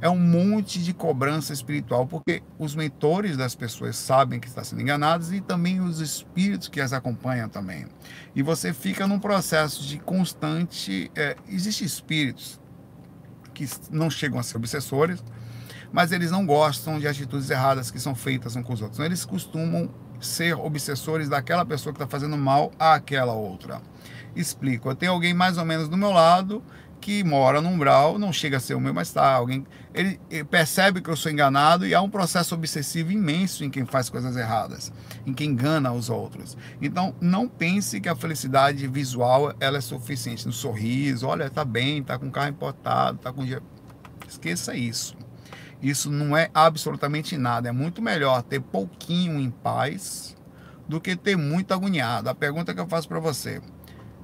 é 0.00 0.08
um 0.08 0.18
monte 0.18 0.78
de 0.82 0.92
cobrança 0.92 1.52
espiritual, 1.52 2.06
porque 2.06 2.42
os 2.58 2.74
mentores 2.74 3.36
das 3.36 3.54
pessoas 3.54 3.96
sabem 3.96 4.38
que 4.38 4.46
estão 4.46 4.62
sendo 4.62 4.82
enganados 4.82 5.32
e 5.32 5.40
também 5.40 5.80
os 5.80 6.00
espíritos 6.00 6.68
que 6.68 6.80
as 6.80 6.92
acompanham 6.92 7.48
também. 7.48 7.86
E 8.34 8.42
você 8.42 8.72
fica 8.72 9.06
num 9.06 9.18
processo 9.18 9.82
de 9.82 9.98
constante. 9.98 11.10
É, 11.16 11.36
Existem 11.48 11.86
espíritos 11.86 12.60
que 13.52 13.68
não 13.90 14.08
chegam 14.08 14.38
a 14.38 14.42
ser 14.42 14.56
obsessores, 14.56 15.22
mas 15.92 16.12
eles 16.12 16.30
não 16.30 16.44
gostam 16.46 16.98
de 16.98 17.06
atitudes 17.06 17.48
erradas 17.50 17.90
que 17.90 18.00
são 18.00 18.14
feitas 18.14 18.56
uns 18.56 18.64
com 18.64 18.72
os 18.72 18.82
outros. 18.82 18.98
Então, 18.98 19.06
eles 19.06 19.24
costumam 19.24 19.88
ser 20.20 20.54
obsessores 20.54 21.28
daquela 21.28 21.64
pessoa 21.64 21.92
que 21.92 22.02
está 22.02 22.08
fazendo 22.08 22.36
mal 22.36 22.72
àquela 22.78 23.32
outra. 23.32 23.80
Explico. 24.34 24.90
Eu 24.90 24.94
tenho 24.94 25.12
alguém 25.12 25.32
mais 25.32 25.58
ou 25.58 25.64
menos 25.64 25.88
do 25.88 25.96
meu 25.96 26.10
lado 26.10 26.62
que 27.00 27.22
mora 27.22 27.60
no 27.60 27.68
umbral, 27.68 28.18
não 28.18 28.32
chega 28.32 28.56
a 28.56 28.60
ser 28.60 28.74
o 28.74 28.80
meu, 28.80 28.92
mas 28.92 29.08
está. 29.08 29.32
Alguém, 29.34 29.64
ele, 29.94 30.20
ele, 30.30 30.44
percebe 30.44 31.00
que 31.00 31.08
eu 31.08 31.16
sou 31.16 31.30
enganado 31.30 31.86
e 31.86 31.94
há 31.94 32.02
um 32.02 32.10
processo 32.10 32.54
obsessivo 32.54 33.12
imenso 33.12 33.64
em 33.64 33.70
quem 33.70 33.86
faz 33.86 34.10
coisas 34.10 34.36
erradas, 34.36 34.92
em 35.24 35.32
quem 35.32 35.50
engana 35.50 35.92
os 35.92 36.10
outros. 36.10 36.56
Então, 36.82 37.14
não 37.20 37.48
pense 37.48 38.00
que 38.00 38.08
a 38.08 38.16
felicidade 38.16 38.86
visual 38.86 39.54
ela 39.60 39.78
é 39.78 39.80
suficiente. 39.80 40.46
No 40.46 40.52
sorriso, 40.52 41.26
olha, 41.26 41.48
tá 41.48 41.64
bem, 41.64 42.02
tá 42.02 42.18
com 42.18 42.30
carro 42.30 42.50
importado, 42.50 43.18
tá 43.18 43.32
com 43.32 43.44
Esqueça 44.28 44.74
isso. 44.74 45.16
Isso 45.82 46.10
não 46.10 46.36
é 46.36 46.50
absolutamente 46.52 47.36
nada. 47.36 47.68
É 47.68 47.72
muito 47.72 48.02
melhor 48.02 48.42
ter 48.42 48.60
pouquinho 48.60 49.38
em 49.38 49.50
paz 49.50 50.36
do 50.88 51.00
que 51.00 51.14
ter 51.14 51.36
muito 51.36 51.72
agoniado. 51.72 52.28
A 52.28 52.34
pergunta 52.34 52.74
que 52.74 52.80
eu 52.80 52.88
faço 52.88 53.08
para 53.08 53.20
você. 53.20 53.60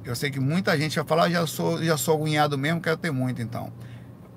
Eu 0.04 0.14
sei 0.14 0.30
que 0.30 0.40
muita 0.40 0.76
gente 0.76 0.96
vai 0.96 1.04
falar, 1.04 1.24
ah, 1.24 1.30
já 1.30 1.46
sou, 1.46 1.82
já 1.82 1.96
sou 1.96 2.14
agoniado 2.14 2.58
mesmo, 2.58 2.80
quero 2.80 2.96
ter 2.96 3.10
muito 3.10 3.40
então. 3.40 3.72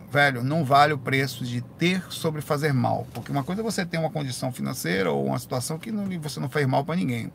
Velho, 0.09 0.41
não 0.41 0.63
vale 0.63 0.93
o 0.93 0.97
preço 0.97 1.43
de 1.43 1.61
ter 1.61 2.01
sobre 2.09 2.41
fazer 2.41 2.73
mal. 2.73 3.05
Porque 3.13 3.31
uma 3.31 3.43
coisa 3.43 3.61
é 3.61 3.63
você 3.63 3.85
ter 3.85 3.97
uma 3.97 4.09
condição 4.09 4.51
financeira 4.51 5.11
ou 5.11 5.25
uma 5.25 5.39
situação 5.39 5.77
que 5.77 5.91
não, 5.91 6.05
você 6.21 6.39
não 6.39 6.49
fez 6.49 6.65
mal 6.65 6.85
para 6.85 6.95
ninguém. 6.95 7.31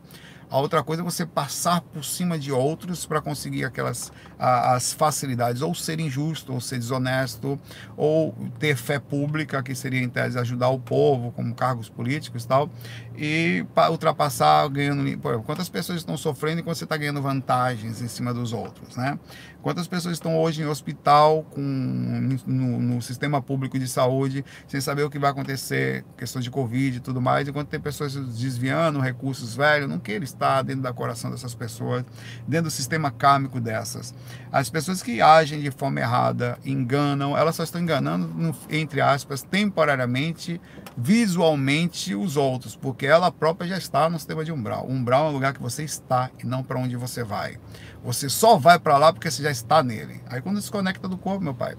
A 0.53 0.59
outra 0.59 0.83
coisa 0.83 1.01
é 1.01 1.03
você 1.03 1.25
passar 1.25 1.81
por 1.81 2.05
cima 2.05 2.37
de 2.37 2.51
outros 2.51 3.07
para 3.07 3.19
conseguir 3.19 3.65
aquelas 3.65 4.11
a, 4.37 4.75
as 4.75 4.93
facilidades, 4.93 5.63
ou 5.63 5.73
ser 5.73 5.99
injusto, 5.99 6.53
ou 6.53 6.61
ser 6.61 6.77
desonesto, 6.77 7.59
ou 7.97 8.35
ter 8.59 8.75
fé 8.75 8.99
pública, 8.99 9.63
que 9.63 9.73
seria 9.73 9.99
em 9.99 10.07
tese 10.07 10.37
ajudar 10.37 10.69
o 10.69 10.77
povo, 10.77 11.31
como 11.31 11.55
cargos 11.55 11.89
políticos 11.89 12.43
e 12.43 12.47
tal, 12.47 12.69
e 13.17 13.65
ultrapassar 13.89 14.67
ganhando. 14.67 15.17
Quantas 15.43 15.69
pessoas 15.69 15.97
estão 15.97 16.15
sofrendo 16.15 16.61
enquanto 16.61 16.77
você 16.77 16.83
está 16.83 16.97
ganhando 16.97 17.19
vantagens 17.19 17.99
em 17.99 18.07
cima 18.07 18.31
dos 18.31 18.53
outros, 18.53 18.95
né? 18.95 19.17
Quantas 19.63 19.87
pessoas 19.87 20.15
estão 20.15 20.37
hoje 20.37 20.61
em 20.61 20.65
hospital, 20.65 21.43
com, 21.51 21.61
no, 21.61 22.79
no, 22.81 23.01
sistema 23.01 23.41
público 23.41 23.79
de 23.79 23.87
saúde, 23.87 24.43
sem 24.67 24.81
saber 24.81 25.03
o 25.03 25.09
que 25.09 25.17
vai 25.17 25.31
acontecer, 25.31 26.03
questões 26.17 26.43
de 26.43 26.51
Covid 26.51 26.97
e 26.97 26.99
tudo 26.99 27.21
mais, 27.21 27.47
enquanto 27.47 27.69
tem 27.69 27.79
pessoas 27.79 28.13
desviando 28.13 28.99
recursos 28.99 29.55
velhos, 29.55 29.87
não 29.87 29.99
queira 29.99 30.25
estar 30.25 30.61
dentro 30.63 30.83
do 30.83 30.93
coração 30.93 31.31
dessas 31.31 31.55
pessoas, 31.55 32.03
dentro 32.45 32.65
do 32.65 32.71
sistema 32.71 33.09
kármico 33.09 33.61
dessas. 33.61 34.13
As 34.51 34.69
pessoas 34.69 35.01
que 35.01 35.21
agem 35.21 35.61
de 35.61 35.71
forma 35.71 36.01
errada, 36.01 36.59
enganam, 36.65 37.37
elas 37.37 37.55
só 37.55 37.63
estão 37.63 37.79
enganando, 37.79 38.53
entre 38.69 38.99
aspas, 38.99 39.43
temporariamente, 39.43 40.59
visualmente 40.95 42.13
os 42.15 42.37
outros, 42.37 42.75
porque 42.75 43.05
ela 43.05 43.31
própria 43.31 43.67
já 43.67 43.77
está 43.77 44.09
no 44.09 44.17
sistema 44.17 44.45
de 44.45 44.51
umbral. 44.51 44.87
Umbral 44.87 45.27
é 45.27 45.29
um 45.29 45.33
lugar 45.33 45.53
que 45.53 45.61
você 45.61 45.83
está 45.83 46.29
e 46.41 46.45
não 46.45 46.63
para 46.63 46.79
onde 46.79 46.95
você 46.95 47.23
vai. 47.23 47.57
Você 48.03 48.29
só 48.29 48.57
vai 48.57 48.77
para 48.77 48.97
lá 48.97 49.11
porque 49.11 49.29
você 49.29 49.41
já 49.41 49.51
está 49.51 49.81
nele. 49.81 50.21
Aí 50.27 50.41
quando 50.41 50.57
desconecta 50.57 51.07
do 51.07 51.17
corpo, 51.17 51.43
meu 51.43 51.53
pai, 51.53 51.75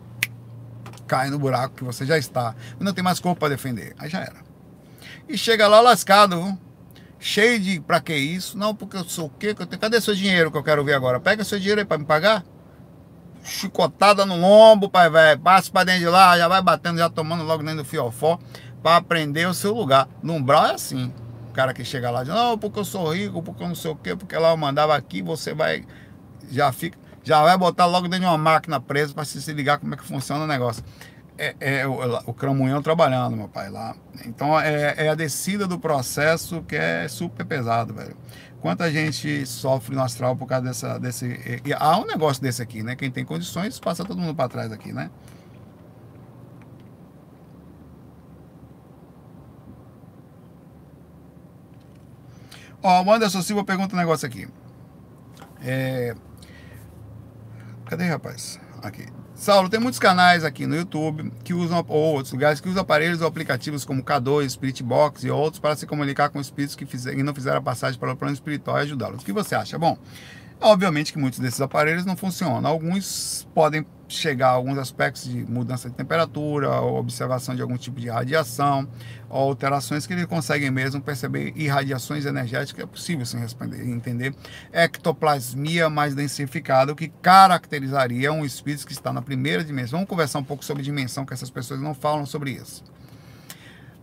cai 1.07 1.31
no 1.31 1.39
buraco 1.39 1.77
que 1.77 1.85
você 1.85 2.05
já 2.05 2.19
está. 2.19 2.55
Não 2.81 2.93
tem 2.93 3.05
mais 3.05 3.21
corpo 3.21 3.39
para 3.39 3.51
defender. 3.51 3.95
Aí 3.99 4.09
já 4.09 4.21
era. 4.21 4.43
E 5.29 5.39
chega 5.39 5.69
lá 5.69 5.81
lascado, 5.81 6.59
cheio 7.19 7.61
de 7.61 7.81
pra 7.81 8.01
que 8.01 8.15
isso? 8.15 8.59
Não, 8.59 8.75
porque 8.75 8.97
eu 8.97 9.05
sou 9.05 9.27
o 9.27 9.31
quê? 9.31 9.55
Cadê 9.55 10.01
seu 10.01 10.15
dinheiro 10.15 10.51
que 10.51 10.59
eu 10.59 10.63
quero 10.63 10.85
ver 10.85 10.95
agora? 10.95 11.21
Pega 11.21 11.45
seu 11.45 11.59
dinheiro 11.59 11.81
aí 11.81 11.87
para 11.87 11.99
me 11.99 12.05
pagar. 12.05 12.45
Chicotada 13.43 14.25
no 14.25 14.37
lombo, 14.37 14.89
pai 14.89 15.11
velho. 15.11 15.39
Passa 15.41 15.71
para 15.71 15.85
dentro 15.85 16.01
de 16.01 16.09
lá, 16.09 16.37
já 16.37 16.49
vai 16.49 16.63
batendo, 16.63 16.99
já 16.99 17.11
tomando 17.11 17.45
logo 17.45 17.63
dentro 17.63 17.83
do 17.83 17.85
fiofó 17.85 18.39
para 18.85 18.99
aprender 18.99 19.49
o 19.49 19.55
seu 19.55 19.73
lugar. 19.73 20.07
No 20.23 20.35
umbral 20.35 20.67
é 20.67 20.75
assim. 20.75 21.11
O 21.49 21.53
cara 21.55 21.73
que 21.73 21.83
chega 21.83 22.11
lá 22.11 22.23
diz, 22.23 22.35
não, 22.35 22.59
porque 22.59 22.79
eu 22.79 22.85
sou 22.85 23.15
rico, 23.15 23.43
porque 23.43 23.63
eu 23.63 23.69
não 23.69 23.75
sei 23.75 23.91
o 23.91 23.97
quê, 23.97 24.15
porque 24.15 24.37
lá 24.37 24.51
eu 24.51 24.57
mandava 24.59 24.95
aqui, 24.95 25.23
você 25.23 25.55
vai 25.55 25.87
já 26.51 26.71
fica, 26.71 26.99
já 27.23 27.43
vai 27.43 27.57
botar 27.57 27.87
logo 27.87 28.07
dentro 28.07 28.21
de 28.21 28.27
uma 28.27 28.37
máquina 28.37 28.79
presa 28.79 29.15
para 29.15 29.25
se 29.25 29.51
ligar 29.55 29.79
como 29.79 29.95
é 29.95 29.97
que 29.97 30.05
funciona 30.05 30.45
o 30.45 30.47
negócio. 30.47 30.85
É, 31.39 31.57
é 31.59 31.87
o, 31.87 31.95
o 32.27 32.35
cramunhão 32.35 32.83
trabalhando, 32.83 33.35
meu 33.35 33.49
pai, 33.49 33.71
lá. 33.71 33.97
Então 34.27 34.61
é, 34.61 34.95
é, 34.99 35.09
a 35.09 35.15
descida 35.15 35.67
do 35.67 35.79
processo 35.79 36.63
que 36.63 36.77
é 36.77 37.09
super 37.09 37.47
pesado, 37.47 37.95
velho. 37.95 38.15
Quanta 38.61 38.91
gente 38.91 39.47
sofre 39.47 39.97
no 39.97 40.03
astral 40.03 40.37
por 40.37 40.47
causa 40.47 40.67
dessa, 40.67 40.99
desse. 40.99 41.27
E, 41.65 41.73
há 41.73 41.99
um 41.99 42.05
negócio 42.05 42.43
desse 42.43 42.61
aqui, 42.61 42.83
né? 42.83 42.95
Quem 42.95 43.11
tem 43.11 43.25
condições 43.25 43.81
passa 43.81 44.05
todo 44.05 44.21
mundo 44.21 44.35
para 44.35 44.49
trás 44.49 44.71
aqui, 44.71 44.93
né? 44.93 45.11
Ó, 52.85 53.03
o 53.03 53.13
Anderson 53.13 53.41
Silva 53.41 53.65
pergunta 53.65 53.97
um 53.97 53.99
negócio 53.99 54.27
aqui. 54.27 54.47
É, 55.63 56.15
Cadê, 57.87 58.07
rapaz? 58.09 58.59
Aqui. 58.83 59.07
Saulo, 59.35 59.69
tem 59.69 59.81
muitos 59.81 59.99
canais 59.99 60.45
aqui 60.45 60.67
no 60.67 60.77
YouTube 60.77 61.33
que 61.43 61.53
usam, 61.53 61.85
ou 61.89 62.15
outros 62.15 62.33
lugares, 62.33 62.61
que 62.61 62.69
usam 62.69 62.83
aparelhos 62.83 63.21
ou 63.21 63.27
aplicativos 63.27 63.85
como 63.85 64.03
K2, 64.03 64.51
Spirit 64.51 64.83
Box 64.83 65.25
e 65.25 65.31
outros 65.31 65.59
para 65.59 65.75
se 65.77 65.87
comunicar 65.87 66.29
com 66.29 66.41
espíritos 66.41 66.77
que, 66.77 66.87
fizer, 66.87 67.15
que 67.15 67.23
não 67.23 67.35
fizeram 67.35 67.59
a 67.59 67.63
passagem 67.63 67.99
para 67.99 68.13
o 68.13 68.17
plano 68.17 68.35
espiritual 68.35 68.79
e 68.79 68.83
ajudá-los. 68.83 69.23
O 69.23 69.25
que 69.25 69.33
você 69.33 69.55
acha? 69.55 69.79
Bom, 69.79 69.99
obviamente 70.65 71.13
que 71.13 71.19
muitos 71.19 71.39
desses 71.39 71.61
aparelhos 71.61 72.05
não 72.05 72.17
funcionam. 72.17 72.69
Alguns 72.69 73.47
podem 73.55 73.87
chegar 74.09 74.49
a 74.49 74.53
alguns 74.53 74.79
aspectos 74.79 75.25
de 75.25 75.45
mudança 75.45 75.89
de 75.89 75.95
temperatura, 75.95 76.81
observação 76.81 77.55
de 77.55 77.63
algum 77.63 77.77
tipo 77.77 78.01
de 78.01 78.09
radiação, 78.09 78.89
alterações 79.29 80.07
que 80.07 80.13
ele 80.13 80.27
conseguem 80.27 80.71
mesmo 80.71 81.01
perceber 81.01 81.53
irradiações 81.57 82.25
energéticas, 82.25 82.85
é 82.85 82.87
possível 82.87 83.25
sim 83.27 83.39
responder, 83.39 83.87
entender. 83.87 84.35
Ectoplasmia 84.73 85.89
mais 85.89 86.15
densificada, 86.15 86.93
o 86.93 86.97
que 86.97 87.09
caracterizaria 87.09 88.33
um 88.33 88.45
espírito 88.45 88.87
que 88.87 88.93
está 88.93 89.13
na 89.13 89.23
primeira 89.23 89.65
dimensão. 89.65 89.99
Vamos 89.99 90.09
conversar 90.09 90.39
um 90.39 90.45
pouco 90.45 90.65
sobre 90.65 90.83
dimensão, 90.83 91.25
que 91.25 91.35
essas 91.35 91.51
pessoas 91.51 91.81
não 91.81 91.95
falam 91.95 92.27
sobre 92.27 92.51
isso. 92.51 92.85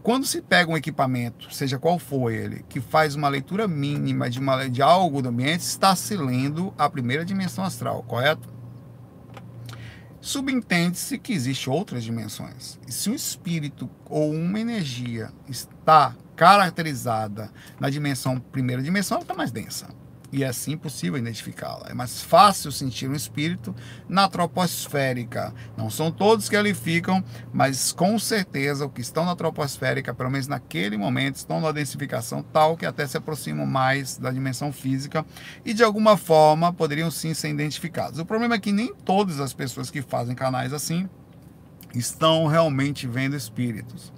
Quando 0.03 0.25
se 0.25 0.41
pega 0.41 0.71
um 0.71 0.77
equipamento, 0.77 1.53
seja 1.53 1.77
qual 1.77 1.99
for 1.99 2.31
ele, 2.31 2.65
que 2.67 2.81
faz 2.81 3.13
uma 3.13 3.29
leitura 3.29 3.67
mínima 3.67 4.29
de, 4.29 4.39
uma, 4.39 4.67
de 4.67 4.81
algo 4.81 5.21
do 5.21 5.29
ambiente, 5.29 5.61
está 5.61 5.95
se 5.95 6.17
lendo 6.17 6.73
a 6.75 6.89
primeira 6.89 7.23
dimensão 7.23 7.63
astral, 7.63 8.01
correto? 8.03 8.49
Subentende-se 10.19 11.19
que 11.19 11.33
existem 11.33 11.71
outras 11.71 12.03
dimensões. 12.03 12.79
E 12.87 12.91
se 12.91 13.09
um 13.09 13.13
espírito 13.13 13.89
ou 14.09 14.31
uma 14.31 14.59
energia 14.59 15.31
está 15.47 16.15
caracterizada 16.35 17.51
na 17.79 17.89
dimensão 17.89 18.39
primeira 18.39 18.81
dimensão, 18.81 19.17
ela 19.17 19.23
está 19.23 19.35
mais 19.35 19.51
densa 19.51 20.00
e 20.31 20.43
é 20.43 20.47
assim 20.47 20.77
possível 20.77 21.17
identificá-la. 21.17 21.87
É 21.89 21.93
mais 21.93 22.21
fácil 22.21 22.71
sentir 22.71 23.09
um 23.09 23.13
espírito 23.13 23.75
na 24.07 24.27
troposférica. 24.27 25.53
Não 25.77 25.89
são 25.89 26.11
todos 26.11 26.47
que 26.47 26.55
ali 26.55 26.73
ficam, 26.73 27.23
mas 27.51 27.91
com 27.91 28.17
certeza 28.17 28.85
o 28.85 28.89
que 28.89 29.01
estão 29.01 29.25
na 29.25 29.35
troposférica, 29.35 30.13
pelo 30.13 30.31
menos 30.31 30.47
naquele 30.47 30.97
momento, 30.97 31.35
estão 31.35 31.59
na 31.59 31.71
densificação 31.71 32.41
tal 32.41 32.77
que 32.77 32.85
até 32.85 33.05
se 33.05 33.17
aproximam 33.17 33.65
mais 33.65 34.17
da 34.17 34.31
dimensão 34.31 34.71
física 34.71 35.25
e 35.65 35.73
de 35.73 35.83
alguma 35.83 36.15
forma 36.15 36.71
poderiam 36.71 37.11
sim 37.11 37.33
ser 37.33 37.49
identificados. 37.49 38.19
O 38.19 38.25
problema 38.25 38.55
é 38.55 38.59
que 38.59 38.71
nem 38.71 38.93
todas 38.93 39.39
as 39.39 39.53
pessoas 39.53 39.91
que 39.91 40.01
fazem 40.01 40.35
canais 40.35 40.73
assim 40.73 41.09
estão 41.93 42.47
realmente 42.47 43.05
vendo 43.05 43.35
espíritos 43.35 44.13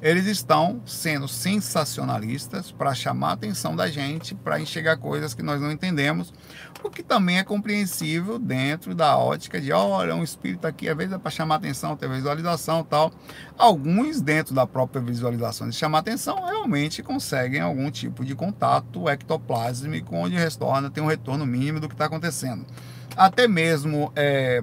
eles 0.00 0.26
estão 0.26 0.80
sendo 0.84 1.26
sensacionalistas 1.26 2.70
para 2.70 2.94
chamar 2.94 3.30
a 3.30 3.32
atenção 3.32 3.74
da 3.74 3.88
gente, 3.88 4.34
para 4.34 4.60
enxergar 4.60 4.96
coisas 4.96 5.34
que 5.34 5.42
nós 5.42 5.60
não 5.60 5.70
entendemos, 5.70 6.32
o 6.82 6.90
que 6.90 7.02
também 7.02 7.38
é 7.38 7.44
compreensível 7.44 8.38
dentro 8.38 8.94
da 8.94 9.16
ótica 9.16 9.60
de, 9.60 9.72
olha, 9.72 10.14
um 10.14 10.22
espírito 10.22 10.66
aqui, 10.66 10.88
às 10.88 10.96
vezes 10.96 11.12
é 11.12 11.18
para 11.18 11.30
chamar 11.30 11.56
atenção, 11.56 11.96
ter 11.96 12.08
visualização 12.08 12.84
tal. 12.84 13.12
Alguns, 13.58 14.20
dentro 14.20 14.54
da 14.54 14.66
própria 14.66 15.00
visualização 15.00 15.68
de 15.68 15.74
chamar 15.74 15.98
atenção, 15.98 16.44
realmente 16.44 17.02
conseguem 17.02 17.60
algum 17.60 17.90
tipo 17.90 18.24
de 18.24 18.34
contato 18.34 19.08
ectoplásmico, 19.08 20.14
onde 20.14 20.36
retorna, 20.36 20.90
tem 20.90 21.02
um 21.02 21.08
retorno 21.08 21.46
mínimo 21.46 21.80
do 21.80 21.88
que 21.88 21.94
está 21.94 22.06
acontecendo. 22.06 22.64
Até 23.16 23.48
mesmo 23.48 24.12
é, 24.14 24.62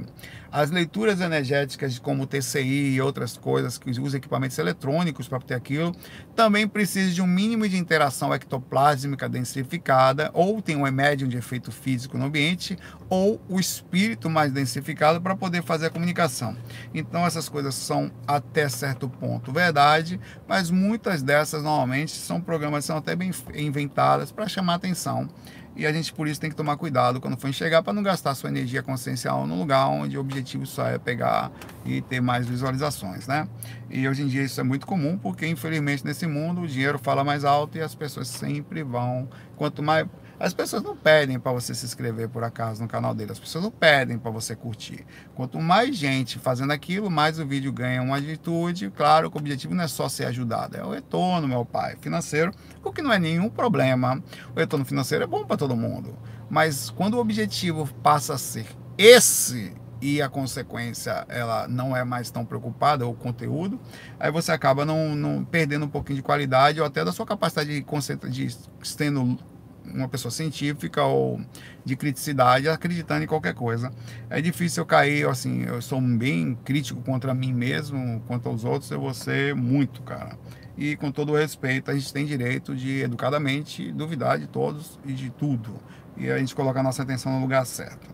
as 0.54 0.70
leituras 0.70 1.20
energéticas, 1.20 1.98
como 1.98 2.28
TCI 2.28 2.94
e 2.94 3.02
outras 3.02 3.36
coisas 3.36 3.80
que 3.80 3.90
usam 3.90 4.20
equipamentos 4.20 4.56
eletrônicos 4.60 5.28
para 5.28 5.40
ter 5.40 5.56
aquilo, 5.56 5.96
também 6.36 6.68
precisa 6.68 7.12
de 7.12 7.24
um 7.24 7.26
mínimo 7.26 7.68
de 7.68 7.76
interação 7.76 8.32
ectoplásmica 8.32 9.28
densificada, 9.28 10.30
ou 10.32 10.62
tem 10.62 10.76
um 10.76 10.92
médium 10.92 11.28
de 11.28 11.38
efeito 11.38 11.72
físico 11.72 12.20
no 12.20 12.26
ambiente, 12.26 12.78
ou 13.10 13.42
o 13.50 13.60
espírito 13.60 14.30
mais 14.30 14.52
densificado 14.52 15.20
para 15.20 15.36
poder 15.36 15.64
fazer 15.64 15.88
a 15.88 15.90
comunicação. 15.90 16.56
Então 16.94 17.26
essas 17.26 17.50
coisas 17.50 17.74
são 17.74 18.12
até 18.28 18.70
certo 18.70 19.10
ponto 19.10 19.52
verdade, 19.52 20.20
mas 20.48 20.70
muitas 20.70 21.24
dessas 21.24 21.64
normalmente 21.64 22.12
são 22.12 22.40
programas 22.40 22.84
que 22.84 22.88
são 22.88 22.98
até 22.98 23.16
bem 23.16 23.32
inventadas 23.56 24.32
para 24.32 24.48
chamar 24.48 24.76
atenção 24.76 25.28
e 25.76 25.86
a 25.86 25.92
gente, 25.92 26.14
por 26.14 26.28
isso, 26.28 26.40
tem 26.40 26.50
que 26.50 26.56
tomar 26.56 26.78
cuidado 26.78 27.20
quando 27.20 27.36
for 27.38 27.48
enxergar 27.48 27.82
para 27.82 27.94
não 27.94 28.04
gastar 28.04 28.36
sua 28.36 28.50
energia 28.50 28.84
consciencial 28.84 29.48
no 29.48 29.58
lugar 29.58 29.88
onde 29.88 30.18
o 30.18 30.22
objetivo 30.22 30.66
só 30.66 30.86
é 30.86 31.00
pegar 31.00 31.52
e 31.86 32.02
ter 32.02 32.22
mais 32.22 32.46
visualizações, 32.46 33.28
né? 33.28 33.48
E 33.90 34.08
hoje 34.08 34.22
em 34.24 34.28
dia 34.28 34.44
isso 34.44 34.60
é 34.60 34.64
muito 34.64 34.86
comum, 34.86 35.18
porque 35.18 35.48
infelizmente 35.48 36.06
nesse 36.06 36.28
mundo 36.28 36.62
o 36.62 36.68
dinheiro 36.68 37.00
fala 37.00 37.24
mais 37.24 37.44
alto 37.44 37.78
e 37.78 37.82
as 37.82 37.96
pessoas 37.96 38.28
sempre 38.28 38.84
vão. 38.84 39.28
Quanto 39.56 39.82
mais 39.82 40.08
as 40.40 40.54
pessoas 40.54 40.82
não 40.82 40.96
pedem 40.96 41.40
para 41.40 41.52
você 41.52 41.74
se 41.74 41.86
inscrever 41.86 42.28
por 42.28 42.44
acaso 42.44 42.82
no 42.82 42.88
canal 42.88 43.14
dele, 43.14 43.32
as 43.32 43.40
pessoas 43.40 43.64
não 43.64 43.72
pedem 43.72 44.18
para 44.18 44.32
você 44.32 44.56
curtir. 44.56 45.06
Quanto 45.36 45.60
mais 45.60 45.96
gente 45.96 46.40
fazendo 46.40 46.72
aquilo, 46.72 47.10
mais 47.10 47.40
o 47.40 47.46
vídeo 47.46 47.72
ganha 47.72 48.02
uma 48.02 48.18
atitude. 48.18 48.90
Claro 48.90 49.30
que 49.30 49.38
o 49.38 49.40
objetivo 49.40 49.76
não 49.76 49.84
é 49.84 49.88
só 49.88 50.10
ser 50.10 50.26
ajudado, 50.26 50.76
é 50.76 50.84
o 50.84 50.92
retorno, 50.92 51.48
meu 51.48 51.64
pai, 51.64 51.96
financeiro, 52.02 52.52
o 52.84 52.92
que 52.92 53.02
não 53.02 53.14
é 53.14 53.20
nenhum 53.20 53.50
problema. 53.50 54.22
O 54.56 54.60
retorno 54.60 54.86
financeiro 54.86 55.24
é 55.24 55.28
bom 55.28 55.46
para 55.46 55.58
todo 55.58 55.76
mundo. 55.76 56.18
Mas 56.50 56.90
quando 56.90 57.16
o 57.16 57.20
objetivo 57.20 57.88
passa 58.02 58.34
a 58.34 58.38
ser 58.38 58.66
esse 58.98 59.74
e 60.02 60.22
a 60.22 60.28
consequência 60.28 61.26
ela 61.30 61.68
não 61.68 61.96
é 61.96 62.04
mais 62.04 62.30
tão 62.30 62.44
preocupada, 62.44 63.08
o 63.08 63.14
conteúdo, 63.14 63.80
aí 64.20 64.30
você 64.30 64.52
acaba 64.52 64.84
não, 64.84 65.16
não 65.16 65.46
perdendo 65.46 65.86
um 65.86 65.90
pouquinho 65.90 66.18
de 66.18 66.22
qualidade 66.22 66.82
ou 66.82 66.86
até 66.86 67.06
da 67.06 67.14
sua 67.14 67.26
capacidade 67.26 67.70
de, 67.70 68.30
de 68.30 68.58
tendo 68.98 69.40
uma 69.86 70.08
pessoa 70.08 70.32
científica 70.32 71.04
ou 71.04 71.42
de 71.84 71.96
criticidade 71.96 72.68
acreditando 72.70 73.24
em 73.24 73.28
qualquer 73.28 73.54
coisa. 73.54 73.92
É 74.30 74.42
difícil 74.42 74.82
eu 74.82 74.86
cair, 74.86 75.28
assim, 75.28 75.64
eu 75.64 75.82
sou 75.82 76.00
bem 76.02 76.58
crítico 76.64 77.02
contra 77.02 77.34
mim 77.34 77.54
mesmo, 77.54 78.22
quanto 78.28 78.50
aos 78.50 78.64
outros, 78.64 78.90
eu 78.92 79.00
vou 79.00 79.14
ser 79.14 79.56
muito, 79.56 80.02
cara. 80.02 80.38
E 80.78 80.96
com 80.96 81.12
todo 81.12 81.36
respeito, 81.36 81.92
a 81.92 81.94
gente 81.94 82.12
tem 82.12 82.26
direito 82.26 82.76
de, 82.76 83.02
educadamente, 83.02 83.92
duvidar 83.92 84.40
de 84.40 84.48
todos 84.48 85.00
e 85.06 85.14
de 85.14 85.30
tudo. 85.30 85.76
E 86.18 86.30
a 86.30 86.38
gente 86.38 86.56
coloca 86.56 86.80
a 86.80 86.84
nossa 86.84 87.04
atenção 87.04 87.32
no 87.34 87.42
lugar 87.42 87.66
certo. 87.66 88.08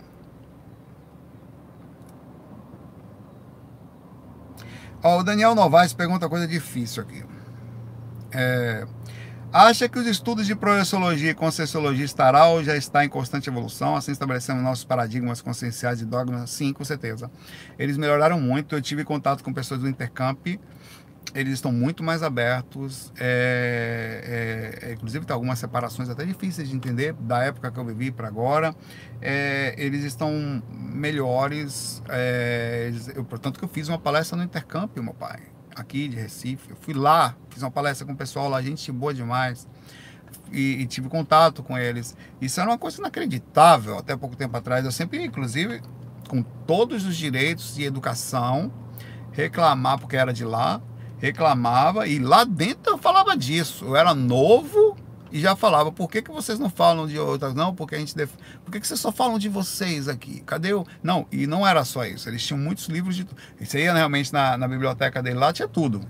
Ó, 5.01 5.20
o 5.20 5.24
Daniel 5.24 5.55
Novaes 5.55 5.93
pergunta 5.93 6.28
coisa 6.28 6.45
difícil 6.45 7.03
aqui. 7.03 7.24
É, 8.32 8.86
Acha 9.52 9.89
que 9.89 9.97
os 9.97 10.06
estudos 10.06 10.45
de 10.45 10.54
projeciologia 10.54 11.32
e 11.32 11.34
conscienciologia 11.34 12.06
ou 12.50 12.64
já 12.64 12.78
está 12.78 13.04
em 13.04 13.10
constante 13.10 13.50
evolução, 13.50 13.95
assim 13.95 14.12
estabelecendo 14.12 14.62
nossos 14.62 14.86
paradigmas 14.86 15.41
conscienciais 15.41 16.02
e 16.02 16.06
dogmas? 16.06 16.52
Sim, 16.52 16.72
com 16.72 16.86
certeza. 16.86 17.32
Eles 17.78 17.97
melhoraram 17.97 18.39
muito. 18.39 18.76
Eu 18.76 18.82
tive 18.82 19.04
contato 19.04 19.43
com 19.43 19.52
pessoas 19.52 19.80
do 19.80 19.89
Intercamp, 19.89 20.45
eles 21.34 21.54
estão 21.54 21.72
muito 21.72 22.04
mais 22.04 22.22
abertos. 22.22 23.12
É, 23.20 24.82
é, 24.84 24.89
é 24.89 24.93
inclusive, 24.93 25.26
tem 25.26 25.34
algumas 25.34 25.58
separações 25.58 26.10
até 26.10 26.24
difíceis 26.26 26.70
de 26.70 26.76
entender 26.76 27.14
da 27.14 27.43
época 27.43 27.72
que 27.72 27.80
eu 27.80 27.86
vivi 27.86 28.12
para 28.12 28.28
agora. 28.28 28.76
É, 29.20 29.74
eles 29.80 30.04
estão 30.04 30.62
melhores. 30.70 32.04
É, 32.08 32.91
eu, 33.16 33.26
portanto, 33.26 33.58
que 33.58 33.66
eu 33.66 33.70
fiz 33.70 33.88
uma 33.88 33.97
palestra 33.97 34.38
no 34.38 34.43
Intercamp, 34.43 34.95
meu 34.97 35.14
pai 35.16 35.39
aqui 35.80 36.07
de 36.07 36.15
Recife. 36.15 36.69
Eu 36.69 36.75
fui 36.75 36.93
lá, 36.93 37.36
fiz 37.49 37.63
uma 37.63 37.71
palestra 37.71 38.05
com 38.05 38.13
o 38.13 38.15
pessoal 38.15 38.49
lá, 38.49 38.61
gente 38.61 38.91
boa 38.91 39.13
demais. 39.13 39.67
E, 40.51 40.82
e, 40.82 40.86
tive 40.88 41.09
contato 41.09 41.61
com 41.61 41.77
eles. 41.77 42.15
Isso 42.41 42.59
era 42.59 42.69
uma 42.69 42.77
coisa 42.77 42.99
inacreditável 42.99 43.97
até 43.97 44.15
pouco 44.15 44.36
tempo 44.36 44.55
atrás. 44.57 44.84
Eu 44.84 44.91
sempre, 44.91 45.23
inclusive, 45.23 45.82
com 46.27 46.41
todos 46.41 47.05
os 47.05 47.15
direitos 47.15 47.75
de 47.75 47.84
educação, 47.84 48.71
reclamar 49.32 49.99
porque 49.99 50.15
era 50.15 50.34
de 50.34 50.43
lá, 50.43 50.82
reclamava 51.19 52.07
e 52.07 52.19
lá 52.19 52.43
dentro 52.43 52.93
eu 52.93 52.97
falava 52.97 53.36
disso. 53.38 53.86
Eu 53.86 53.95
era 53.95 54.13
novo 54.13 54.95
e 55.32 55.39
já 55.39 55.55
falava, 55.55 55.91
por 55.91 56.09
que, 56.09 56.21
que 56.21 56.32
vocês 56.32 56.57
não 56.57 56.69
falam 56.69 57.05
de 57.05 57.19
outras? 57.19 57.53
Não, 57.53 57.73
porque 57.73 57.95
a 57.95 57.99
gente. 57.99 58.15
Def... 58.15 58.32
Por 58.65 58.71
que, 58.71 58.80
que 58.80 58.88
vocês 58.88 58.99
só 58.99 59.11
falam 59.11 59.38
de 59.38 59.47
vocês 59.47 60.07
aqui? 60.07 60.41
Cadê 60.41 60.73
o. 60.73 60.86
Não, 61.03 61.27
e 61.32 61.45
não 61.45 61.67
era 61.67 61.86
só 61.86 62.03
isso. 62.03 62.27
Eles 62.27 62.45
tinham 62.45 62.59
muitos 62.59 62.88
livros 62.88 63.15
de. 63.15 63.27
Isso 63.59 63.77
aí 63.77 63.84
realmente 63.84 64.34
na, 64.34 64.57
na 64.57 64.67
biblioteca 64.67 65.21
dele 65.21 65.38
lá 65.38 65.53
tinha 65.53 65.67
tudo. 65.67 66.01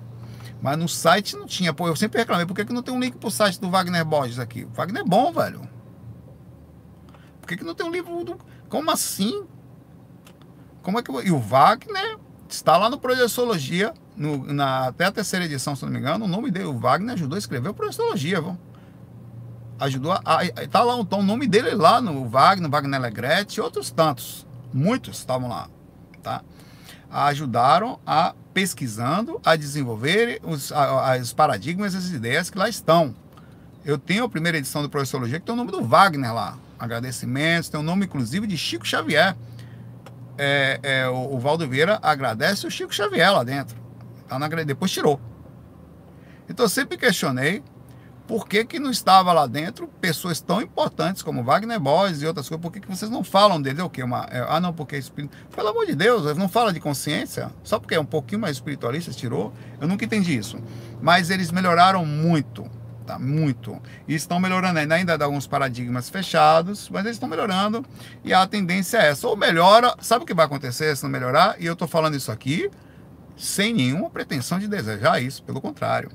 Mas 0.61 0.77
no 0.77 0.87
site 0.87 1.35
não 1.35 1.45
tinha. 1.45 1.73
Pô, 1.73 1.87
eu 1.87 1.97
sempre 1.97 2.19
reclamei, 2.19 2.45
por 2.45 2.55
que, 2.55 2.63
que 2.63 2.71
não 2.71 2.81
tem 2.81 2.93
um 2.93 2.99
link 2.99 3.17
pro 3.17 3.29
site 3.29 3.59
do 3.59 3.69
Wagner 3.69 4.05
Borges 4.05 4.39
aqui? 4.39 4.63
O 4.63 4.69
Wagner 4.69 5.01
é 5.01 5.05
bom, 5.05 5.33
velho. 5.33 5.67
Por 7.41 7.47
que, 7.47 7.57
que 7.57 7.63
não 7.63 7.75
tem 7.75 7.85
um 7.85 7.91
livro 7.91 8.23
do. 8.23 8.37
Como 8.69 8.89
assim? 8.89 9.45
Como 10.81 10.97
é 10.97 11.03
que. 11.03 11.11
E 11.11 11.31
o 11.31 11.39
Wagner 11.39 12.17
está 12.47 12.77
lá 12.77 12.89
no 12.89 12.97
Projeciologia, 12.97 13.93
no, 14.15 14.45
na, 14.45 14.87
até 14.87 15.05
a 15.05 15.11
terceira 15.11 15.43
edição, 15.43 15.75
se 15.75 15.83
não 15.83 15.91
me 15.91 15.99
engano. 15.99 16.23
O 16.23 16.27
nome 16.27 16.49
dele, 16.49 16.65
o 16.65 16.79
Wagner, 16.79 17.15
ajudou 17.15 17.35
a 17.35 17.39
escrever 17.39 17.67
o 17.67 17.73
Projeciologia, 17.73 18.39
vamos 18.39 18.68
ajudou 19.79 20.11
a, 20.11 20.21
a, 20.23 20.67
tá 20.67 20.83
lá 20.83 20.95
o 20.95 21.23
nome 21.23 21.47
dele 21.47 21.71
lá 21.71 22.01
no 22.01 22.27
Wagner, 22.27 22.69
Wagner 22.69 23.01
Legretti 23.01 23.59
e 23.59 23.61
outros 23.61 23.89
tantos, 23.89 24.45
muitos 24.73 25.17
estavam 25.17 25.49
lá, 25.49 25.69
tá? 26.21 26.41
Ajudaram 27.09 27.99
a 28.05 28.35
pesquisando, 28.53 29.39
a 29.43 29.55
desenvolver 29.55 30.39
os, 30.43 30.71
a, 30.71 31.17
os 31.17 31.33
paradigmas 31.33 31.95
as 31.95 32.09
ideias 32.09 32.49
que 32.49 32.57
lá 32.57 32.67
estão. 32.67 33.15
Eu 33.85 33.97
tenho 33.97 34.25
a 34.25 34.29
primeira 34.29 34.57
edição 34.57 34.81
do 34.81 34.89
Professologia 34.89 35.39
que 35.39 35.45
tem 35.45 35.53
o 35.53 35.57
nome 35.57 35.71
do 35.71 35.83
Wagner 35.83 36.33
lá. 36.33 36.57
Agradecimentos, 36.77 37.69
tem 37.69 37.79
o 37.79 37.83
nome 37.83 38.05
inclusive 38.05 38.45
de 38.45 38.57
Chico 38.57 38.85
Xavier. 38.85 39.35
é, 40.37 40.79
é, 40.83 41.09
o, 41.09 41.35
o 41.35 41.39
Valdo 41.39 41.67
Vieira 41.67 41.99
agradece 42.01 42.67
o 42.67 42.71
Chico 42.71 42.93
Xavier 42.93 43.31
lá 43.31 43.43
dentro. 43.43 43.77
Tá 44.27 44.37
na, 44.37 44.47
depois 44.47 44.91
tirou. 44.91 45.19
Então 46.47 46.65
eu 46.65 46.69
sempre 46.69 46.97
questionei 46.97 47.63
por 48.29 48.47
que, 48.47 48.63
que 48.63 48.77
não 48.77 48.91
estava 48.91 49.33
lá 49.33 49.47
dentro 49.47 49.87
pessoas 49.99 50.39
tão 50.39 50.61
importantes 50.61 51.23
como 51.23 51.43
Wagner 51.43 51.79
Borges 51.79 52.21
e 52.21 52.27
outras 52.27 52.47
coisas, 52.47 52.61
por 52.61 52.71
que, 52.71 52.79
que 52.79 52.87
vocês 52.87 53.09
não 53.09 53.23
falam 53.23 53.59
dele? 53.59 53.81
É 53.81 53.83
o 53.83 53.89
quê? 53.89 54.03
Uma, 54.03 54.27
é, 54.29 54.45
ah, 54.47 54.59
não, 54.59 54.71
porque 54.71 54.95
é 54.95 54.99
espírito. 54.99 55.35
Pelo 55.55 55.69
amor 55.69 55.87
de 55.87 55.95
Deus, 55.95 56.37
não 56.37 56.47
fala 56.47 56.71
de 56.71 56.79
consciência, 56.79 57.49
só 57.63 57.79
porque 57.79 57.95
é 57.95 57.99
um 57.99 58.05
pouquinho 58.05 58.39
mais 58.39 58.57
espiritualista, 58.57 59.11
tirou. 59.11 59.51
Eu 59.81 59.87
nunca 59.87 60.05
entendi 60.05 60.37
isso. 60.37 60.59
Mas 61.01 61.31
eles 61.31 61.51
melhoraram 61.51 62.05
muito, 62.05 62.69
tá? 63.03 63.17
Muito. 63.17 63.81
E 64.07 64.13
estão 64.13 64.39
melhorando 64.39 64.77
ainda, 64.77 64.93
ainda 64.93 65.17
dá 65.17 65.25
alguns 65.25 65.47
paradigmas 65.47 66.07
fechados, 66.07 66.87
mas 66.87 67.05
eles 67.05 67.15
estão 67.15 67.27
melhorando 67.27 67.83
e 68.23 68.31
a 68.31 68.45
tendência 68.45 68.99
é 68.99 69.07
essa. 69.07 69.27
Ou 69.27 69.35
melhora, 69.35 69.95
sabe 70.01 70.23
o 70.23 70.27
que 70.27 70.35
vai 70.35 70.45
acontecer 70.45 70.95
se 70.95 71.01
não 71.01 71.09
melhorar? 71.09 71.55
E 71.59 71.65
eu 71.65 71.73
estou 71.73 71.87
falando 71.87 72.13
isso 72.13 72.31
aqui 72.31 72.69
sem 73.39 73.73
nenhuma 73.73 74.09
pretensão 74.09 74.59
de 74.59 74.67
desejar 74.67 75.21
isso, 75.23 75.41
pelo 75.43 75.61
contrário. 75.61 76.11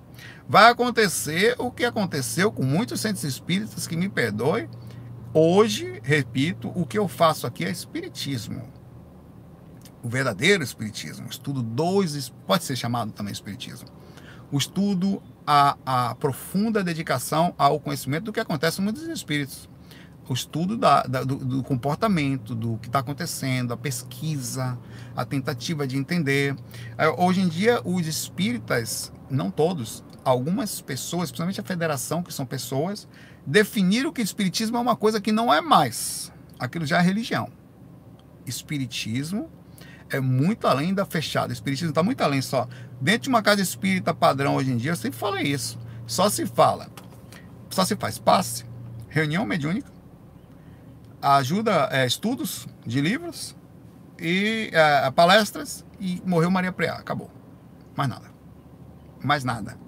Vai 0.46 0.70
acontecer 0.70 1.56
o 1.58 1.70
que 1.70 1.84
aconteceu 1.84 2.52
com 2.52 2.62
muitos 2.62 3.00
centros 3.00 3.24
espíritas 3.24 3.86
que 3.86 3.96
me 3.96 4.10
perdoem. 4.10 4.68
Hoje, 5.32 6.00
repito, 6.04 6.70
o 6.74 6.84
que 6.84 6.98
eu 6.98 7.08
faço 7.08 7.46
aqui 7.46 7.64
é 7.64 7.70
espiritismo. 7.70 8.62
O 10.02 10.08
verdadeiro 10.08 10.62
espiritismo, 10.62 11.26
estudo 11.30 11.62
dos 11.62 12.28
pode 12.46 12.62
ser 12.62 12.76
chamado 12.76 13.10
também 13.10 13.32
espiritismo. 13.32 13.88
O 14.52 14.58
estudo 14.58 15.22
a, 15.46 15.76
a 15.86 16.14
profunda 16.16 16.84
dedicação 16.84 17.54
ao 17.56 17.80
conhecimento 17.80 18.24
do 18.24 18.32
que 18.34 18.40
acontece 18.40 18.76
com 18.76 18.82
muitos 18.82 19.02
espíritos 19.04 19.68
o 20.28 20.32
estudo 20.32 20.76
da, 20.76 21.02
da, 21.02 21.22
do, 21.22 21.36
do, 21.36 21.62
comportamento, 21.62 22.54
do 22.54 22.78
que 22.78 22.86
está 22.86 23.00
acontecendo, 23.00 23.72
a 23.72 23.76
pesquisa, 23.76 24.78
a 25.14 25.24
tentativa 25.24 25.86
de 25.86 25.96
entender. 25.96 26.56
É, 26.96 27.08
hoje 27.08 27.40
em 27.40 27.48
dia, 27.48 27.80
os 27.84 28.06
espíritas, 28.06 29.12
não 29.30 29.50
todos, 29.50 30.02
algumas 30.24 30.80
pessoas, 30.80 31.30
principalmente 31.30 31.60
a 31.60 31.64
federação, 31.64 32.22
que 32.22 32.32
são 32.32 32.46
pessoas, 32.46 33.06
definiram 33.46 34.12
que 34.12 34.22
espiritismo 34.22 34.76
é 34.76 34.80
uma 34.80 34.96
coisa 34.96 35.20
que 35.20 35.30
não 35.30 35.52
é 35.52 35.60
mais. 35.60 36.32
Aquilo 36.58 36.86
já 36.86 36.98
é 36.98 37.02
religião. 37.02 37.50
Espiritismo 38.46 39.50
é 40.08 40.20
muito 40.20 40.66
além 40.66 40.94
da 40.94 41.04
fechada. 41.04 41.52
Espiritismo 41.52 41.90
está 41.90 42.02
muito 42.02 42.22
além 42.22 42.40
só. 42.40 42.66
Dentro 43.00 43.24
de 43.24 43.28
uma 43.28 43.42
casa 43.42 43.60
espírita 43.60 44.14
padrão 44.14 44.56
hoje 44.56 44.70
em 44.70 44.76
dia, 44.76 44.92
eu 44.92 44.96
sempre 44.96 45.18
falei 45.18 45.44
isso. 45.44 45.78
Só 46.06 46.28
se 46.30 46.46
fala, 46.46 46.88
só 47.70 47.84
se 47.84 47.96
faz 47.96 48.18
passe, 48.18 48.64
reunião 49.08 49.44
mediúnica, 49.44 49.90
ajuda, 51.24 51.88
é, 51.90 52.06
estudos 52.06 52.66
de 52.86 53.00
livros 53.00 53.56
e 54.18 54.70
é, 54.72 55.10
palestras 55.10 55.84
e 55.98 56.22
morreu 56.24 56.50
Maria 56.50 56.72
Preá. 56.72 56.94
Acabou. 56.94 57.30
Mais 57.96 58.08
nada. 58.08 58.26
Mais 59.22 59.44
nada. 59.44 59.78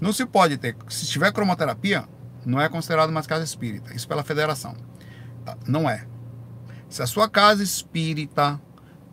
Não 0.00 0.12
se 0.12 0.26
pode 0.26 0.58
ter. 0.58 0.76
Se 0.88 1.06
tiver 1.06 1.32
cromoterapia, 1.32 2.06
não 2.44 2.60
é 2.60 2.68
considerado 2.68 3.12
mais 3.12 3.26
casa 3.26 3.44
espírita. 3.44 3.94
Isso 3.94 4.06
pela 4.06 4.22
federação. 4.22 4.74
Tá? 5.44 5.56
Não 5.66 5.88
é. 5.88 6.06
Se 6.88 7.02
a 7.02 7.06
sua 7.06 7.28
casa 7.28 7.62
espírita 7.62 8.60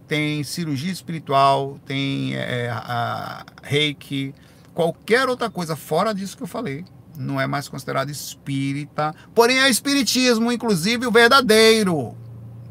tem 0.07 0.43
cirurgia 0.43 0.91
espiritual, 0.91 1.80
tem 1.86 2.36
é, 2.36 2.70
a, 2.70 3.45
reiki, 3.64 4.34
qualquer 4.74 5.30
outra 5.30 5.49
coisa 5.49 5.76
fora 5.76 6.14
disso 6.14 6.36
que 6.38 6.43
eu 6.43 6.47
falei, 6.47 6.86
não 7.18 7.39
é 7.39 7.47
mais 7.47 7.68
considerado 7.68 8.09
espírita. 8.09 9.14
Porém, 9.34 9.59
é 9.59 9.70
espiritismo, 9.70 10.51
inclusive 10.51 11.05
o 11.05 11.11
verdadeiro, 11.11 12.16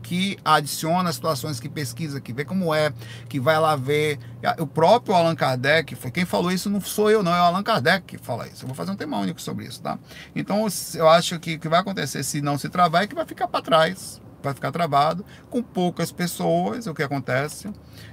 que 0.03 0.37
adiciona 0.45 1.13
situações, 1.13 1.59
que 1.59 1.69
pesquisa, 1.69 2.21
que 2.21 2.33
vê 2.33 2.45
como 2.45 2.75
é, 2.75 2.93
que 3.29 3.41
vai 3.41 3.59
lá 3.59 3.75
ver. 3.77 4.19
O 4.59 4.67
próprio 4.67 5.15
Allan 5.15 5.35
Kardec, 5.35 5.95
foi 5.95 6.11
quem 6.11 6.25
falou 6.25 6.53
isso, 6.53 6.69
não 6.69 6.81
sou 6.81 7.11
eu, 7.11 7.23
não, 7.23 7.35
é 7.35 7.41
o 7.41 7.45
Allan 7.45 7.63
Kardec 7.63 8.05
que 8.05 8.19
fala 8.19 8.47
isso. 8.47 8.65
Eu 8.65 8.67
vou 8.67 8.77
fazer 8.77 8.91
um 8.91 8.97
tema 8.97 9.19
único 9.19 9.41
sobre 9.41 9.65
isso, 9.65 9.81
tá? 9.81 9.99
Então, 10.35 10.67
eu 10.95 11.09
acho 11.09 11.39
que 11.39 11.55
o 11.55 11.59
que 11.59 11.69
vai 11.69 11.81
acontecer 11.81 12.23
se 12.25 12.43
não 12.43 12.59
se 12.59 12.69
travar 12.69 13.05
é 13.05 13.07
que 13.07 13.15
vai 13.15 13.25
ficar 13.25 13.49
para 13.49 13.63
trás, 13.63 14.21
vai 14.43 14.53
ficar 14.53 14.73
travado, 14.73 15.25
com 15.49 15.63
poucas 15.63 16.13
pessoas, 16.13 16.87
o 16.87 16.95
que 16.95 17.03
acontece. 17.03 17.71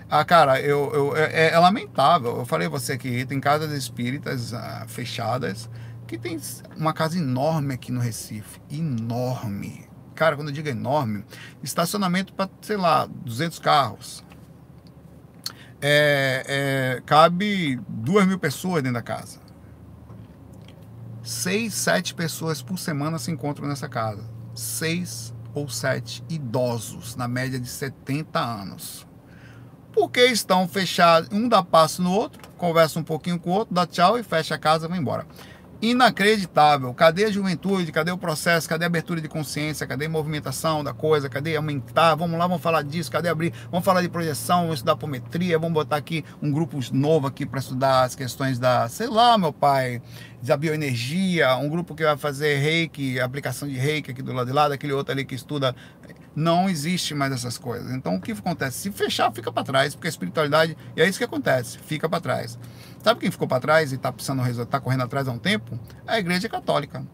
Ah, 0.10 0.24
cara, 0.24 0.60
eu, 0.62 0.92
eu 0.94 1.18
é, 1.18 1.52
é, 1.52 1.60
lamentável. 1.60 2.38
Eu 2.38 2.46
falei 2.46 2.68
você 2.68 2.98
que 2.98 3.26
tem 3.26 3.40
casas 3.40 3.72
espíritas 3.72 4.54
ah, 4.54 4.86
fechadas 4.88 5.70
que 6.10 6.18
tem 6.18 6.40
uma 6.76 6.92
casa 6.92 7.20
enorme 7.20 7.76
aqui 7.76 7.92
no 7.92 8.00
Recife, 8.00 8.60
enorme. 8.72 9.88
Cara, 10.16 10.36
quando 10.36 10.48
eu 10.48 10.54
digo 10.54 10.68
enorme, 10.68 11.24
estacionamento 11.62 12.34
para, 12.34 12.50
sei 12.62 12.78
lá, 12.78 13.06
200 13.06 13.60
carros. 13.60 14.26
É, 15.80 16.98
é, 16.98 17.02
cabe 17.06 17.80
duas 17.88 18.26
mil 18.26 18.40
pessoas 18.40 18.82
dentro 18.82 18.96
da 18.96 19.04
casa. 19.04 19.40
Seis, 21.22 21.76
sete 21.76 22.16
pessoas 22.16 22.60
por 22.60 22.80
semana 22.80 23.20
se 23.20 23.30
encontram 23.30 23.68
nessa 23.68 23.88
casa. 23.88 24.24
Seis 24.56 25.32
ou 25.54 25.70
sete 25.70 26.24
idosos, 26.28 27.16
na 27.16 27.28
média 27.28 27.60
de 27.60 27.70
70 27.70 28.40
anos. 28.40 29.08
Porque 29.94 30.26
estão 30.26 30.68
fechados, 30.68 31.30
um 31.32 31.48
dá 31.48 31.62
passo 31.62 32.02
no 32.02 32.12
outro, 32.12 32.50
conversa 32.58 33.00
um 33.00 33.04
pouquinho 33.04 33.40
com 33.40 33.52
o 33.52 33.54
outro, 33.54 33.76
dá 33.76 33.86
tchau 33.86 34.18
e 34.18 34.24
fecha 34.24 34.56
a 34.56 34.58
casa 34.58 34.88
e 34.88 34.90
vai 34.90 34.98
embora 34.98 35.26
inacreditável. 35.82 36.94
Cadê 36.94 37.26
a 37.26 37.32
juventude? 37.32 37.92
Cadê 37.92 38.12
o 38.12 38.18
processo? 38.18 38.68
Cadê 38.68 38.86
a 38.86 38.88
abertura 38.88 39.22
de 39.22 39.28
consciência? 39.28 39.88
Cadê 39.88 40.06
a 40.06 40.10
movimentação 40.10 40.84
da 40.84 40.94
coisa? 40.94 41.30
Cadê 41.30 41.56
aumentar? 41.56 42.16
Vamos 42.16 42.38
lá, 42.38 42.48
vamos 42.48 42.62
falar 42.62 42.84
disso. 42.84 43.12
Cadê 43.12 43.30
abrir? 43.30 43.54
Vamos 43.72 43.86
falar 43.86 44.02
de 44.02 44.10
projeção, 44.10 44.62
vamos 44.62 44.76
estudar 44.76 44.94
apometria, 44.94 45.58
vamos 45.58 45.74
botar 45.74 45.96
aqui 45.96 46.24
um 46.42 46.52
grupo 46.52 46.80
novo 46.92 47.28
aqui 47.28 47.46
para 47.46 47.60
estudar 47.60 48.04
as 48.04 48.16
questões 48.16 48.60
da, 48.60 48.88
sei 48.90 49.08
lá, 49.08 49.38
meu 49.38 49.54
pai, 49.54 50.02
da 50.42 50.58
bioenergia, 50.58 51.56
um 51.58 51.70
grupo 51.70 51.96
que 51.96 52.04
vai 52.04 52.18
fazer 52.18 52.58
reiki, 52.58 53.20
aplicação 53.20 53.68
de 53.68 53.76
reiki 53.76 54.12
aqui 54.12 54.22
do 54.22 54.34
lado 54.34 54.48
de 54.48 54.54
lá, 54.54 54.68
daquele 54.68 54.94
outro 54.94 55.14
ali 55.14 55.26
que 55.26 55.36
estuda. 55.36 55.76
Não 56.36 56.70
existe 56.70 57.14
mais 57.14 57.32
essas 57.32 57.58
coisas. 57.58 57.92
Então 57.92 58.16
o 58.16 58.22
que 58.22 58.32
acontece? 58.32 58.78
Se 58.80 58.92
fechar, 58.92 59.32
fica 59.32 59.52
para 59.52 59.64
trás, 59.64 59.96
porque 59.96 60.08
a 60.08 60.10
espiritualidade, 60.10 60.78
e 60.96 61.02
é 61.02 61.08
isso 61.08 61.18
que 61.18 61.24
acontece, 61.24 61.80
fica 61.80 62.08
para 62.08 62.22
trás. 62.22 62.58
Sabe 63.04 63.20
quem 63.20 63.32
ficou 63.32 63.48
para 63.48 63.60
trás 63.60 63.92
e 63.92 63.96
está 63.96 64.12
precisando 64.12 64.46
está 64.46 64.80
correndo 64.80 65.04
atrás 65.04 65.28
há 65.28 65.32
um 65.32 65.40
tempo? 65.40 65.80
A 66.06 66.20
Igreja 66.20 66.50
Católica. 66.50 67.06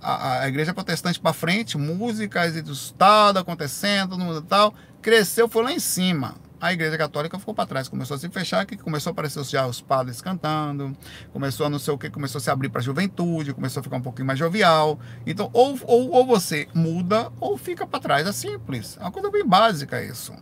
A, 0.00 0.42
a 0.42 0.48
Igreja 0.48 0.72
Protestante 0.72 1.18
para 1.18 1.32
frente, 1.32 1.76
músicas 1.76 2.56
e 2.56 2.62
do 2.62 2.72
Estado 2.72 3.38
acontecendo, 3.38 4.16
no 4.16 4.40
tal, 4.42 4.72
cresceu, 5.02 5.48
foi 5.48 5.64
lá 5.64 5.72
em 5.72 5.80
cima. 5.80 6.36
A 6.60 6.72
Igreja 6.72 6.98
Católica 6.98 7.38
ficou 7.38 7.54
para 7.54 7.66
trás, 7.66 7.88
começou 7.88 8.16
a 8.16 8.18
se 8.18 8.28
fechar, 8.28 8.66
que 8.66 8.76
começou 8.76 9.10
a 9.10 9.12
aparecer 9.12 9.44
já 9.44 9.66
os 9.66 9.80
padres 9.80 10.20
cantando, 10.20 10.96
começou 11.32 11.66
a 11.66 11.70
não 11.70 11.78
sei 11.78 11.94
o 11.94 11.98
que, 11.98 12.10
começou 12.10 12.38
a 12.38 12.42
se 12.42 12.50
abrir 12.50 12.68
para 12.68 12.80
a 12.80 12.84
juventude, 12.84 13.54
começou 13.54 13.80
a 13.80 13.84
ficar 13.84 13.96
um 13.96 14.02
pouquinho 14.02 14.26
mais 14.26 14.38
jovial. 14.38 14.98
Então, 15.24 15.50
ou, 15.52 15.78
ou, 15.84 16.10
ou 16.10 16.26
você 16.26 16.66
muda 16.74 17.30
ou 17.40 17.56
fica 17.56 17.86
para 17.86 18.00
trás. 18.00 18.26
É 18.26 18.32
simples. 18.32 18.96
É 18.98 19.02
uma 19.02 19.12
coisa 19.12 19.30
bem 19.30 19.46
básica 19.46 20.02
isso. 20.02 20.32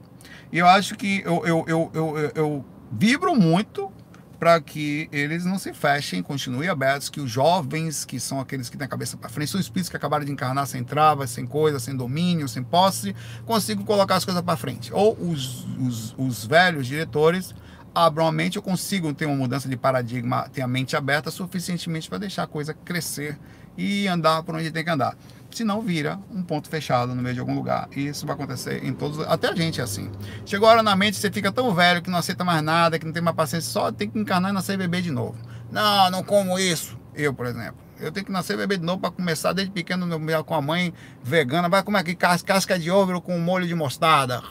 E 0.50 0.58
eu 0.58 0.66
acho 0.66 0.96
que 0.96 1.22
eu, 1.24 1.46
eu, 1.46 1.64
eu, 1.68 1.90
eu, 1.92 2.18
eu, 2.18 2.32
eu 2.34 2.64
vibro 2.90 3.34
muito 3.34 3.92
para 4.38 4.60
que 4.60 5.08
eles 5.10 5.44
não 5.44 5.58
se 5.58 5.72
fechem, 5.72 6.22
continuem 6.22 6.68
abertos, 6.68 7.08
que 7.08 7.20
os 7.20 7.30
jovens, 7.30 8.04
que 8.04 8.20
são 8.20 8.38
aqueles 8.38 8.68
que 8.68 8.76
têm 8.76 8.84
a 8.84 8.88
cabeça 8.88 9.16
para 9.16 9.28
frente, 9.28 9.50
são 9.50 9.60
espíritos 9.60 9.88
que 9.88 9.96
acabaram 9.96 10.24
de 10.24 10.32
encarnar 10.32 10.66
sem 10.66 10.84
travas, 10.84 11.30
sem 11.30 11.46
coisa, 11.46 11.78
sem 11.78 11.96
domínio, 11.96 12.48
sem 12.48 12.62
posse, 12.62 13.14
consigam 13.44 13.84
colocar 13.84 14.16
as 14.16 14.24
coisas 14.24 14.42
para 14.42 14.56
frente. 14.56 14.92
Ou 14.92 15.16
os, 15.18 15.64
os, 15.78 16.14
os 16.18 16.44
velhos 16.44 16.86
diretores 16.86 17.54
abram 17.94 18.26
a 18.26 18.32
mente, 18.32 18.56
eu 18.56 18.62
consigo 18.62 19.12
ter 19.14 19.24
uma 19.24 19.36
mudança 19.36 19.68
de 19.68 19.76
paradigma, 19.76 20.48
ter 20.52 20.60
a 20.60 20.68
mente 20.68 20.94
aberta 20.94 21.30
suficientemente 21.30 22.08
para 22.08 22.18
deixar 22.18 22.42
a 22.42 22.46
coisa 22.46 22.74
crescer 22.74 23.38
e 23.76 24.06
andar 24.06 24.42
por 24.42 24.54
onde 24.54 24.70
tem 24.70 24.84
que 24.84 24.90
andar 24.90 25.16
senão 25.56 25.80
vira 25.80 26.18
um 26.30 26.42
ponto 26.42 26.68
fechado 26.68 27.14
no 27.14 27.22
meio 27.22 27.34
de 27.34 27.40
algum 27.40 27.54
lugar. 27.54 27.88
E 27.94 28.08
isso 28.08 28.26
vai 28.26 28.34
acontecer 28.34 28.84
em 28.84 28.92
todos, 28.92 29.20
até 29.26 29.48
a 29.48 29.54
gente 29.54 29.80
é 29.80 29.84
assim. 29.84 30.10
Chegou 30.44 30.68
a 30.68 30.72
hora 30.72 30.82
na 30.82 30.94
mente, 30.94 31.16
você 31.16 31.30
fica 31.30 31.50
tão 31.50 31.74
velho 31.74 32.02
que 32.02 32.10
não 32.10 32.18
aceita 32.18 32.44
mais 32.44 32.62
nada, 32.62 32.98
que 32.98 33.06
não 33.06 33.12
tem 33.12 33.22
mais 33.22 33.36
paciência, 33.36 33.70
só 33.70 33.90
tem 33.90 34.08
que 34.08 34.18
encarnar 34.18 34.50
e 34.50 34.54
nascer 34.54 34.76
bebê 34.76 35.00
de 35.00 35.10
novo. 35.10 35.36
Não, 35.70 36.10
não 36.10 36.22
como 36.22 36.58
isso. 36.58 36.98
Eu, 37.14 37.32
por 37.32 37.46
exemplo. 37.46 37.76
Eu 37.98 38.12
tenho 38.12 38.26
que 38.26 38.32
nascer 38.32 38.58
bebê 38.58 38.76
de 38.76 38.84
novo 38.84 39.00
para 39.00 39.10
começar 39.10 39.54
desde 39.54 39.72
pequeno 39.72 40.06
com 40.44 40.54
a 40.54 40.60
mãe 40.60 40.92
vegana. 41.22 41.68
Vai 41.68 41.82
comer 41.82 42.00
aqui 42.00 42.14
casca 42.14 42.78
de 42.78 42.90
ovo 42.90 43.20
com 43.22 43.38
molho 43.38 43.66
de 43.66 43.74
mostarda. 43.74 44.42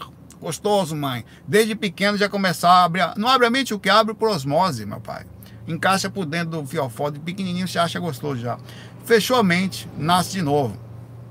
Gostoso, 0.41 0.95
mãe. 0.95 1.23
Desde 1.47 1.75
pequeno 1.75 2.17
já 2.17 2.27
começar 2.27 2.69
a 2.69 2.83
abrir. 2.85 3.13
Não 3.17 3.29
abre 3.29 3.45
a 3.45 3.49
mente 3.51 3.73
o 3.73 3.79
que 3.79 3.89
abre 3.89 4.15
por 4.15 4.29
osmose, 4.29 4.85
meu 4.85 4.99
pai. 4.99 5.25
Encaixa 5.67 6.09
por 6.09 6.25
dentro 6.25 6.61
do 6.61 6.65
fiofó, 6.65 7.09
de 7.09 7.19
pequenininho 7.19 7.67
você 7.67 7.79
acha 7.79 7.99
gostoso 7.99 8.41
já. 8.41 8.57
Fechou 9.05 9.37
a 9.37 9.43
mente, 9.43 9.87
nasce 9.97 10.31
de 10.31 10.41
novo. 10.41 10.84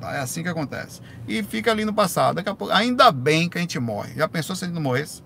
Tá? 0.05 0.15
É 0.15 0.21
assim 0.21 0.43
que 0.43 0.49
acontece. 0.51 1.01
E 1.27 1.43
fica 1.43 1.71
ali 1.71 1.85
no 1.85 1.95
passado. 1.95 2.37
Daqui 2.37 2.51
a 2.51 2.55
pouco, 2.55 2.75
ainda 2.75 3.11
bem 3.11 3.49
que 3.49 3.57
a 3.57 3.61
gente 3.61 3.79
morre. 3.79 4.13
Já 4.15 4.29
pensou 4.29 4.55
se 4.55 4.65
a 4.65 4.67
gente 4.67 4.75
não 4.75 4.83
morresse? 4.83 5.23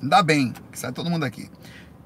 Ainda 0.00 0.22
bem 0.22 0.54
que 0.72 0.78
sai 0.78 0.92
todo 0.92 1.10
mundo 1.10 1.24
aqui. 1.24 1.50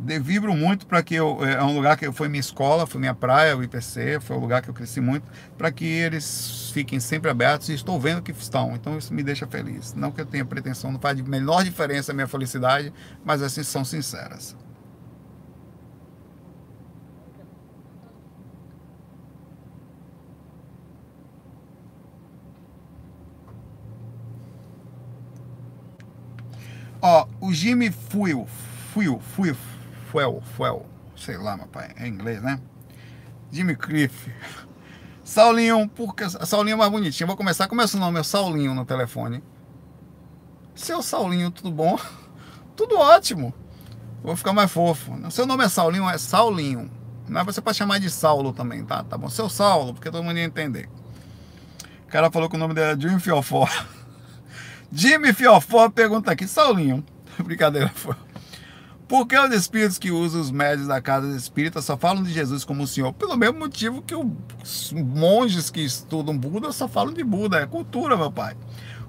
vibro 0.01 0.53
muito 0.55 0.85
para 0.85 1.01
que 1.01 1.15
eu 1.15 1.45
é 1.45 1.63
um 1.63 1.77
lugar 1.77 1.97
que 1.97 2.11
foi 2.11 2.29
minha 2.29 2.41
escola, 2.41 2.89
foi 2.89 3.01
minha 3.01 3.15
praia, 3.15 3.57
o 3.57 3.63
IPC, 3.63 4.19
foi 4.21 4.37
um 4.37 4.41
lugar 4.41 4.63
que 4.63 4.69
eu 4.69 4.75
cresci 4.75 5.01
muito, 5.01 5.29
para 5.57 5.71
que 5.71 5.85
eles 5.85 6.71
fiquem 6.75 6.99
sempre 6.99 7.31
abertos 7.31 7.69
e 7.69 7.75
estou 7.75 8.01
vendo 8.01 8.21
que 8.21 8.33
estão. 8.33 8.75
Então 8.75 8.99
isso 8.99 9.15
me 9.15 9.23
deixa 9.23 9.47
feliz. 9.47 9.95
Não 9.95 10.11
que 10.11 10.21
eu 10.21 10.27
tenha 10.27 10.45
pretensão, 10.45 10.91
não 10.91 10.99
faz 10.99 11.17
de 11.17 11.23
menor 11.23 11.63
diferença 11.63 12.11
a 12.11 12.15
minha 12.15 12.27
felicidade, 12.27 12.93
mas 13.25 13.43
assim 13.43 13.63
são 13.63 13.85
sinceras. 13.85 14.57
Ó, 27.01 27.27
o 27.41 27.53
Jimmy 27.53 27.91
Fuel, 27.91 28.47
Fuel, 28.93 29.21
Fuel, 29.21 29.57
Fuel, 30.11 30.43
Fuel, 30.57 30.87
sei 31.17 31.37
lá, 31.37 31.57
meu 31.57 31.67
pai, 31.67 31.93
é 31.97 32.07
inglês, 32.07 32.43
né? 32.43 32.61
Jimmy 33.53 33.77
Cliff. 33.77 34.33
Saulinho, 35.23 35.89
porque 35.89 36.29
Saulinho 36.29 36.75
é 36.75 36.77
mais 36.79 36.91
bonitinho. 36.91 37.27
Vou 37.27 37.37
começar. 37.37 37.69
Como 37.69 37.83
é 37.83 37.87
seu 37.87 38.01
nome? 38.01 38.19
É 38.19 38.23
Saulinho 38.23 38.75
no 38.75 38.85
telefone. 38.85 39.43
Seu 40.75 41.03
Saulinho, 41.03 41.51
tudo 41.51 41.71
bom? 41.71 41.99
Tudo 42.75 42.97
ótimo. 42.97 43.53
Vou 44.23 44.37
ficar 44.37 44.53
mais 44.53 44.71
fofo. 44.71 45.13
Seu 45.33 45.45
nome 45.45 45.65
é 45.65 45.69
Saulinho, 45.69 46.09
é 46.09 46.17
Saulinho. 46.17 46.89
Mas 47.29 47.45
você 47.45 47.61
pode 47.61 47.77
chamar 47.77 47.99
de 47.99 48.09
Saulo 48.09 48.53
também, 48.53 48.85
tá? 48.85 49.03
Tá 49.03 49.19
bom. 49.19 49.29
Seu 49.29 49.49
Saulo, 49.49 49.93
porque 49.93 50.11
todo 50.11 50.23
mundo 50.23 50.39
ia 50.39 50.45
entender. 50.45 50.89
O 52.05 52.11
cara 52.11 52.31
falou 52.31 52.49
que 52.49 52.55
o 52.55 52.59
nome 52.59 52.75
dele 52.75 52.93
é 52.93 53.01
Jimmy 53.01 53.21
Fiofó. 53.21 53.69
Jimmy 54.93 55.33
Fiofó 55.33 55.89
pergunta 55.91 56.33
aqui, 56.33 56.47
Saulinho. 56.47 57.05
Brincadeira, 57.45 57.89
foi. 57.95 58.15
Por 59.09 59.27
que 59.27 59.39
os 59.39 59.55
espíritos 59.55 59.99
que 59.99 60.11
usam 60.11 60.39
os 60.39 60.51
médios 60.51 60.87
da 60.87 61.01
casa 61.01 61.35
espírita 61.35 61.81
só 61.81 61.97
falam 61.97 62.23
de 62.23 62.31
Jesus 62.31 62.63
como 62.63 62.83
o 62.83 62.87
Senhor? 62.87 63.11
Pelo 63.15 63.39
mesmo 63.39 63.59
motivo 63.59 64.03
que 64.03 64.15
os 64.15 64.93
monges 64.93 65.71
que 65.71 65.81
estudam 65.81 66.37
Buda 66.37 66.71
só 66.73 66.87
falam 66.87 67.15
de 67.15 67.25
Buda. 67.25 67.59
É 67.59 67.67
cultura, 67.67 68.19
meu 68.19 68.31
pai. 68.31 68.55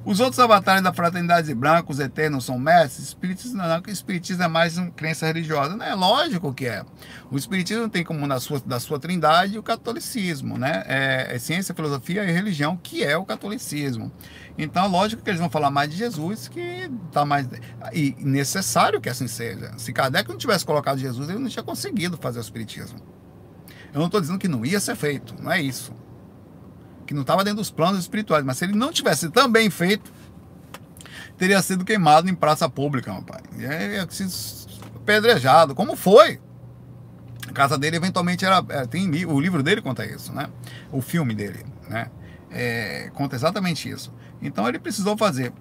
Os 0.06 0.22
outros 0.22 0.40
avatares 0.40 0.82
da 0.82 0.94
fraternidade 0.94 1.54
branca, 1.54 1.92
os 1.92 2.00
eternos, 2.00 2.46
são 2.46 2.58
mestres. 2.58 3.08
Espíritos 3.08 3.52
não, 3.54 3.84
espiritismo 3.88 4.42
é 4.44 4.48
mais 4.48 4.78
uma 4.78 4.90
crença 4.90 5.26
religiosa. 5.26 5.76
Né? 5.76 5.90
É 5.90 5.96
lógico 5.96 6.54
que 6.54 6.66
é. 6.66 6.86
O 7.30 7.38
espiritismo 7.38 7.90
tem 7.90 8.04
como 8.04 8.26
na 8.26 8.40
sua, 8.40 8.62
da 8.62 8.80
sua 8.80 9.00
trindade 9.00 9.60
o 9.60 9.64
catolicismo, 9.64 10.58
né? 10.58 10.84
É, 10.88 11.36
é 11.36 11.40
ciência, 11.40 11.76
filosofia 11.76 12.24
e 12.24 12.32
religião, 12.32 12.80
que 12.82 13.04
é 13.04 13.18
o 13.18 13.26
catolicismo. 13.26 14.10
Então, 14.62 14.88
lógico 14.88 15.24
que 15.24 15.30
eles 15.30 15.40
vão 15.40 15.50
falar 15.50 15.72
mais 15.72 15.90
de 15.90 15.96
Jesus, 15.98 16.48
que 16.48 16.90
está 17.08 17.26
mais. 17.26 17.48
E 17.94 18.16
necessário 18.20 19.00
que 19.00 19.10
assim 19.10 19.28
seja. 19.28 19.72
Se 19.78 19.94
Kardec 19.94 20.30
não 20.30 20.38
tivesse 20.38 20.66
colocado 20.66 21.00
Jesus, 21.00 21.30
ele 21.30 21.40
não 21.40 21.50
tinha 21.50 21.64
conseguido 21.64 22.18
fazer 22.18 22.40
o 22.40 22.42
espiritismo. 22.42 23.00
Eu 23.94 24.00
não 24.00 24.06
estou 24.06 24.20
dizendo 24.22 24.38
que 24.38 24.48
não 24.48 24.66
ia 24.66 24.80
ser 24.80 24.96
feito, 24.96 25.34
não 25.42 25.52
é 25.52 25.62
isso 25.62 25.94
que 27.10 27.14
não 27.16 27.24
estava 27.24 27.44
dentro 27.44 27.58
dos 27.58 27.72
planos 27.72 28.02
espirituais, 28.02 28.46
mas 28.46 28.60
se 28.60 28.66
ele 28.66 28.76
não 28.76 28.92
tivesse 28.92 29.32
também 29.32 29.68
feito, 29.72 30.14
teria 31.40 31.60
sido 31.60 31.84
queimado 31.84 32.30
em 32.30 32.36
praça 32.36 32.70
pública, 32.70 33.12
pai. 33.24 33.42
E 33.58 34.14
sido 34.14 34.32
apedrejado, 34.96 35.74
como 35.74 35.96
foi. 35.96 36.40
A 37.48 37.52
casa 37.52 37.80
dele 37.80 37.98
eventualmente 37.98 38.46
era. 38.46 38.62
Tem, 38.86 39.10
o 39.26 39.40
livro 39.40 39.64
dele 39.64 39.82
conta 39.82 40.06
isso, 40.06 40.32
né? 40.32 40.50
O 40.92 41.02
filme 41.02 41.34
dele, 41.34 41.66
né? 41.90 42.12
É, 42.52 43.12
conta 43.14 43.36
exatamente 43.36 43.90
isso. 43.90 44.14
Então 44.42 44.68
ele 44.68 44.80
precisou 44.80 45.18
fazer. 45.18 45.54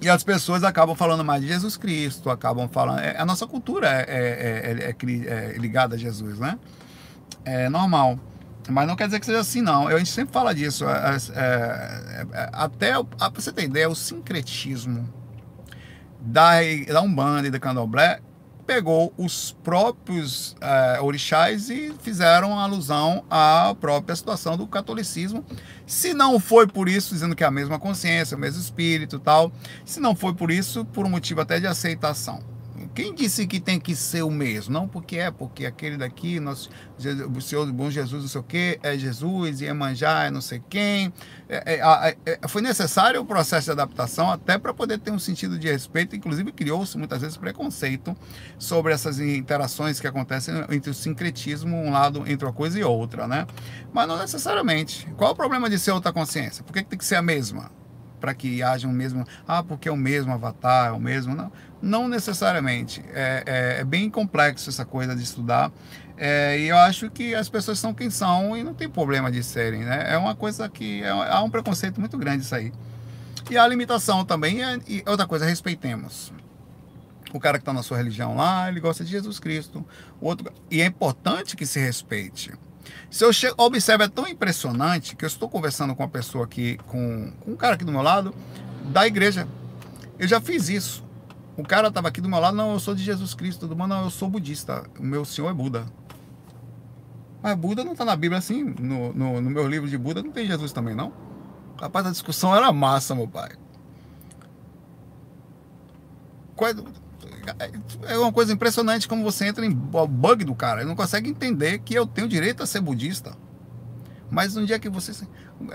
E 0.00 0.08
as 0.08 0.22
pessoas 0.22 0.62
acabam 0.62 0.94
falando 0.94 1.24
mais 1.24 1.40
de 1.40 1.48
Jesus 1.48 1.76
Cristo, 1.76 2.28
acabam 2.30 2.68
falando. 2.68 3.00
É, 3.00 3.16
a 3.18 3.24
nossa 3.24 3.46
cultura 3.46 3.88
é, 3.88 4.04
é, 4.08 4.94
é, 4.94 5.58
ligada 5.58 5.94
a 5.94 5.98
Jesus, 5.98 6.38
né? 6.38 6.58
É 7.44 7.68
normal. 7.68 8.18
Mas 8.68 8.86
não 8.86 8.96
quer 8.96 9.06
dizer 9.06 9.20
que 9.20 9.26
seja 9.26 9.40
assim, 9.40 9.62
não. 9.62 9.88
A 9.88 9.98
gente 9.98 10.10
sempre 10.10 10.32
fala 10.32 10.54
disso. 10.54 10.84
É, 10.84 11.16
é, 11.34 12.26
é, 12.32 12.50
até, 12.52 12.92
você 13.34 13.52
ter 13.52 13.64
ideia, 13.64 13.88
o 13.88 13.94
sincretismo 13.94 15.08
da, 16.20 16.54
da 16.88 17.00
Umbanda 17.00 17.48
e 17.48 17.50
da 17.50 17.58
Candomblé 17.58 18.20
pegou 18.66 19.14
os 19.16 19.52
próprios 19.62 20.56
é, 20.60 21.00
orixás 21.00 21.70
e 21.70 21.94
fizeram 22.00 22.58
alusão 22.58 23.24
à 23.30 23.74
própria 23.80 24.16
situação 24.16 24.56
do 24.56 24.66
catolicismo. 24.66 25.44
Se 25.86 26.12
não 26.12 26.40
foi 26.40 26.66
por 26.66 26.88
isso, 26.88 27.14
dizendo 27.14 27.36
que 27.36 27.44
é 27.44 27.46
a 27.46 27.50
mesma 27.50 27.78
consciência, 27.78 28.36
o 28.36 28.40
mesmo 28.40 28.60
espírito 28.60 29.20
tal, 29.20 29.52
se 29.84 30.00
não 30.00 30.16
foi 30.16 30.34
por 30.34 30.50
isso, 30.50 30.84
por 30.84 31.06
um 31.06 31.10
motivo 31.10 31.40
até 31.40 31.60
de 31.60 31.66
aceitação. 31.66 32.55
Quem 32.96 33.12
disse 33.14 33.46
que 33.46 33.60
tem 33.60 33.78
que 33.78 33.94
ser 33.94 34.22
o 34.22 34.30
mesmo? 34.30 34.72
Não 34.72 34.88
porque 34.88 35.18
é, 35.18 35.30
porque 35.30 35.66
aquele 35.66 35.98
daqui, 35.98 36.40
nosso, 36.40 36.70
o 37.30 37.40
Senhor 37.42 37.70
bom 37.70 37.90
Jesus, 37.90 38.22
não 38.22 38.28
sei 38.28 38.40
o 38.40 38.44
que, 38.44 38.80
é 38.82 38.96
Jesus, 38.96 39.60
e 39.60 39.66
Emanjá, 39.66 40.24
é 40.24 40.30
não 40.30 40.40
sei 40.40 40.62
quem. 40.66 41.12
É, 41.46 41.74
é, 41.74 42.16
é, 42.24 42.48
foi 42.48 42.62
necessário 42.62 43.20
o 43.20 43.24
processo 43.26 43.66
de 43.66 43.72
adaptação 43.72 44.30
até 44.30 44.56
para 44.56 44.72
poder 44.72 44.98
ter 44.98 45.10
um 45.10 45.18
sentido 45.18 45.58
de 45.58 45.70
respeito, 45.70 46.16
inclusive 46.16 46.50
criou-se 46.52 46.96
muitas 46.96 47.20
vezes 47.20 47.36
preconceito 47.36 48.16
sobre 48.58 48.94
essas 48.94 49.20
interações 49.20 50.00
que 50.00 50.06
acontecem 50.06 50.54
entre 50.70 50.88
o 50.90 50.94
sincretismo, 50.94 51.76
um 51.76 51.90
lado 51.90 52.24
entre 52.26 52.46
uma 52.46 52.52
coisa 52.54 52.80
e 52.80 52.82
outra, 52.82 53.28
né? 53.28 53.46
Mas 53.92 54.08
não 54.08 54.16
necessariamente. 54.16 55.06
Qual 55.18 55.32
o 55.32 55.36
problema 55.36 55.68
de 55.68 55.78
ser 55.78 55.90
outra 55.90 56.14
consciência? 56.14 56.64
Por 56.64 56.72
que, 56.72 56.82
que 56.82 56.88
tem 56.88 56.98
que 56.98 57.04
ser 57.04 57.16
a 57.16 57.22
mesma? 57.22 57.70
para 58.20 58.34
que 58.34 58.62
haja 58.62 58.88
o 58.88 58.92
mesmo. 58.92 59.24
Ah, 59.46 59.62
porque 59.62 59.88
é 59.88 59.92
o 59.92 59.96
mesmo 59.96 60.32
avatar, 60.32 60.88
é 60.88 60.92
o 60.92 61.00
mesmo. 61.00 61.34
Não, 61.34 61.52
não 61.80 62.08
necessariamente. 62.08 63.04
É, 63.12 63.42
é, 63.46 63.80
é 63.80 63.84
bem 63.84 64.10
complexo 64.10 64.70
essa 64.70 64.84
coisa 64.84 65.14
de 65.14 65.22
estudar. 65.22 65.70
É, 66.16 66.58
e 66.58 66.68
eu 66.68 66.78
acho 66.78 67.10
que 67.10 67.34
as 67.34 67.48
pessoas 67.48 67.78
são 67.78 67.92
quem 67.92 68.08
são 68.08 68.56
e 68.56 68.62
não 68.62 68.72
tem 68.72 68.88
problema 68.88 69.30
de 69.30 69.42
serem. 69.42 69.80
Né? 69.80 70.12
É 70.12 70.16
uma 70.16 70.34
coisa 70.34 70.68
que. 70.68 71.02
É, 71.02 71.10
há 71.10 71.42
um 71.42 71.50
preconceito 71.50 72.00
muito 72.00 72.16
grande 72.16 72.44
isso 72.44 72.54
aí. 72.54 72.72
E 73.50 73.56
a 73.56 73.66
limitação 73.66 74.24
também. 74.24 74.64
É, 74.64 74.78
e 74.88 75.04
outra 75.06 75.26
coisa, 75.26 75.44
respeitemos. 75.44 76.32
O 77.32 77.40
cara 77.40 77.58
que 77.58 77.62
está 77.62 77.72
na 77.72 77.82
sua 77.82 77.98
religião 77.98 78.36
lá, 78.36 78.68
ele 78.68 78.80
gosta 78.80 79.04
de 79.04 79.10
Jesus 79.10 79.38
Cristo. 79.38 79.84
O 80.20 80.26
outro, 80.26 80.50
e 80.70 80.80
é 80.80 80.86
importante 80.86 81.56
que 81.56 81.66
se 81.66 81.78
respeite. 81.78 82.52
Se 83.10 83.24
eu 83.24 83.32
chego, 83.32 83.54
observe, 83.58 84.04
é 84.04 84.08
tão 84.08 84.26
impressionante 84.26 85.16
que 85.16 85.24
eu 85.24 85.26
estou 85.26 85.48
conversando 85.48 85.94
com 85.94 86.02
uma 86.02 86.08
pessoa 86.08 86.44
aqui, 86.44 86.78
com, 86.86 87.32
com 87.40 87.52
um 87.52 87.56
cara 87.56 87.74
aqui 87.74 87.84
do 87.84 87.92
meu 87.92 88.02
lado, 88.02 88.34
da 88.84 89.06
igreja. 89.06 89.46
Eu 90.18 90.26
já 90.26 90.40
fiz 90.40 90.68
isso. 90.68 91.05
O 91.56 91.62
cara 91.62 91.88
estava 91.88 92.08
aqui 92.08 92.20
do 92.20 92.28
meu 92.28 92.38
lado, 92.38 92.56
não, 92.56 92.72
eu 92.72 92.80
sou 92.80 92.94
de 92.94 93.02
Jesus 93.02 93.32
Cristo, 93.32 93.66
do 93.66 93.74
não, 93.74 94.04
eu 94.04 94.10
sou 94.10 94.28
budista, 94.28 94.84
o 94.98 95.02
meu 95.02 95.24
senhor 95.24 95.48
é 95.48 95.54
Buda. 95.54 95.86
Mas 97.42 97.56
Buda 97.56 97.82
não 97.82 97.92
está 97.92 98.04
na 98.04 98.14
Bíblia 98.14 98.38
assim, 98.38 98.62
no, 98.62 99.12
no, 99.14 99.40
no, 99.40 99.50
meu 99.50 99.66
livro 99.66 99.88
de 99.88 99.96
Buda 99.96 100.22
não 100.22 100.32
tem 100.32 100.46
Jesus 100.46 100.72
também, 100.72 100.94
não. 100.94 101.12
Rapaz, 101.80 102.06
a 102.06 102.10
discussão 102.10 102.54
era 102.54 102.70
massa, 102.72 103.14
meu 103.14 103.28
pai. 103.28 103.52
É, 107.58 108.14
é 108.14 108.18
uma 108.18 108.32
coisa 108.32 108.52
impressionante 108.52 109.06
como 109.06 109.22
você 109.22 109.46
entra 109.46 109.64
em 109.64 109.70
bug 109.70 110.44
do 110.44 110.54
cara. 110.54 110.80
Ele 110.80 110.88
não 110.88 110.96
consegue 110.96 111.30
entender 111.30 111.78
que 111.78 111.94
eu 111.94 112.06
tenho 112.06 112.28
direito 112.28 112.62
a 112.62 112.66
ser 112.66 112.80
budista. 112.80 113.36
Mas 114.30 114.56
um 114.56 114.64
dia 114.64 114.78
que 114.78 114.88
você. 114.88 115.26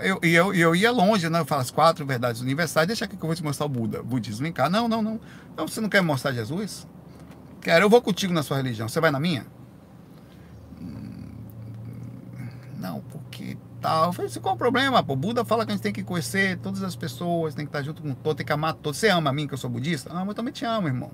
Eu, 0.02 0.18
eu, 0.22 0.54
eu 0.54 0.76
ia 0.76 0.90
longe, 0.90 1.28
né? 1.28 1.40
Eu 1.40 1.44
falo 1.44 1.62
as 1.62 1.70
quatro 1.70 2.04
verdades 2.04 2.40
universais. 2.40 2.86
Deixa 2.86 3.04
aqui 3.04 3.16
que 3.16 3.22
eu 3.22 3.26
vou 3.26 3.34
te 3.34 3.42
mostrar 3.42 3.66
o 3.66 3.68
Buda, 3.68 4.02
budismo. 4.02 4.42
Vem 4.42 4.52
cá. 4.52 4.68
Não, 4.68 4.86
não, 4.88 5.00
não. 5.00 5.20
Então 5.52 5.66
você 5.66 5.80
não 5.80 5.88
quer 5.88 6.02
mostrar 6.02 6.32
Jesus? 6.32 6.86
Quero, 7.60 7.84
eu 7.84 7.90
vou 7.90 8.02
contigo 8.02 8.32
na 8.32 8.42
sua 8.42 8.58
religião. 8.58 8.88
Você 8.88 9.00
vai 9.00 9.10
na 9.10 9.20
minha? 9.20 9.46
Não, 12.78 13.00
porque 13.00 13.56
tal. 13.80 14.06
Eu 14.06 14.12
falei 14.12 14.30
qual 14.40 14.54
o 14.54 14.58
problema? 14.58 15.04
O 15.06 15.16
Buda 15.16 15.44
fala 15.44 15.64
que 15.64 15.72
a 15.72 15.74
gente 15.74 15.82
tem 15.82 15.92
que 15.92 16.02
conhecer 16.02 16.58
todas 16.58 16.82
as 16.82 16.96
pessoas, 16.96 17.54
tem 17.54 17.64
que 17.64 17.70
estar 17.70 17.82
junto 17.82 18.02
com 18.02 18.12
todos, 18.12 18.36
tem 18.36 18.46
que 18.46 18.52
amar 18.52 18.74
todos. 18.74 18.98
Você 18.98 19.08
ama 19.08 19.30
a 19.30 19.32
mim, 19.32 19.46
que 19.46 19.54
eu 19.54 19.58
sou 19.58 19.70
budista? 19.70 20.10
Não, 20.10 20.20
mas 20.20 20.28
eu 20.28 20.34
também 20.34 20.52
te 20.52 20.64
amo, 20.64 20.88
irmão. 20.88 21.10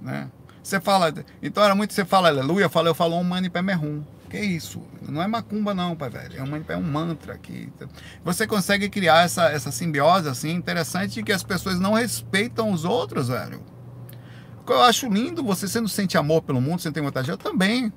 Né? 0.00 0.30
Você 0.62 0.80
fala, 0.80 1.12
então 1.42 1.62
era 1.62 1.74
muito, 1.74 1.92
você 1.92 2.04
fala 2.04 2.28
aleluia, 2.28 2.64
eu 2.64 2.70
falo, 2.70 2.88
eu 2.88 2.94
falo 2.94 3.16
um 3.16 3.22
mani 3.22 3.48
pé 3.48 3.62
merrum. 3.62 4.02
Que 4.36 4.44
isso? 4.44 4.82
Não 5.08 5.22
é 5.22 5.26
macumba 5.26 5.72
não, 5.72 5.96
pai 5.96 6.10
velho. 6.10 6.38
É 6.38 6.42
um, 6.42 6.64
é 6.68 6.76
um 6.76 6.82
mantra 6.82 7.38
que 7.38 7.72
você 8.22 8.46
consegue 8.46 8.88
criar 8.90 9.24
essa, 9.24 9.48
essa 9.48 9.72
simbiose 9.72 10.28
assim 10.28 10.50
interessante 10.50 11.22
que 11.22 11.32
as 11.32 11.42
pessoas 11.42 11.80
não 11.80 11.94
respeitam 11.94 12.70
os 12.70 12.84
outros, 12.84 13.28
velho. 13.28 13.62
Eu 14.68 14.82
acho 14.82 15.08
lindo 15.08 15.42
você 15.42 15.66
sendo 15.66 15.88
sente 15.88 16.18
amor 16.18 16.42
pelo 16.42 16.60
mundo, 16.60 16.82
você 16.82 16.92
tem 16.92 17.02
vontade, 17.02 17.30
eu 17.30 17.38
também. 17.38 17.90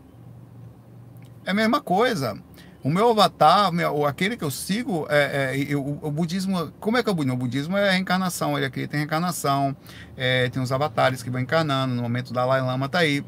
É 1.46 1.52
a 1.52 1.54
mesma 1.54 1.82
coisa. 1.82 2.42
O 2.82 2.90
meu 2.90 3.10
avatar, 3.10 3.70
meu, 3.74 4.06
aquele 4.06 4.38
que 4.38 4.44
eu 4.44 4.52
sigo, 4.52 5.06
é, 5.10 5.58
é 5.70 5.76
o, 5.76 6.00
o, 6.02 6.10
budismo. 6.10 6.72
Como 6.80 6.98
é 6.98 7.04
que 7.04 7.10
é 7.10 7.12
o 7.12 7.16
budismo? 7.16 7.34
O 7.34 7.38
budismo 7.38 7.78
é 7.78 7.90
a 7.90 7.92
reencarnação, 7.92 8.56
ele 8.56 8.66
acredita 8.66 8.96
em 8.96 9.00
reencarnação. 9.00 9.76
É, 10.16 10.48
tem 10.48 10.62
os 10.64 10.72
avatares 10.72 11.22
que 11.22 11.30
vão 11.30 11.42
encarnando. 11.42 11.94
No 11.94 12.02
momento 12.02 12.32
da 12.32 12.42
Dalai 12.42 12.62
Lama 12.62 12.88
tá 12.88 13.00
aí. 13.00 13.26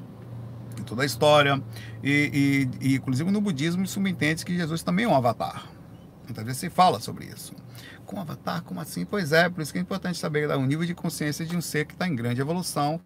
Toda 0.86 1.04
a 1.04 1.06
história. 1.06 1.62
E, 2.04 2.68
e, 2.82 2.90
e 2.90 2.96
inclusive 2.96 3.30
no 3.32 3.42
budismo, 3.42 3.84
isso 3.84 4.00
me 4.00 4.12
entende 4.12 4.46
que 4.46 4.56
Jesus 4.56 4.84
também 4.84 5.06
é 5.06 5.08
um 5.08 5.16
avatar. 5.16 5.68
Muitas 6.24 6.46
vezes 6.46 6.60
se 6.60 6.70
fala 6.70 7.00
sobre 7.00 7.26
isso. 7.26 7.54
Com 8.06 8.20
avatar, 8.20 8.64
como 8.64 8.80
assim? 8.80 9.06
Pois 9.06 9.32
é, 9.32 9.50
por 9.50 9.62
isso 9.62 9.72
que 9.72 9.80
é 9.80 9.82
importante 9.82 10.18
saber 10.18 10.50
o 10.50 10.66
nível 10.66 10.86
de 10.86 10.94
consciência 10.94 11.46
de 11.46 11.56
um 11.56 11.62
ser 11.62 11.86
que 11.86 11.94
está 11.94 12.08
em 12.08 12.16
grande 12.16 12.42
evolução, 12.42 13.02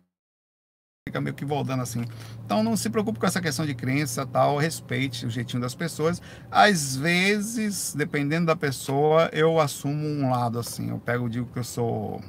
fica 1.08 1.22
meio 1.22 1.36
que 1.36 1.46
voltando 1.46 1.84
assim. 1.84 2.04
Então 2.44 2.64
não 2.64 2.76
se 2.76 2.90
preocupe 2.90 3.20
com 3.20 3.26
essa 3.28 3.40
questão 3.40 3.66
de 3.66 3.76
crença, 3.76 4.26
tal, 4.26 4.58
respeite 4.58 5.26
o 5.26 5.30
jeitinho 5.30 5.62
das 5.62 5.76
pessoas. 5.76 6.20
Às 6.50 6.96
vezes, 6.96 7.94
dependendo 7.96 8.48
da 8.48 8.56
pessoa, 8.56 9.30
eu 9.32 9.60
assumo 9.60 10.08
um 10.08 10.32
lado 10.32 10.58
assim. 10.58 10.90
Eu 10.90 10.98
pego, 10.98 11.30
digo 11.30 11.48
que 11.52 11.60
eu 11.60 11.64
sou 11.64 12.22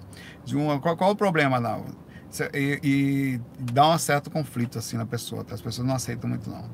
de 0.45 0.57
uma. 0.57 0.79
Qual, 0.79 0.95
qual 0.95 1.13
o 1.13 1.17
problema, 1.17 1.59
não? 1.59 1.87
E, 2.53 2.81
e 2.83 3.41
dá 3.72 3.89
um 3.89 3.99
certo 3.99 4.31
conflito 4.31 4.79
assim 4.79 4.97
na 4.97 5.07
pessoa. 5.07 5.45
Tá? 5.45 5.55
As 5.55 5.61
pessoas 5.61 5.87
não 5.87 5.95
aceitam 5.95 6.29
muito 6.29 6.49
não. 6.51 6.68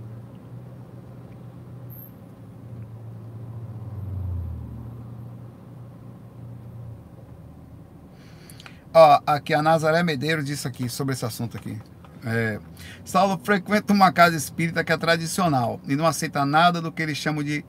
Ó, 8.95 9.21
aqui 9.27 9.55
a 9.55 9.63
Nazaré 9.63 10.03
Medeiros 10.03 10.45
disse 10.45 10.69
aqui 10.69 10.89
sobre 10.89 11.15
esse 11.15 11.25
assunto 11.25 11.57
aqui. 11.57 11.81
É, 12.25 12.61
Saulo 13.05 13.41
frequenta 13.43 13.93
uma 13.93 14.13
casa 14.13 14.37
espírita 14.37 14.85
que 14.85 14.93
é 14.93 14.97
tradicional 14.97 15.81
e 15.89 15.97
não 15.97 16.07
aceita 16.07 16.45
nada 16.45 16.81
do 16.81 16.93
que 16.93 17.03
eles 17.03 17.17
chamam 17.17 17.43
de 17.43 17.65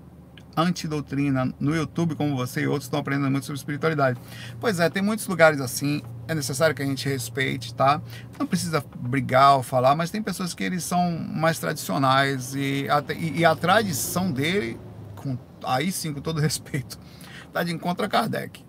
antidoutrina. 0.55 1.53
No 1.59 1.75
YouTube, 1.75 2.15
como 2.15 2.35
você 2.35 2.61
e 2.61 2.67
outros 2.67 2.85
estão 2.85 2.99
aprendendo 2.99 3.29
muito 3.31 3.45
sobre 3.45 3.57
espiritualidade. 3.57 4.19
Pois 4.59 4.79
é, 4.79 4.89
tem 4.89 5.01
muitos 5.01 5.27
lugares 5.27 5.59
assim. 5.59 6.01
É 6.27 6.33
necessário 6.33 6.75
que 6.75 6.81
a 6.81 6.85
gente 6.85 7.07
respeite, 7.07 7.73
tá? 7.73 8.01
Não 8.39 8.45
precisa 8.45 8.83
brigar 8.97 9.57
ou 9.57 9.63
falar, 9.63 9.95
mas 9.95 10.09
tem 10.09 10.21
pessoas 10.21 10.53
que 10.53 10.63
eles 10.63 10.83
são 10.83 11.11
mais 11.11 11.59
tradicionais 11.59 12.55
e 12.55 12.87
a, 12.89 13.03
e, 13.13 13.39
e 13.39 13.45
a 13.45 13.55
tradição 13.55 14.31
dele, 14.31 14.79
com, 15.15 15.37
aí 15.63 15.91
sim, 15.91 16.13
com 16.13 16.21
todo 16.21 16.39
respeito, 16.41 16.97
tá 17.51 17.63
de 17.63 17.73
encontro 17.73 18.05
a 18.05 18.09
Kardec. 18.09 18.63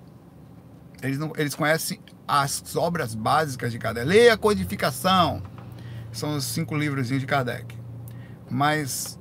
Eles, 1.02 1.18
não, 1.18 1.32
eles 1.36 1.54
conhecem 1.54 2.00
as 2.26 2.74
obras 2.76 3.14
básicas 3.14 3.70
de 3.70 3.78
Kardec. 3.78 4.06
Leia 4.06 4.34
a 4.34 4.36
codificação. 4.36 5.42
São 6.10 6.36
os 6.36 6.44
cinco 6.44 6.76
livros 6.76 7.08
de 7.08 7.26
Kardec. 7.26 7.76
Mas 8.50 9.18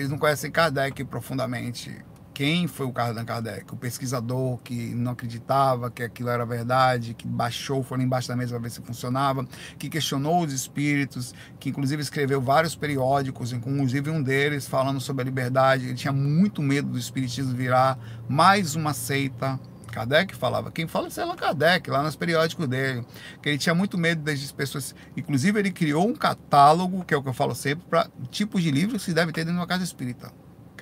eles 0.00 0.10
não 0.10 0.18
conhecem 0.18 0.50
Kardec 0.50 1.04
profundamente. 1.04 1.94
Quem 2.32 2.66
foi 2.66 2.86
o 2.86 2.92
Allan 2.96 3.24
Kardec? 3.24 3.70
O 3.70 3.76
pesquisador 3.76 4.56
que 4.64 4.94
não 4.94 5.12
acreditava 5.12 5.90
que 5.90 6.02
aquilo 6.02 6.30
era 6.30 6.46
verdade, 6.46 7.12
que 7.12 7.26
baixou, 7.26 7.82
foi 7.82 8.00
embaixo 8.02 8.28
da 8.28 8.36
mesa 8.36 8.52
para 8.52 8.60
ver 8.60 8.70
se 8.70 8.80
funcionava, 8.80 9.46
que 9.78 9.90
questionou 9.90 10.42
os 10.42 10.52
espíritos, 10.52 11.34
que 11.58 11.68
inclusive 11.68 12.00
escreveu 12.00 12.40
vários 12.40 12.74
periódicos, 12.74 13.52
inclusive 13.52 14.08
um 14.08 14.22
deles 14.22 14.66
falando 14.66 15.00
sobre 15.00 15.20
a 15.20 15.24
liberdade. 15.26 15.84
Ele 15.84 15.94
tinha 15.94 16.14
muito 16.14 16.62
medo 16.62 16.88
do 16.88 16.98
espiritismo 16.98 17.54
virar 17.54 17.98
mais 18.26 18.74
uma 18.74 18.94
seita, 18.94 19.60
Kardec 19.90 20.34
falava, 20.34 20.70
quem 20.70 20.86
fala 20.86 21.08
é 21.14 21.20
Allan 21.20 21.36
Kardec, 21.36 21.90
lá 21.90 22.02
nos 22.02 22.16
periódicos 22.16 22.66
dele, 22.66 23.04
que 23.42 23.48
ele 23.48 23.58
tinha 23.58 23.74
muito 23.74 23.98
medo 23.98 24.22
das 24.22 24.52
pessoas. 24.52 24.94
Inclusive, 25.16 25.58
ele 25.58 25.70
criou 25.70 26.08
um 26.08 26.14
catálogo, 26.14 27.04
que 27.04 27.12
é 27.12 27.16
o 27.16 27.22
que 27.22 27.28
eu 27.28 27.34
falo 27.34 27.54
sempre, 27.54 27.84
para 27.88 28.08
tipos 28.30 28.62
de 28.62 28.70
livros 28.70 29.02
que 29.02 29.10
se 29.10 29.14
deve 29.14 29.32
ter 29.32 29.40
dentro 29.40 29.54
de 29.54 29.60
uma 29.60 29.66
casa 29.66 29.84
espírita. 29.84 30.32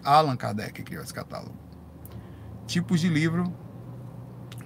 Allan 0.04 0.36
Kardec 0.36 0.82
criou 0.82 1.02
esse 1.02 1.12
catálogo. 1.12 1.56
Tipos 2.66 3.00
de 3.00 3.08
livro 3.08 3.52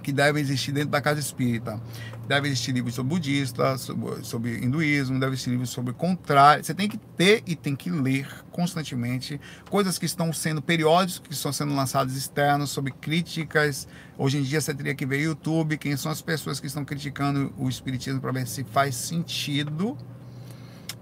que 0.03 0.11
devem 0.11 0.41
existir 0.41 0.71
dentro 0.71 0.89
da 0.89 1.01
casa 1.01 1.19
espírita. 1.19 1.81
Deve 2.27 2.47
existir 2.47 2.71
livros 2.71 2.95
sobre 2.95 3.09
budista, 3.09 3.77
sobre, 3.77 4.23
sobre 4.23 4.57
hinduísmo, 4.57 5.19
deve 5.19 5.33
existir 5.33 5.49
livros 5.49 5.69
sobre 5.71 5.93
contrário. 5.93 6.63
Você 6.63 6.73
tem 6.73 6.87
que 6.87 6.97
ter 6.97 7.43
e 7.45 7.55
tem 7.55 7.75
que 7.75 7.89
ler 7.89 8.27
constantemente 8.51 9.41
coisas 9.69 9.97
que 9.97 10.05
estão 10.05 10.31
sendo 10.31 10.61
periódicos, 10.61 11.19
que 11.19 11.33
estão 11.33 11.51
sendo 11.51 11.75
lançados 11.75 12.15
externos, 12.15 12.69
sobre 12.69 12.91
críticas. 12.91 13.87
Hoje 14.17 14.37
em 14.37 14.43
dia 14.43 14.61
você 14.61 14.73
teria 14.73 14.93
que 14.93 15.05
ver 15.05 15.21
YouTube, 15.21 15.77
quem 15.77 15.97
são 15.97 16.11
as 16.11 16.21
pessoas 16.21 16.59
que 16.59 16.67
estão 16.67 16.85
criticando 16.85 17.53
o 17.57 17.67
espiritismo 17.67 18.21
para 18.21 18.31
ver 18.31 18.47
se 18.47 18.63
faz 18.63 18.95
sentido. 18.95 19.97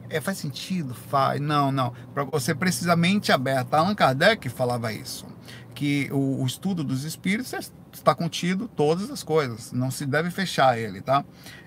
É, 0.10 0.20
faz 0.20 0.38
sentido? 0.40 0.94
Faz. 0.94 1.40
Não, 1.40 1.72
não. 1.72 1.94
Para 2.14 2.24
você 2.26 2.54
precisamente 2.54 3.32
aberta. 3.32 3.78
Allan 3.78 3.96
Kardec 3.96 4.50
falava 4.50 4.92
isso. 4.92 5.26
Que 5.74 6.10
o, 6.12 6.42
o 6.42 6.46
estudo 6.46 6.84
dos 6.84 7.06
espíritos 7.06 7.54
é 7.54 7.60
está 7.94 8.16
contido 8.16 8.68
todas 8.68 9.10
as 9.12 9.24
coisas, 9.24 9.72
não 9.72 9.92
se 9.92 10.06
deve 10.06 10.32
fechar 10.32 10.78
ele, 10.78 11.02
tá? 11.02 11.24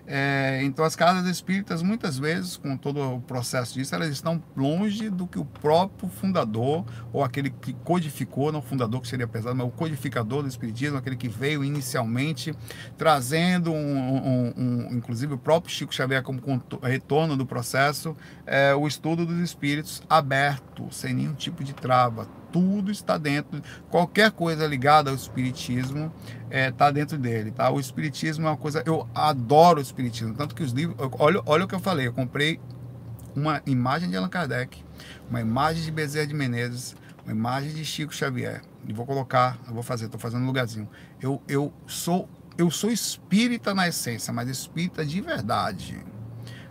É, 0.06 0.60
então 0.62 0.84
as 0.84 0.94
casas 0.94 1.26
espíritas 1.26 1.82
muitas 1.82 2.18
vezes, 2.18 2.58
com 2.58 2.76
todo 2.76 3.16
o 3.16 3.20
processo 3.20 3.74
disso, 3.74 3.94
elas 3.94 4.10
estão 4.10 4.42
longe 4.54 5.08
do 5.08 5.26
que 5.26 5.38
o 5.38 5.44
próprio 5.44 6.10
fundador 6.10 6.84
ou 7.10 7.24
aquele 7.24 7.48
que 7.48 7.72
codificou, 7.72 8.52
não 8.52 8.60
fundador 8.60 9.00
que 9.00 9.08
seria 9.08 9.26
pesado, 9.26 9.56
mas 9.56 9.66
o 9.66 9.70
codificador 9.70 10.42
do 10.42 10.48
espiritismo, 10.48 10.98
aquele 10.98 11.16
que 11.16 11.28
veio 11.28 11.64
inicialmente 11.64 12.54
trazendo 12.98 13.72
um, 13.72 13.98
um, 13.98 14.54
um 14.56 14.94
inclusive 14.94 15.34
o 15.34 15.38
próprio 15.38 15.72
Chico 15.72 15.94
Xavier 15.94 16.22
como 16.22 16.40
retorno 16.82 17.36
do 17.36 17.46
processo, 17.46 18.14
é, 18.46 18.74
o 18.74 18.86
estudo 18.86 19.24
dos 19.24 19.38
espíritos 19.38 20.02
aberto, 20.08 20.86
sem 20.90 21.14
nenhum 21.14 21.34
tipo 21.34 21.64
de 21.64 21.72
trava, 21.72 22.28
tudo 22.55 22.92
está 22.92 23.18
dentro, 23.18 23.61
qualquer 23.90 24.30
coisa 24.30 24.64
ligada 24.64 25.11
ao 25.11 25.16
espiritismo 25.16 26.12
está 26.48 26.86
é, 26.86 26.92
dentro 26.92 27.18
dele, 27.18 27.50
tá? 27.50 27.68
O 27.68 27.80
espiritismo 27.80 28.46
é 28.46 28.50
uma 28.50 28.57
coisa, 28.57 28.80
eu 28.86 29.09
adoro 29.12 29.80
o 29.80 29.82
espiritismo, 29.82 30.32
tanto 30.34 30.55
que 30.55 30.62
os 30.62 30.70
livros, 30.70 30.96
olha, 31.18 31.42
olha 31.46 31.64
o 31.64 31.68
que 31.68 31.74
eu 31.74 31.80
falei, 31.80 32.07
eu 32.07 32.12
comprei 32.12 32.61
uma 33.34 33.61
imagem 33.66 34.09
de 34.09 34.16
Allan 34.16 34.28
Kardec, 34.28 34.84
uma 35.28 35.40
imagem 35.40 35.82
de 35.82 35.90
Bezerra 35.90 36.28
de 36.28 36.34
Menezes, 36.34 36.94
uma 37.24 37.32
imagem 37.32 37.72
de 37.72 37.84
Chico 37.84 38.14
Xavier, 38.14 38.62
e 38.86 38.92
vou 38.92 39.05
colocar, 39.05 39.59
eu 39.66 39.74
vou 39.74 39.82
fazer, 39.82 40.05
estou 40.05 40.20
fazendo 40.20 40.44
um 40.44 40.46
lugarzinho. 40.46 40.88
Eu, 41.20 41.42
eu 41.48 41.72
sou 41.88 42.28
eu 42.57 42.70
sou 42.70 42.88
espírita 42.88 43.74
na 43.74 43.88
essência, 43.88 44.32
mas 44.32 44.48
espírita 44.48 45.05
de 45.05 45.20
verdade. 45.20 45.98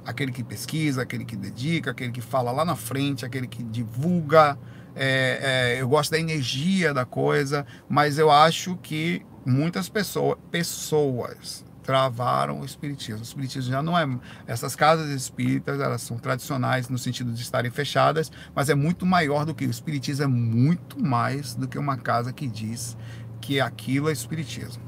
Aquele 0.05 0.31
que 0.31 0.41
pesquisa, 0.41 1.01
aquele 1.01 1.25
que 1.25 1.35
dedica, 1.35 1.91
aquele 1.91 2.13
que 2.13 2.21
fala 2.21 2.53
lá 2.53 2.63
na 2.63 2.77
frente, 2.77 3.25
aquele 3.25 3.47
que 3.47 3.61
divulga, 3.61 4.57
é, 4.95 5.75
é, 5.75 5.81
eu 5.81 5.87
gosto 5.87 6.11
da 6.11 6.19
energia 6.19 6.93
da 6.93 7.05
coisa, 7.05 7.65
mas 7.89 8.17
eu 8.17 8.31
acho 8.31 8.75
que 8.77 9.25
muitas 9.45 9.89
pessoas, 9.89 11.65
travaram 11.83 12.61
o 12.61 12.65
espiritismo. 12.65 13.19
O 13.19 13.23
espiritismo 13.23 13.71
já 13.71 13.83
não 13.83 13.97
é 13.97 14.07
essas 14.47 14.75
casas 14.75 15.09
espíritas, 15.09 15.79
elas 15.79 16.01
são 16.01 16.17
tradicionais 16.17 16.87
no 16.89 16.97
sentido 16.97 17.31
de 17.33 17.41
estarem 17.41 17.69
fechadas, 17.69 18.31
mas 18.55 18.69
é 18.69 18.75
muito 18.75 19.05
maior 19.05 19.45
do 19.45 19.53
que 19.53 19.65
o 19.65 19.69
espiritismo 19.69 20.23
é 20.23 20.27
muito 20.27 21.03
mais 21.03 21.53
do 21.53 21.67
que 21.67 21.77
uma 21.77 21.97
casa 21.97 22.31
que 22.31 22.47
diz 22.47 22.97
que 23.41 23.59
aquilo 23.59 24.09
é 24.09 24.13
espiritismo. 24.13 24.81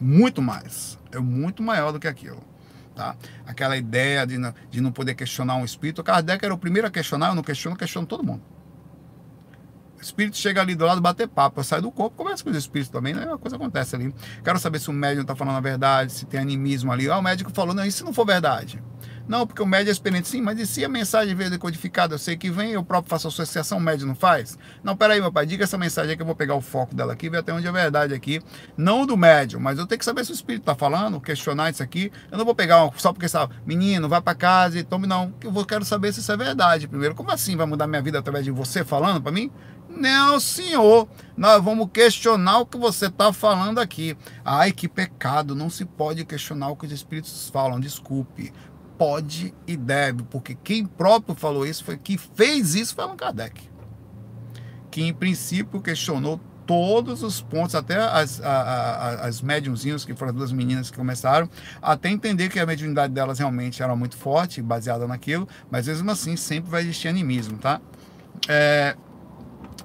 Muito 0.00 0.42
mais, 0.42 0.98
é 1.12 1.18
muito 1.18 1.62
maior 1.62 1.92
do 1.92 2.00
que 2.00 2.08
aquilo. 2.08 2.42
Tá? 2.94 3.14
Aquela 3.46 3.76
ideia 3.76 4.26
de 4.26 4.36
não, 4.36 4.54
de 4.70 4.80
não 4.80 4.90
poder 4.90 5.14
questionar 5.14 5.56
um 5.56 5.64
espírito, 5.64 6.02
Kardec 6.02 6.44
era 6.44 6.52
o 6.52 6.58
primeiro 6.58 6.88
a 6.88 6.90
questionar, 6.90 7.28
eu 7.28 7.34
não 7.34 7.42
questiono, 7.42 7.76
questiono 7.76 8.06
todo 8.06 8.24
mundo 8.24 8.55
espírito 10.06 10.36
chega 10.36 10.60
ali 10.60 10.74
do 10.74 10.84
lado, 10.84 11.00
bater 11.00 11.28
papo, 11.28 11.62
sai 11.62 11.80
do 11.80 11.90
corpo, 11.90 12.16
conversa 12.16 12.42
com 12.42 12.50
os 12.50 12.56
espíritos 12.56 12.90
também, 12.90 13.14
né? 13.14 13.26
Uma 13.26 13.38
coisa 13.38 13.56
acontece 13.56 13.94
ali. 13.94 14.14
Quero 14.42 14.58
saber 14.58 14.78
se 14.78 14.88
o 14.88 14.92
médium 14.92 15.22
está 15.22 15.34
falando 15.34 15.56
a 15.56 15.60
verdade, 15.60 16.12
se 16.12 16.26
tem 16.26 16.40
animismo 16.40 16.92
ali. 16.92 17.10
Ah, 17.10 17.18
o 17.18 17.22
médico 17.22 17.50
falou, 17.52 17.74
não, 17.74 17.88
se 17.90 18.04
não 18.04 18.12
for 18.12 18.24
verdade? 18.24 18.82
Não, 19.28 19.44
porque 19.44 19.60
o 19.60 19.66
médium 19.66 19.88
é 19.88 19.92
experiente, 19.92 20.28
sim, 20.28 20.40
mas 20.40 20.58
e 20.60 20.66
se 20.66 20.84
a 20.84 20.88
mensagem 20.88 21.34
veio 21.34 21.50
decodificada? 21.50 22.14
Eu 22.14 22.18
sei 22.18 22.36
que 22.36 22.48
vem, 22.48 22.70
eu 22.70 22.84
próprio 22.84 23.10
faço 23.10 23.26
associação, 23.26 23.78
o 23.78 23.80
médium 23.80 24.08
não 24.08 24.14
faz? 24.14 24.56
Não, 24.84 24.96
peraí, 24.96 25.20
meu 25.20 25.32
pai, 25.32 25.44
diga 25.44 25.64
essa 25.64 25.76
mensagem 25.76 26.16
que 26.16 26.22
eu 26.22 26.26
vou 26.26 26.36
pegar 26.36 26.54
o 26.54 26.60
foco 26.60 26.94
dela 26.94 27.12
aqui, 27.12 27.28
ver 27.28 27.38
até 27.38 27.52
onde 27.52 27.66
é 27.66 27.72
verdade 27.72 28.14
aqui. 28.14 28.40
Não 28.76 29.04
do 29.04 29.16
médium, 29.16 29.58
mas 29.58 29.78
eu 29.78 29.86
tenho 29.86 29.98
que 29.98 30.04
saber 30.04 30.24
se 30.24 30.30
o 30.30 30.34
espírito 30.34 30.62
está 30.62 30.76
falando, 30.76 31.20
questionar 31.20 31.70
isso 31.70 31.82
aqui. 31.82 32.12
Eu 32.30 32.38
não 32.38 32.44
vou 32.44 32.54
pegar 32.54 32.84
uma, 32.84 32.92
só 32.96 33.12
porque 33.12 33.28
sabe, 33.28 33.52
menino, 33.66 34.08
vai 34.08 34.20
para 34.20 34.34
casa 34.34 34.78
e 34.78 34.84
tome, 34.84 35.08
não. 35.08 35.34
Eu 35.42 35.50
vou, 35.50 35.64
quero 35.64 35.84
saber 35.84 36.12
se 36.12 36.20
isso 36.20 36.30
é 36.30 36.36
verdade 36.36 36.86
primeiro. 36.86 37.14
Como 37.16 37.30
assim 37.32 37.56
vai 37.56 37.66
mudar 37.66 37.88
minha 37.88 38.02
vida 38.02 38.20
através 38.20 38.44
de 38.44 38.52
você 38.52 38.84
falando 38.84 39.20
para 39.20 39.32
mim? 39.32 39.50
Não, 39.96 40.38
senhor, 40.38 41.08
nós 41.36 41.62
vamos 41.64 41.88
questionar 41.90 42.58
o 42.58 42.66
que 42.66 42.76
você 42.76 43.06
está 43.06 43.32
falando 43.32 43.78
aqui. 43.78 44.16
Ai, 44.44 44.70
que 44.70 44.86
pecado, 44.86 45.54
não 45.54 45.70
se 45.70 45.86
pode 45.86 46.24
questionar 46.24 46.68
o 46.68 46.76
que 46.76 46.84
os 46.84 46.92
espíritos 46.92 47.48
falam, 47.48 47.80
desculpe. 47.80 48.52
Pode 48.98 49.54
e 49.66 49.76
deve, 49.76 50.22
porque 50.24 50.54
quem 50.54 50.84
próprio 50.84 51.34
falou 51.34 51.66
isso 51.66 51.84
foi 51.84 51.96
que 51.96 52.16
fez 52.16 52.74
isso 52.74 52.94
foi 52.94 53.04
Allan 53.04 53.16
Kardec. 53.16 53.70
Que 54.90 55.02
em 55.02 55.12
princípio 55.12 55.80
questionou 55.80 56.40
todos 56.66 57.22
os 57.22 57.40
pontos, 57.40 57.74
até 57.74 57.96
as, 57.96 58.40
as 58.42 59.40
médiumzinhas, 59.40 60.04
que 60.04 60.14
foram 60.14 60.30
as 60.30 60.36
duas 60.36 60.52
meninas 60.52 60.90
que 60.90 60.96
começaram, 60.96 61.48
até 61.80 62.10
entender 62.10 62.48
que 62.48 62.58
a 62.58 62.66
mediunidade 62.66 63.12
delas 63.12 63.38
realmente 63.38 63.82
era 63.82 63.94
muito 63.94 64.16
forte, 64.16 64.60
baseada 64.60 65.06
naquilo, 65.06 65.48
mas 65.70 65.86
mesmo 65.86 66.10
assim 66.10 66.36
sempre 66.36 66.70
vai 66.70 66.82
existir 66.82 67.08
animismo, 67.08 67.56
tá? 67.58 67.80
É, 68.48 68.96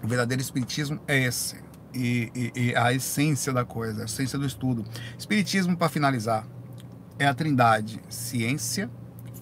o 0.03 0.07
verdadeiro 0.07 0.41
espiritismo 0.41 0.99
é 1.07 1.23
esse. 1.23 1.55
E, 1.93 2.31
e, 2.33 2.51
e, 2.55 2.75
a 2.75 2.93
essência 2.93 3.51
da 3.51 3.65
coisa, 3.65 4.03
a 4.03 4.05
essência 4.05 4.39
do 4.39 4.45
estudo. 4.45 4.85
Espiritismo, 5.17 5.75
para 5.75 5.89
finalizar, 5.89 6.47
é 7.19 7.27
a 7.27 7.33
trindade: 7.33 8.01
ciência, 8.09 8.89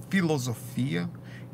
filosofia 0.09 1.09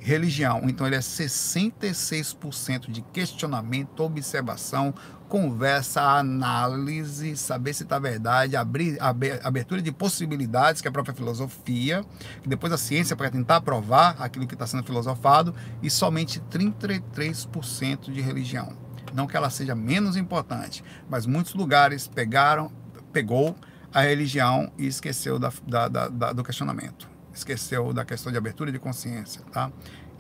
religião. 0.06 0.62
Então 0.66 0.86
ele 0.86 0.96
é 0.96 1.00
66% 1.00 2.92
de 2.92 3.02
questionamento, 3.02 4.02
observação, 4.02 4.94
conversa, 5.28 6.02
análise, 6.02 7.36
saber 7.36 7.74
se 7.74 7.82
está 7.84 7.98
verdade, 7.98 8.56
abrir, 8.56 8.98
abertura 9.44 9.82
de 9.82 9.92
possibilidades, 9.92 10.80
que 10.80 10.88
é 10.88 10.90
a 10.90 10.92
própria 10.92 11.16
filosofia, 11.16 12.06
que 12.44 12.48
depois 12.48 12.72
a 12.72 12.78
ciência 12.78 13.16
para 13.16 13.32
tentar 13.32 13.62
provar 13.62 14.16
aquilo 14.20 14.46
que 14.46 14.54
está 14.54 14.68
sendo 14.68 14.84
filosofado, 14.84 15.56
e 15.82 15.90
somente 15.90 16.40
33% 16.40 18.12
de 18.12 18.22
religião. 18.22 18.85
Não 19.16 19.26
que 19.28 19.38
ela 19.38 19.50
seja 19.50 19.74
menos 19.74 20.18
importante, 20.18 20.84
mas 21.10 21.26
muitos 21.26 21.54
lugares 21.54 22.08
pegaram, 22.08 22.72
pegou 23.14 23.56
a 23.94 24.02
religião 24.02 24.72
e 24.78 24.86
esqueceu 24.86 25.40
da, 25.40 25.52
da, 25.66 25.88
da, 25.88 26.34
do 26.34 26.44
questionamento 26.44 27.16
esqueceu 27.36 27.94
da 27.94 28.06
questão 28.06 28.32
de 28.32 28.38
abertura 28.38 28.72
de 28.72 28.80
consciência, 28.80 29.42
tá? 29.52 29.72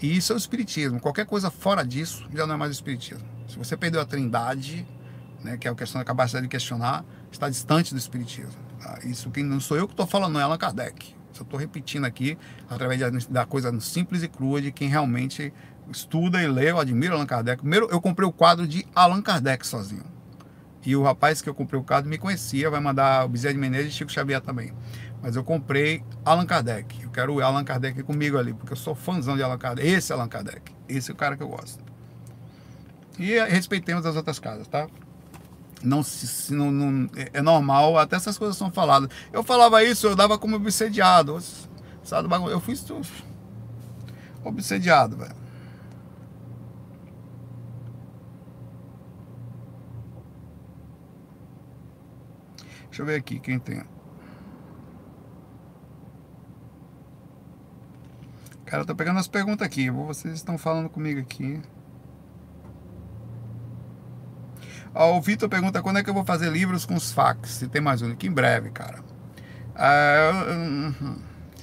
E 0.01 0.17
isso 0.17 0.33
é 0.33 0.35
o 0.35 0.37
espiritismo. 0.37 0.99
Qualquer 0.99 1.25
coisa 1.25 1.49
fora 1.49 1.83
disso 1.83 2.27
já 2.33 2.45
não 2.45 2.55
é 2.55 2.57
mais 2.57 2.71
espiritismo. 2.71 3.25
Se 3.47 3.57
você 3.57 3.77
perdeu 3.77 4.01
a 4.01 4.05
trindade, 4.05 4.85
né, 5.41 5.57
que 5.57 5.67
é 5.67 5.71
a 5.71 5.75
questão 5.75 5.99
da 5.99 6.05
capacidade 6.05 6.45
de 6.45 6.49
questionar, 6.49 7.05
está 7.31 7.49
distante 7.49 7.93
do 7.93 7.97
espiritismo. 7.97 8.51
Tá? 8.81 8.99
Isso 9.05 9.31
que 9.31 9.41
não 9.41 9.59
sou 9.59 9.77
eu 9.77 9.87
que 9.87 9.93
estou 9.93 10.05
falando, 10.05 10.33
não 10.33 10.39
é 10.39 10.43
Allan 10.43 10.57
Kardec. 10.57 11.15
Só 11.31 11.43
estou 11.43 11.57
repetindo 11.59 12.05
aqui 12.05 12.37
através 12.69 13.25
da 13.27 13.45
coisa 13.45 13.77
simples 13.79 14.23
e 14.23 14.27
crua 14.27 14.61
de 14.61 14.71
quem 14.71 14.89
realmente 14.89 15.53
estuda 15.91 16.41
e 16.41 16.47
lê, 16.47 16.71
eu 16.71 16.79
admiro 16.79 17.15
Allan 17.15 17.25
Kardec. 17.25 17.61
Primeiro, 17.61 17.87
eu 17.91 18.01
comprei 18.01 18.27
o 18.27 18.31
quadro 18.31 18.67
de 18.67 18.85
Allan 18.95 19.21
Kardec 19.21 19.65
sozinho. 19.65 20.03
E 20.85 20.95
o 20.95 21.03
rapaz 21.03 21.41
que 21.41 21.49
eu 21.49 21.55
comprei 21.55 21.79
o 21.79 21.83
quadro 21.83 22.09
me 22.09 22.17
conhecia, 22.17 22.69
vai 22.69 22.79
mandar 22.79 23.25
o 23.25 23.29
Bezerra 23.29 23.53
de 23.53 23.59
Menezes 23.59 23.93
e 23.93 23.97
Chico 23.97 24.11
Xavier 24.11 24.39
também. 24.39 24.71
Mas 25.21 25.35
eu 25.35 25.43
comprei 25.43 26.03
Allan 26.23 26.45
Kardec. 26.45 27.01
Eu 27.01 27.09
quero 27.09 27.33
o 27.33 27.41
Allan 27.41 27.63
Kardec 27.63 28.03
comigo 28.03 28.37
ali, 28.37 28.53
porque 28.53 28.73
eu 28.73 28.77
sou 28.77 28.93
fãzão 28.93 29.35
de 29.35 29.41
Allan 29.41 29.57
Kardec. 29.57 29.87
Esse 29.87 30.11
é 30.11 30.15
Allan 30.15 30.27
Kardec. 30.27 30.71
Esse 30.87 31.09
é 31.09 31.13
o 31.13 31.17
cara 31.17 31.35
que 31.35 31.41
eu 31.41 31.47
gosto. 31.47 31.83
E 33.17 33.39
respeitemos 33.45 34.05
as 34.05 34.15
outras 34.15 34.37
casas, 34.37 34.67
tá? 34.67 34.87
Não, 35.81 36.03
se, 36.03 36.53
não, 36.53 36.71
não, 36.71 37.09
é 37.33 37.41
normal, 37.41 37.97
até 37.97 38.15
essas 38.15 38.37
coisas 38.37 38.57
são 38.57 38.71
faladas. 38.71 39.09
Eu 39.31 39.43
falava 39.43 39.83
isso, 39.83 40.07
eu 40.07 40.15
dava 40.15 40.37
como 40.37 40.55
obsediado. 40.55 41.39
Eu 42.51 42.59
fui 42.59 42.75
obsediado, 44.43 45.17
velho. 45.17 45.44
Deixa 52.95 53.01
eu 53.01 53.07
ver 53.07 53.15
aqui 53.15 53.41
quem 53.41 53.59
tem. 53.59 53.83
Cara, 58.65 58.83
eu 58.83 58.85
tô 58.85 58.95
pegando 58.95 59.19
as 59.19 59.27
perguntas 59.27 59.67
aqui. 59.67 59.89
Vocês 59.89 60.35
estão 60.35 60.57
falando 60.57 60.87
comigo 60.87 61.19
aqui. 61.19 61.61
Ó, 64.93 65.17
o 65.17 65.21
Vitor 65.21 65.49
pergunta 65.49 65.81
quando 65.81 65.99
é 65.99 66.03
que 66.03 66.09
eu 66.09 66.13
vou 66.13 66.23
fazer 66.23 66.49
livros 66.49 66.85
com 66.85 66.95
os 66.95 67.11
fax. 67.11 67.49
Se 67.49 67.67
tem 67.67 67.81
mais 67.81 68.01
um 68.01 68.13
aqui 68.13 68.27
em 68.27 68.31
breve, 68.31 68.69
cara. 68.71 69.03
Ah, 69.75 70.31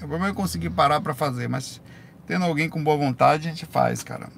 eu, 0.03 0.11
eu, 0.11 0.25
eu 0.27 0.35
conseguir 0.35 0.69
parar 0.69 1.01
para 1.01 1.15
fazer, 1.15 1.49
mas 1.49 1.81
tendo 2.27 2.45
alguém 2.45 2.69
com 2.69 2.85
boa 2.85 2.99
vontade, 2.99 3.49
a 3.49 3.51
gente 3.51 3.65
faz, 3.65 4.05
cara. 4.05 4.29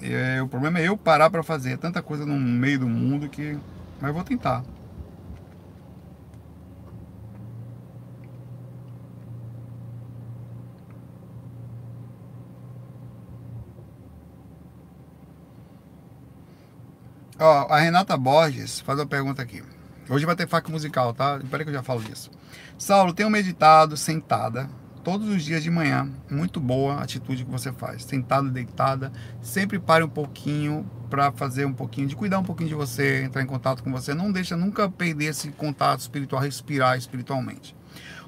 E, 0.00 0.40
o 0.40 0.46
problema 0.46 0.78
é 0.78 0.86
eu 0.86 0.96
parar 0.96 1.28
para 1.28 1.42
fazer. 1.42 1.72
É 1.72 1.76
tanta 1.76 2.00
coisa 2.00 2.24
no 2.24 2.38
meio 2.38 2.78
do 2.78 2.88
mundo 2.88 3.28
que. 3.28 3.58
Mas 4.00 4.10
eu 4.10 4.14
vou 4.14 4.22
tentar. 4.22 4.62
Ó, 17.38 17.66
a 17.70 17.78
Renata 17.78 18.16
Borges 18.16 18.80
faz 18.80 18.98
uma 18.98 19.04
pergunta 19.04 19.42
aqui. 19.42 19.62
Hoje 20.08 20.24
vai 20.24 20.34
ter 20.34 20.48
faca 20.48 20.72
musical, 20.72 21.12
tá? 21.12 21.38
Espera 21.42 21.64
que 21.64 21.68
eu 21.68 21.74
já 21.74 21.82
falo 21.82 22.02
disso. 22.02 22.30
Saulo, 22.78 23.12
tenho 23.12 23.28
meditado 23.28 23.94
sentada 23.94 24.70
todos 25.04 25.28
os 25.28 25.44
dias 25.44 25.62
de 25.62 25.70
manhã. 25.70 26.10
Muito 26.30 26.58
boa 26.58 27.02
atitude 27.02 27.44
que 27.44 27.50
você 27.50 27.70
faz. 27.72 28.04
Sentada, 28.04 28.48
deitada. 28.48 29.12
Sempre 29.42 29.78
pare 29.78 30.02
um 30.02 30.08
pouquinho 30.08 30.90
para 31.10 31.30
fazer 31.30 31.66
um 31.66 31.74
pouquinho, 31.74 32.08
de 32.08 32.16
cuidar 32.16 32.38
um 32.38 32.42
pouquinho 32.42 32.70
de 32.70 32.74
você, 32.74 33.24
entrar 33.24 33.42
em 33.42 33.46
contato 33.46 33.84
com 33.84 33.92
você. 33.92 34.14
Não 34.14 34.32
deixa 34.32 34.56
nunca 34.56 34.88
perder 34.88 35.26
esse 35.26 35.50
contato 35.50 36.00
espiritual, 36.00 36.40
respirar 36.40 36.96
espiritualmente. 36.96 37.76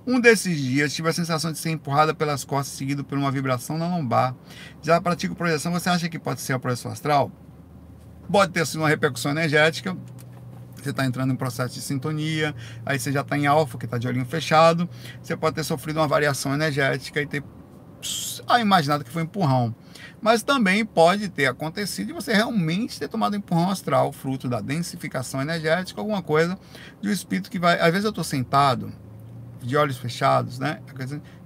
Um 0.07 0.21
desses 0.21 0.61
dias 0.61 0.93
tive 0.93 1.09
a 1.09 1.15
sensação 1.15 1.51
de 1.51 1.59
ser 1.59 1.71
empurrada 1.71 2.13
pelas 2.13 2.45
costas, 2.45 2.77
seguido 2.77 3.03
por 3.03 3.17
uma 3.17 3.31
vibração 3.31 3.79
na 3.79 3.89
lombar. 3.89 4.35
Já 4.83 5.01
pratico 5.01 5.35
projeção. 5.35 5.73
Você 5.73 5.89
acha 5.89 6.11
que 6.11 6.19
pode 6.19 6.43
ser 6.43 6.53
a 6.53 6.59
projeção 6.59 6.93
astral? 6.93 7.33
Pode 8.31 8.53
ter 8.53 8.67
sido 8.67 8.81
uma 8.81 8.89
repercussão 8.89 9.31
energética, 9.31 9.97
você 10.77 10.91
está 10.91 11.05
entrando 11.05 11.33
em 11.33 11.37
processo 11.37 11.75
de 11.75 11.81
sintonia, 11.81 12.55
aí 12.85 12.99
você 12.99 13.11
já 13.11 13.23
está 13.23 13.37
em 13.37 13.47
alfa, 13.47 13.79
que 13.79 13.85
está 13.85 13.99
de 13.99 14.07
olhinho 14.07 14.27
fechado, 14.27 14.89
você 15.23 15.37
pode 15.37 15.57
ter 15.57 15.65
sofrido 15.65 15.99
uma 15.99 16.07
variação 16.07 16.55
energética 16.55 17.21
e 17.21 17.27
ter 17.27 17.43
ah, 18.47 18.61
imaginado 18.61 19.05
que 19.05 19.11
foi 19.11 19.23
um 19.23 19.25
empurrão. 19.25 19.75
Mas 20.21 20.43
também 20.43 20.85
pode 20.85 21.29
ter 21.29 21.47
acontecido 21.47 22.09
de 22.09 22.13
você 22.13 22.33
realmente 22.33 22.99
ter 22.99 23.09
tomado 23.09 23.35
um 23.35 23.37
empurrão 23.37 23.71
astral, 23.71 24.13
fruto 24.13 24.49
da 24.49 24.61
densificação 24.61 25.41
energética, 25.41 26.01
alguma 26.01 26.23
coisa 26.23 26.59
de 27.01 27.09
um 27.09 27.13
espírito 27.13 27.51
que 27.51 27.59
vai. 27.59 27.81
Às 27.81 27.91
vezes 27.91 28.05
eu 28.05 28.11
estou 28.11 28.25
sentado, 28.25 28.93
de 29.63 29.77
olhos 29.77 29.99
fechados, 29.99 30.59
né? 30.59 30.81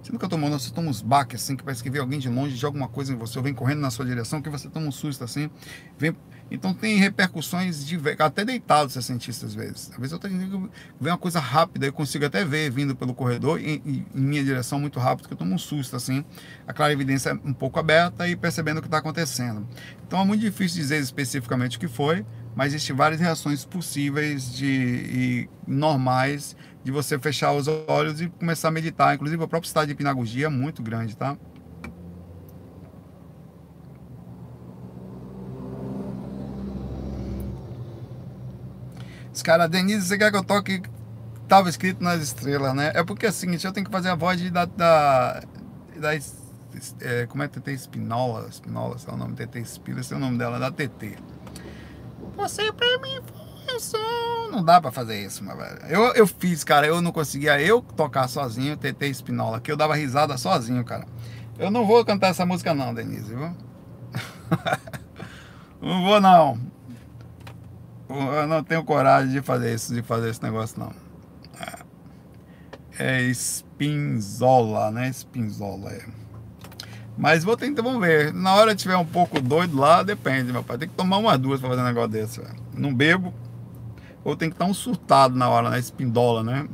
Você 0.03 0.13
nunca 0.13 0.29
tomou, 0.29 0.51
não, 0.51 0.59
você 0.59 0.71
toma 0.71 0.89
uns 0.89 1.01
baques 1.01 1.43
assim, 1.43 1.57
que 1.57 1.65
parece 1.65 1.83
que 1.83 1.91
vem 1.91 2.01
alguém 2.01 2.19
de 2.19 2.29
longe, 2.29 2.55
joga 2.57 2.77
uma 2.77 2.89
coisa 2.89 3.13
em 3.13 3.17
você, 3.17 3.39
ou 3.39 3.45
vem 3.45 3.55
correndo 3.55 3.81
na 3.81 3.91
sua 3.91 4.05
direção, 4.05 4.43
que 4.43 4.51
você 4.51 4.69
toma 4.69 4.87
um 4.87 4.93
susto 4.93 5.25
assim, 5.25 5.51
vem 5.99 6.15
então 6.55 6.75
tem 6.75 6.99
repercussões 6.99 7.87
de 7.87 7.99
até 8.19 8.45
deitado 8.45 8.91
você 8.91 9.01
sente 9.01 9.31
isso 9.31 9.47
às 9.47 9.55
vezes. 9.55 9.91
Às 9.91 9.97
vezes 9.97 10.13
eu 10.13 10.19
tenho 10.19 10.71
ver 11.01 11.11
uma 11.11 11.19
coisa 11.19 11.41
rápida, 11.41 11.87
eu 11.87 11.93
consigo 11.93 12.25
até 12.25 12.45
ver 12.45 12.71
vindo 12.71 12.95
pelo 12.95 13.15
corredor 13.15 13.59
em, 13.61 13.83
em, 13.85 14.07
minha 14.15 14.45
direção 14.45 14.79
muito 14.79 14.99
rápido, 15.01 15.29
que 15.29 15.35
eu 15.35 15.39
tomo 15.39 15.55
um 15.55 15.59
susto 15.59 15.97
assim, 15.97 16.25
a 16.67 16.73
clara 16.73 16.93
evidência 16.93 17.31
é 17.31 17.35
um 17.35 17.53
pouco 17.53 17.79
aberta 17.79 18.29
e 18.29 18.37
percebendo 18.37 18.79
o 18.79 18.81
que 18.81 18.89
está 18.89 18.99
acontecendo. 18.99 19.67
Então 20.07 20.21
é 20.21 20.25
muito 20.25 20.41
difícil 20.41 20.81
dizer 20.81 21.01
especificamente 21.01 21.77
o 21.77 21.81
que 21.81 21.89
foi, 21.89 22.25
mas 22.55 22.75
existem 22.75 22.95
várias 22.95 23.21
reações 23.21 23.65
possíveis 23.65 24.53
de 24.53 24.67
e 24.67 25.49
normais 25.67 26.55
de 26.85 26.91
você 26.91 27.19
fechar 27.19 27.53
os 27.53 27.67
olhos 27.87 28.21
e 28.21 28.29
começar 28.29 28.69
a 28.69 28.71
meditar. 28.71 29.15
Inclusive 29.15 29.43
o 29.43 29.49
próprio 29.49 29.69
estado 29.69 29.87
de 29.87 29.93
hipnagogia 29.93 30.47
é 30.47 30.51
muito 30.51 30.83
grande, 30.83 31.17
tá? 31.17 31.37
Os 39.33 39.43
caras, 39.43 39.69
Denise, 39.71 40.07
você 40.07 40.19
quer 40.19 40.31
que 40.31 40.37
eu 40.37 40.45
toque? 40.45 40.83
Tava 41.49 41.69
escrito 41.69 42.03
nas 42.03 42.23
estrelas, 42.23 42.75
né? 42.75 42.93
É 42.95 43.03
porque 43.03 43.27
é 43.27 43.31
o 43.31 43.33
seguinte, 43.33 43.67
eu 43.67 43.73
tenho 43.73 43.87
que 43.87 43.93
fazer 43.93 44.11
a 44.11 44.15
voz 44.15 44.39
de, 44.39 44.51
da. 44.51 44.65
da, 44.65 45.43
da 45.97 46.15
é, 47.01 47.27
como 47.27 47.43
é 47.43 47.49
TT 47.49 47.73
Espinola? 47.73 48.49
Espinola, 48.49 48.99
sei 48.99 49.11
é 49.11 49.15
o 49.15 49.17
nome 49.17 49.35
TT 49.35 49.59
Espira, 49.59 50.01
é 50.01 50.15
o 50.15 50.19
nome 50.19 50.39
dela, 50.39 50.59
da 50.59 50.71
TT. 50.71 51.17
Você 52.37 52.73
pra 52.73 52.99
mim 52.99 53.21
foi 53.67 53.81
som. 53.81 54.49
Não 54.51 54.65
dá 54.65 54.81
pra 54.81 54.91
fazer 54.91 55.19
isso, 55.21 55.45
meu 55.45 55.57
velho. 55.57 55.79
Eu, 55.89 56.15
eu 56.15 56.27
fiz, 56.27 56.65
cara, 56.65 56.87
eu 56.87 57.01
não 57.03 57.13
conseguia 57.13 57.61
eu 57.61 57.83
tocar 57.83 58.29
sozinho, 58.29 58.77
TT 58.77 59.07
Espinola, 59.07 59.61
que 59.61 59.71
eu 59.71 59.77
dava 59.77 59.95
risada 59.95 60.37
sozinho, 60.39 60.85
cara. 60.85 61.07
Eu 61.59 61.71
não 61.71 61.87
vou 61.87 62.05
cantar 62.05 62.29
essa 62.29 62.47
música, 62.47 62.73
não, 62.75 62.95
Denise, 62.95 63.35
viu? 63.35 63.55
não 65.81 66.03
vou, 66.03 66.21
não 66.21 66.72
eu 68.15 68.47
não 68.47 68.63
tenho 68.63 68.85
coragem 68.85 69.33
de 69.33 69.43
fazer 69.43 69.75
isso, 69.75 69.95
de 69.95 70.03
fazer 70.03 70.31
esse 70.31 70.43
negócio 70.43 70.79
não. 70.79 70.93
É, 72.99 73.05
é 73.05 73.23
espinzola, 73.23 74.91
né? 74.91 75.09
Espinzola, 75.09 75.91
é. 75.91 76.05
Mas 77.17 77.45
vou 77.45 77.57
tentar, 77.57 77.83
vamos 77.83 78.01
ver. 78.01 78.33
Na 78.33 78.55
hora 78.55 78.75
tiver 78.75 78.97
um 78.97 79.05
pouco 79.05 79.41
doido 79.41 79.77
lá, 79.77 80.03
depende, 80.03 80.53
meu 80.53 80.65
pai. 80.65 80.79
Tem 80.79 80.89
que 80.89 80.95
tomar 80.95 81.19
umas 81.19 81.39
duas 81.39 81.61
pra 81.61 81.69
fazer 81.69 81.83
um 81.83 81.87
negócio 81.87 82.11
desse. 82.11 82.41
Não 82.77 82.95
bebo. 82.95 83.35
Ou 84.25 84.37
tem 84.37 84.49
que 84.49 84.55
estar 84.55 84.65
um 84.65 84.75
surtado 84.75 85.37
na 85.37 85.49
hora, 85.49 85.71
né? 85.71 85.79
Espindola, 85.79 86.43
né? 86.43 86.67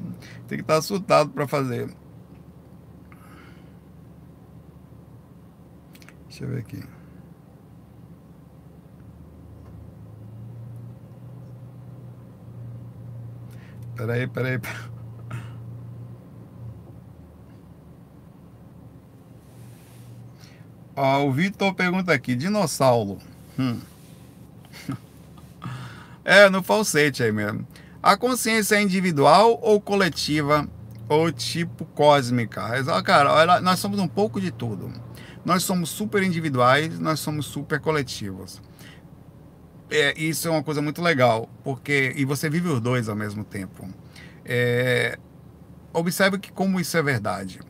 Tem 0.47 0.59
que 0.59 0.65
estar 0.65 0.81
surtado 0.83 1.31
pra 1.31 1.49
fazer. 1.49 1.89
Deixa 6.29 6.45
eu 6.45 6.49
ver 6.49 6.61
aqui. 6.61 6.98
Peraí, 13.99 14.29
peraí. 14.29 14.61
Ó, 20.95 21.25
o 21.25 21.33
Vitor 21.33 21.75
pergunta 21.75 22.13
aqui, 22.13 22.37
dinossauro. 22.37 23.19
Hum. 23.59 23.81
é, 26.25 26.49
no 26.49 26.63
falsete 26.63 27.25
aí 27.25 27.33
mesmo. 27.33 27.67
A 28.01 28.17
consciência 28.17 28.77
é 28.77 28.83
individual 28.83 29.59
ou 29.61 29.81
coletiva 29.81 30.69
ou 31.09 31.33
tipo 31.33 31.85
cósmica? 31.87 32.63
Cara, 33.03 33.33
olha, 33.33 33.61
nós 33.61 33.81
somos 33.81 33.99
um 33.99 34.07
pouco 34.07 34.41
de 34.41 34.53
tudo. 34.53 34.93
Nós 35.45 35.65
somos 35.65 35.91
super 35.91 36.23
individuais, 36.23 37.01
nós 37.01 37.19
somos 37.19 37.47
super 37.47 37.81
coletivos. 37.81 38.63
É, 39.91 40.19
isso 40.19 40.49
é 40.49 40.51
uma 40.51 40.63
coisa 40.63 40.83
muito 40.83 41.01
legal, 41.01 41.49
porque 41.65 42.13
e 42.17 42.25
você 42.25 42.51
vive 42.51 42.69
os 42.69 42.81
dois 42.81 43.09
ao 43.09 43.17
mesmo 43.17 43.45
tempo. 43.45 43.89
É, 44.45 45.19
observe 45.93 46.39
que 46.39 46.53
como 46.53 46.79
isso 46.79 46.97
é 46.97 47.03
verdade. 47.03 47.61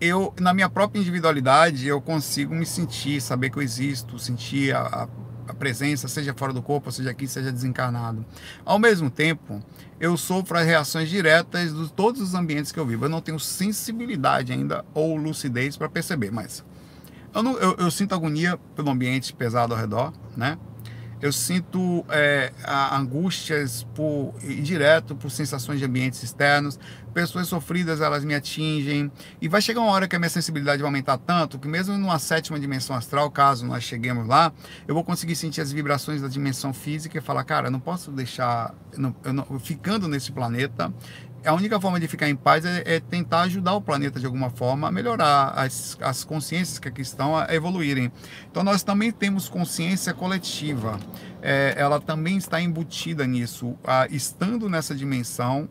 Eu, 0.00 0.32
na 0.40 0.54
minha 0.54 0.70
própria 0.70 0.98
individualidade, 0.98 1.86
eu 1.86 2.00
consigo 2.00 2.54
me 2.54 2.64
sentir, 2.64 3.20
saber 3.20 3.50
que 3.50 3.58
eu 3.58 3.62
existo, 3.62 4.18
sentir 4.18 4.74
a, 4.74 5.06
a 5.46 5.54
presença, 5.54 6.08
seja 6.08 6.32
fora 6.34 6.52
do 6.52 6.62
corpo, 6.62 6.90
seja 6.90 7.10
aqui, 7.10 7.28
seja 7.28 7.52
desencarnado. 7.52 8.24
Ao 8.64 8.78
mesmo 8.78 9.10
tempo, 9.10 9.62
eu 10.00 10.16
sofro 10.16 10.56
as 10.56 10.66
reações 10.66 11.10
diretas 11.10 11.74
de 11.74 11.92
todos 11.92 12.20
os 12.22 12.34
ambientes 12.34 12.72
que 12.72 12.80
eu 12.80 12.86
vivo. 12.86 13.04
Eu 13.04 13.08
não 13.10 13.20
tenho 13.20 13.38
sensibilidade 13.38 14.52
ainda 14.52 14.84
ou 14.94 15.16
lucidez 15.16 15.76
para 15.76 15.88
perceber, 15.88 16.30
mas 16.30 16.64
eu, 17.34 17.42
não, 17.42 17.58
eu, 17.58 17.76
eu 17.76 17.90
sinto 17.90 18.14
agonia 18.14 18.58
pelo 18.74 18.90
ambiente 18.90 19.32
pesado 19.34 19.74
ao 19.74 19.80
redor, 19.80 20.12
né? 20.36 20.58
Eu 21.20 21.32
sinto 21.32 22.04
é, 22.08 22.52
angústias 22.92 23.86
por 23.94 24.34
direto 24.62 25.14
por 25.14 25.30
sensações 25.30 25.78
de 25.78 25.84
ambientes 25.84 26.22
externos, 26.22 26.78
pessoas 27.12 27.48
sofridas 27.48 28.00
elas 28.00 28.24
me 28.24 28.34
atingem. 28.34 29.10
E 29.40 29.48
vai 29.48 29.60
chegar 29.60 29.80
uma 29.80 29.92
hora 29.92 30.08
que 30.08 30.16
a 30.16 30.18
minha 30.18 30.30
sensibilidade 30.30 30.80
vai 30.80 30.88
aumentar 30.88 31.18
tanto 31.18 31.58
que 31.58 31.68
mesmo 31.68 31.96
numa 31.98 32.18
sétima 32.18 32.58
dimensão 32.58 32.96
astral, 32.96 33.30
caso 33.30 33.66
nós 33.66 33.84
cheguemos 33.84 34.26
lá, 34.26 34.52
eu 34.88 34.94
vou 34.94 35.04
conseguir 35.04 35.36
sentir 35.36 35.60
as 35.60 35.70
vibrações 35.72 36.22
da 36.22 36.28
dimensão 36.28 36.72
física 36.72 37.18
e 37.18 37.20
falar, 37.20 37.44
cara, 37.44 37.70
não 37.70 37.80
posso 37.80 38.10
deixar, 38.10 38.74
não, 38.96 39.14
eu 39.24 39.32
não, 39.32 39.44
ficando 39.58 40.08
nesse 40.08 40.32
planeta, 40.32 40.92
a 41.44 41.54
única 41.54 41.80
forma 41.80 41.98
de 41.98 42.06
ficar 42.06 42.28
em 42.28 42.36
paz 42.36 42.64
é, 42.64 42.82
é, 42.84 43.00
tentar 43.00 43.42
ajudar 43.42 43.74
o 43.74 43.80
planeta 43.80 44.20
de 44.20 44.26
alguma 44.26 44.50
forma 44.50 44.88
a 44.88 44.92
melhorar 44.92 45.50
as, 45.50 45.96
as 46.00 46.24
consciências 46.24 46.78
que 46.78 46.88
aqui 46.88 47.02
estão 47.02 47.36
a 47.36 47.46
evoluírem. 47.54 48.12
Então 48.50 48.62
nós 48.62 48.82
também 48.82 49.10
temos 49.10 49.48
consciência 49.48 50.12
coletiva. 50.12 50.98
É, 51.42 51.74
ela 51.76 52.00
também 52.00 52.36
está 52.36 52.60
embutida 52.60 53.26
nisso. 53.26 53.76
Estando 54.10 54.68
nessa 54.68 54.94
dimensão, 54.94 55.68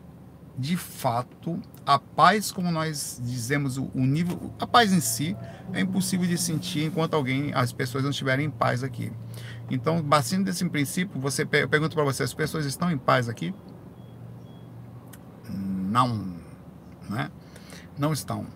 de 0.58 0.76
fato, 0.76 1.60
a 1.86 1.98
paz, 1.98 2.52
como 2.52 2.70
nós 2.70 3.20
dizemos, 3.22 3.78
o, 3.78 3.90
o 3.94 4.00
nível, 4.00 4.52
a 4.58 4.66
paz 4.66 4.92
em 4.92 5.00
si 5.00 5.36
é 5.72 5.80
impossível 5.80 6.26
de 6.26 6.36
sentir 6.36 6.84
enquanto 6.84 7.14
alguém, 7.14 7.52
as 7.54 7.72
pessoas 7.72 8.04
não 8.04 8.10
estiverem 8.10 8.46
em 8.46 8.50
paz 8.50 8.84
aqui. 8.84 9.10
Então, 9.70 10.02
bastante 10.02 10.44
desse 10.44 10.68
princípio, 10.68 11.20
você 11.20 11.46
eu 11.52 11.68
pergunto 11.68 11.94
para 11.94 12.04
você, 12.04 12.24
as 12.24 12.34
pessoas 12.34 12.66
estão 12.66 12.90
em 12.90 12.98
paz 12.98 13.28
aqui? 13.28 13.54
Não, 15.90 16.36
né? 17.08 17.30
Não 17.98 18.12
estão. 18.12 18.46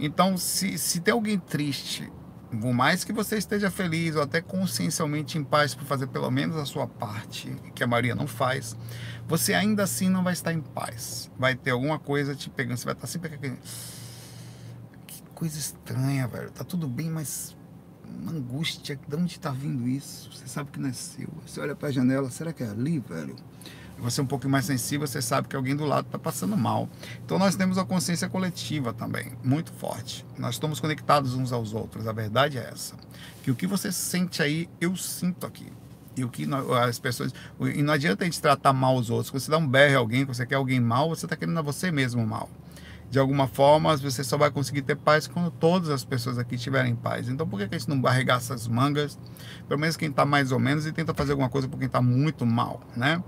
Então, 0.00 0.38
se, 0.38 0.78
se 0.78 1.00
tem 1.00 1.12
alguém 1.12 1.38
triste, 1.38 2.10
por 2.50 2.72
mais 2.72 3.04
que 3.04 3.12
você 3.12 3.36
esteja 3.36 3.70
feliz 3.70 4.16
ou 4.16 4.22
até 4.22 4.40
consciencialmente 4.40 5.36
em 5.36 5.44
paz 5.44 5.74
por 5.74 5.84
fazer 5.84 6.06
pelo 6.06 6.30
menos 6.30 6.56
a 6.56 6.64
sua 6.64 6.86
parte, 6.86 7.54
que 7.74 7.84
a 7.84 7.86
maioria 7.86 8.14
não 8.14 8.26
faz, 8.26 8.74
você 9.26 9.52
ainda 9.52 9.82
assim 9.82 10.08
não 10.08 10.24
vai 10.24 10.32
estar 10.32 10.52
em 10.52 10.60
paz. 10.60 11.30
Vai 11.38 11.54
ter 11.54 11.72
alguma 11.72 11.98
coisa 11.98 12.34
te 12.34 12.48
pegando, 12.48 12.78
você 12.78 12.86
vai 12.86 12.94
estar 12.94 13.06
sempre 13.06 13.34
aquele... 13.34 13.58
Que 15.06 15.22
coisa 15.34 15.58
estranha, 15.58 16.26
velho. 16.26 16.50
Tá 16.50 16.64
tudo 16.64 16.88
bem, 16.88 17.10
mas 17.10 17.54
uma 18.08 18.32
angústia, 18.32 18.98
de 19.06 19.16
onde 19.16 19.32
está 19.32 19.50
vindo 19.50 19.86
isso? 19.86 20.32
Você 20.32 20.48
sabe 20.48 20.70
que 20.70 20.80
nasceu. 20.80 21.28
Você 21.46 21.60
olha 21.60 21.76
para 21.76 21.88
a 21.88 21.92
janela, 21.92 22.30
será 22.30 22.52
que 22.52 22.62
é 22.62 22.68
ali, 22.68 22.98
velho? 22.98 23.36
Você 24.00 24.20
é 24.20 24.24
um 24.24 24.26
pouco 24.26 24.48
mais 24.48 24.64
sensível, 24.64 25.06
você 25.06 25.20
sabe 25.20 25.48
que 25.48 25.56
alguém 25.56 25.74
do 25.74 25.84
lado 25.84 26.06
está 26.06 26.18
passando 26.18 26.56
mal. 26.56 26.88
Então 27.24 27.38
nós 27.38 27.56
temos 27.56 27.78
a 27.78 27.84
consciência 27.84 28.28
coletiva 28.28 28.92
também, 28.92 29.32
muito 29.42 29.72
forte. 29.72 30.24
Nós 30.38 30.54
estamos 30.54 30.80
conectados 30.80 31.34
uns 31.34 31.52
aos 31.52 31.74
outros. 31.74 32.06
A 32.06 32.12
verdade 32.12 32.58
é 32.58 32.70
essa. 32.72 32.94
Que 33.42 33.50
o 33.50 33.54
que 33.54 33.66
você 33.66 33.90
sente 33.90 34.42
aí, 34.42 34.68
eu 34.80 34.96
sinto 34.96 35.46
aqui. 35.46 35.72
E 36.16 36.24
o 36.24 36.28
que 36.28 36.48
as 36.84 36.98
pessoas. 36.98 37.32
E 37.60 37.82
não 37.82 37.94
adianta 37.94 38.24
a 38.24 38.26
gente 38.26 38.40
tratar 38.40 38.72
mal 38.72 38.96
os 38.96 39.10
outros. 39.10 39.30
Quando 39.30 39.40
você 39.40 39.50
dá 39.50 39.58
um 39.58 39.68
berro 39.68 39.96
a 39.96 39.98
alguém, 39.98 40.24
quando 40.24 40.36
você 40.36 40.46
quer 40.46 40.56
alguém 40.56 40.80
mal, 40.80 41.08
você 41.08 41.26
está 41.26 41.36
querendo 41.36 41.58
a 41.58 41.62
você 41.62 41.90
mesmo 41.90 42.26
mal. 42.26 42.48
De 43.10 43.18
alguma 43.18 43.48
forma, 43.48 43.96
você 43.96 44.22
só 44.22 44.36
vai 44.36 44.50
conseguir 44.50 44.82
ter 44.82 44.94
paz 44.94 45.26
quando 45.26 45.50
todas 45.50 45.88
as 45.88 46.04
pessoas 46.04 46.38
aqui 46.38 46.58
tiverem 46.58 46.94
paz. 46.94 47.28
Então, 47.28 47.48
por 47.48 47.58
que 47.58 47.74
a 47.74 47.78
gente 47.78 47.88
não 47.88 47.98
barregar 47.98 48.36
essas 48.36 48.68
mangas? 48.68 49.18
Pelo 49.66 49.80
menos 49.80 49.96
quem 49.96 50.10
está 50.10 50.26
mais 50.26 50.52
ou 50.52 50.58
menos 50.58 50.84
e 50.86 50.92
tenta 50.92 51.14
fazer 51.14 51.32
alguma 51.32 51.48
coisa 51.48 51.66
por 51.66 51.78
quem 51.78 51.86
está 51.86 52.02
muito 52.02 52.44
mal, 52.44 52.82
né? 52.94 53.22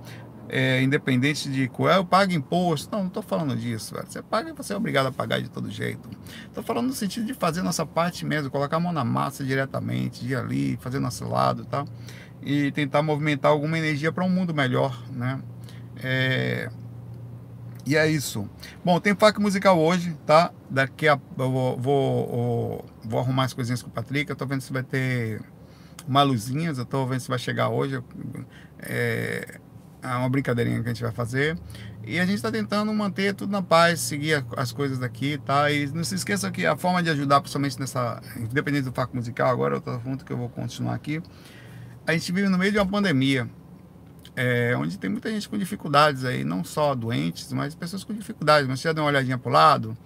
É, 0.52 0.82
independente 0.82 1.48
de 1.48 1.68
qual, 1.68 1.94
eu 1.94 2.04
pago 2.04 2.32
imposto. 2.32 2.90
Não, 2.90 3.00
não 3.00 3.06
estou 3.06 3.22
falando 3.22 3.56
disso. 3.56 3.94
Velho. 3.94 4.06
Você 4.08 4.20
paga 4.20 4.52
você 4.52 4.72
é 4.72 4.76
obrigado 4.76 5.06
a 5.06 5.12
pagar 5.12 5.40
de 5.40 5.48
todo 5.48 5.70
jeito. 5.70 6.08
Estou 6.46 6.62
falando 6.64 6.88
no 6.88 6.92
sentido 6.92 7.24
de 7.24 7.34
fazer 7.34 7.62
nossa 7.62 7.86
parte 7.86 8.26
mesmo, 8.26 8.50
colocar 8.50 8.76
a 8.76 8.80
mão 8.80 8.92
na 8.92 9.04
massa 9.04 9.44
diretamente, 9.44 10.26
de 10.26 10.34
ali, 10.34 10.76
fazer 10.78 10.98
nosso 10.98 11.26
lado 11.28 11.64
tá? 11.64 11.84
e 12.42 12.72
tentar 12.72 13.00
movimentar 13.02 13.52
alguma 13.52 13.78
energia 13.78 14.10
para 14.10 14.24
um 14.24 14.28
mundo 14.28 14.52
melhor. 14.52 15.00
Né? 15.12 15.40
É... 16.02 16.68
E 17.86 17.96
é 17.96 18.08
isso. 18.08 18.48
Bom, 18.84 19.00
tem 19.00 19.14
fac 19.14 19.38
musical 19.38 19.78
hoje, 19.78 20.16
tá? 20.26 20.52
Daqui 20.68 21.08
a 21.08 21.18
eu 21.38 21.50
vou, 21.50 21.78
vou, 21.78 22.84
vou 23.02 23.20
arrumar 23.20 23.44
as 23.44 23.52
coisinhas 23.52 23.82
com 23.82 23.88
o 23.88 23.92
Patrick. 23.92 24.28
Eu 24.28 24.36
tô 24.36 24.46
vendo 24.46 24.60
se 24.60 24.72
vai 24.72 24.82
ter 24.82 25.40
uma 26.06 26.22
luzinhas. 26.22 26.78
Eu 26.78 26.84
tô 26.84 27.06
vendo 27.06 27.20
se 27.20 27.28
vai 27.28 27.38
chegar 27.38 27.68
hoje. 27.68 28.02
É, 28.80 29.60
é 30.02 30.16
uma 30.16 30.28
brincadeirinha 30.28 30.82
que 30.82 30.88
a 30.88 30.92
gente 30.92 31.02
vai 31.02 31.12
fazer. 31.12 31.58
E 32.04 32.18
a 32.18 32.24
gente 32.24 32.36
está 32.36 32.50
tentando 32.50 32.92
manter 32.94 33.34
tudo 33.34 33.50
na 33.50 33.62
paz, 33.62 34.00
seguir 34.00 34.44
as 34.56 34.72
coisas 34.72 34.98
daqui, 34.98 35.38
tá? 35.38 35.70
E 35.70 35.86
não 35.88 36.02
se 36.02 36.14
esqueça 36.14 36.50
que 36.50 36.64
a 36.64 36.76
forma 36.76 37.02
de 37.02 37.10
ajudar, 37.10 37.40
principalmente 37.40 37.78
nessa, 37.78 38.20
independente 38.36 38.84
do 38.84 38.92
faco 38.92 39.14
musical, 39.14 39.48
agora 39.50 39.74
outro 39.74 39.92
assunto 39.92 40.24
que 40.24 40.32
eu 40.32 40.36
vou 40.36 40.48
continuar 40.48 40.94
aqui. 40.94 41.22
A 42.06 42.12
gente 42.12 42.32
vive 42.32 42.48
no 42.48 42.56
meio 42.56 42.72
de 42.72 42.78
uma 42.78 42.86
pandemia, 42.86 43.48
é, 44.34 44.74
onde 44.76 44.98
tem 44.98 45.10
muita 45.10 45.30
gente 45.30 45.48
com 45.48 45.58
dificuldades 45.58 46.24
aí, 46.24 46.42
não 46.42 46.64
só 46.64 46.94
doentes, 46.94 47.52
mas 47.52 47.74
pessoas 47.74 48.02
com 48.02 48.14
dificuldades. 48.14 48.66
Mas 48.66 48.80
você 48.80 48.88
já 48.88 48.92
deu 48.92 49.04
uma 49.04 49.10
olhadinha 49.10 49.36
para 49.36 49.50
o 49.50 49.52
lado, 49.52 49.98